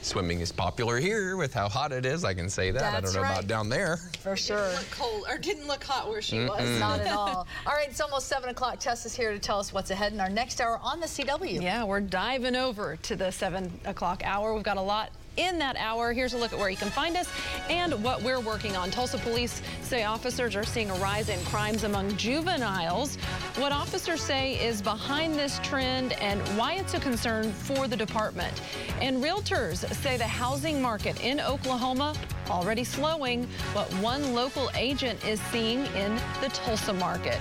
Swimming 0.00 0.40
is 0.40 0.52
popular 0.52 0.98
here 0.98 1.36
with 1.36 1.52
how 1.52 1.68
hot 1.68 1.92
it 1.92 2.06
is. 2.06 2.24
I 2.24 2.32
can 2.32 2.48
say 2.48 2.70
that. 2.70 2.80
That's 2.80 2.96
I 2.96 3.00
don't 3.00 3.14
know 3.14 3.22
right. 3.22 3.32
about 3.32 3.48
down 3.48 3.68
there. 3.68 3.96
For 4.20 4.36
sure. 4.36 4.56
Didn't 4.70 4.78
look 4.78 4.90
cold 4.92 5.24
or 5.28 5.38
didn't 5.38 5.66
look 5.66 5.84
hot 5.84 6.08
where 6.08 6.22
she 6.22 6.36
Mm-mm. 6.36 6.48
was. 6.48 6.80
Not 6.80 7.00
at 7.00 7.12
all. 7.12 7.46
All 7.66 7.72
right, 7.72 7.88
it's 7.88 8.00
almost 8.00 8.28
7 8.28 8.48
o'clock. 8.48 8.78
Tess 8.78 9.06
is 9.06 9.14
here 9.14 9.32
to 9.32 9.38
tell 9.40 9.58
us 9.58 9.72
what's 9.72 9.90
ahead 9.90 10.12
in 10.12 10.20
our 10.20 10.30
next 10.30 10.60
hour 10.60 10.78
on 10.82 11.00
the 11.00 11.06
CW. 11.06 11.60
Yeah, 11.60 11.84
we're 11.84 12.00
diving 12.00 12.54
over 12.54 12.96
to 12.96 13.16
the 13.16 13.32
7 13.32 13.80
o'clock 13.86 14.22
hour. 14.24 14.54
We've 14.54 14.62
got 14.62 14.76
a 14.76 14.82
lot 14.82 15.10
in 15.38 15.58
that 15.58 15.76
hour. 15.76 16.12
Here's 16.12 16.34
a 16.34 16.38
look 16.38 16.52
at 16.52 16.58
where 16.58 16.68
you 16.68 16.76
can 16.76 16.90
find 16.90 17.16
us 17.16 17.30
and 17.70 18.02
what 18.02 18.22
we're 18.22 18.40
working 18.40 18.76
on. 18.76 18.90
Tulsa 18.90 19.18
police 19.18 19.62
say 19.82 20.04
officers 20.04 20.54
are 20.56 20.64
seeing 20.64 20.90
a 20.90 20.94
rise 20.96 21.28
in 21.28 21.42
crimes 21.46 21.84
among 21.84 22.14
juveniles. 22.16 23.16
What 23.56 23.72
officers 23.72 24.20
say 24.20 24.54
is 24.54 24.82
behind 24.82 25.34
this 25.34 25.58
trend 25.62 26.12
and 26.14 26.40
why 26.58 26.74
it's 26.74 26.94
a 26.94 27.00
concern 27.00 27.52
for 27.52 27.88
the 27.88 27.96
department. 27.96 28.60
And 29.00 29.22
realtors 29.22 29.90
say 29.94 30.16
the 30.16 30.26
housing 30.26 30.82
market 30.82 31.24
in 31.24 31.40
Oklahoma 31.40 32.14
already 32.50 32.84
slowing 32.84 33.44
what 33.72 33.86
one 33.94 34.34
local 34.34 34.70
agent 34.74 35.24
is 35.26 35.40
seeing 35.52 35.86
in 35.86 36.14
the 36.40 36.48
Tulsa 36.52 36.92
market. 36.92 37.38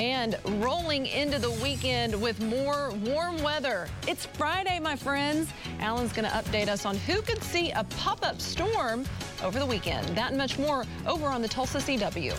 And 0.00 0.38
rolling 0.62 1.04
into 1.04 1.38
the 1.38 1.50
weekend 1.62 2.18
with 2.18 2.40
more 2.40 2.90
warm 3.04 3.42
weather. 3.42 3.86
It's 4.08 4.24
Friday, 4.24 4.78
my 4.78 4.96
friends. 4.96 5.50
Alan's 5.78 6.14
going 6.14 6.24
to 6.24 6.34
update 6.34 6.68
us 6.68 6.86
on 6.86 6.96
who 6.96 7.20
could 7.20 7.42
see 7.42 7.70
a 7.72 7.84
pop-up 7.84 8.40
storm 8.40 9.04
over 9.42 9.58
the 9.58 9.66
weekend. 9.66 10.08
That 10.16 10.30
and 10.30 10.38
much 10.38 10.58
more 10.58 10.86
over 11.06 11.26
on 11.26 11.42
the 11.42 11.48
Tulsa 11.48 11.78
CW. 11.80 12.34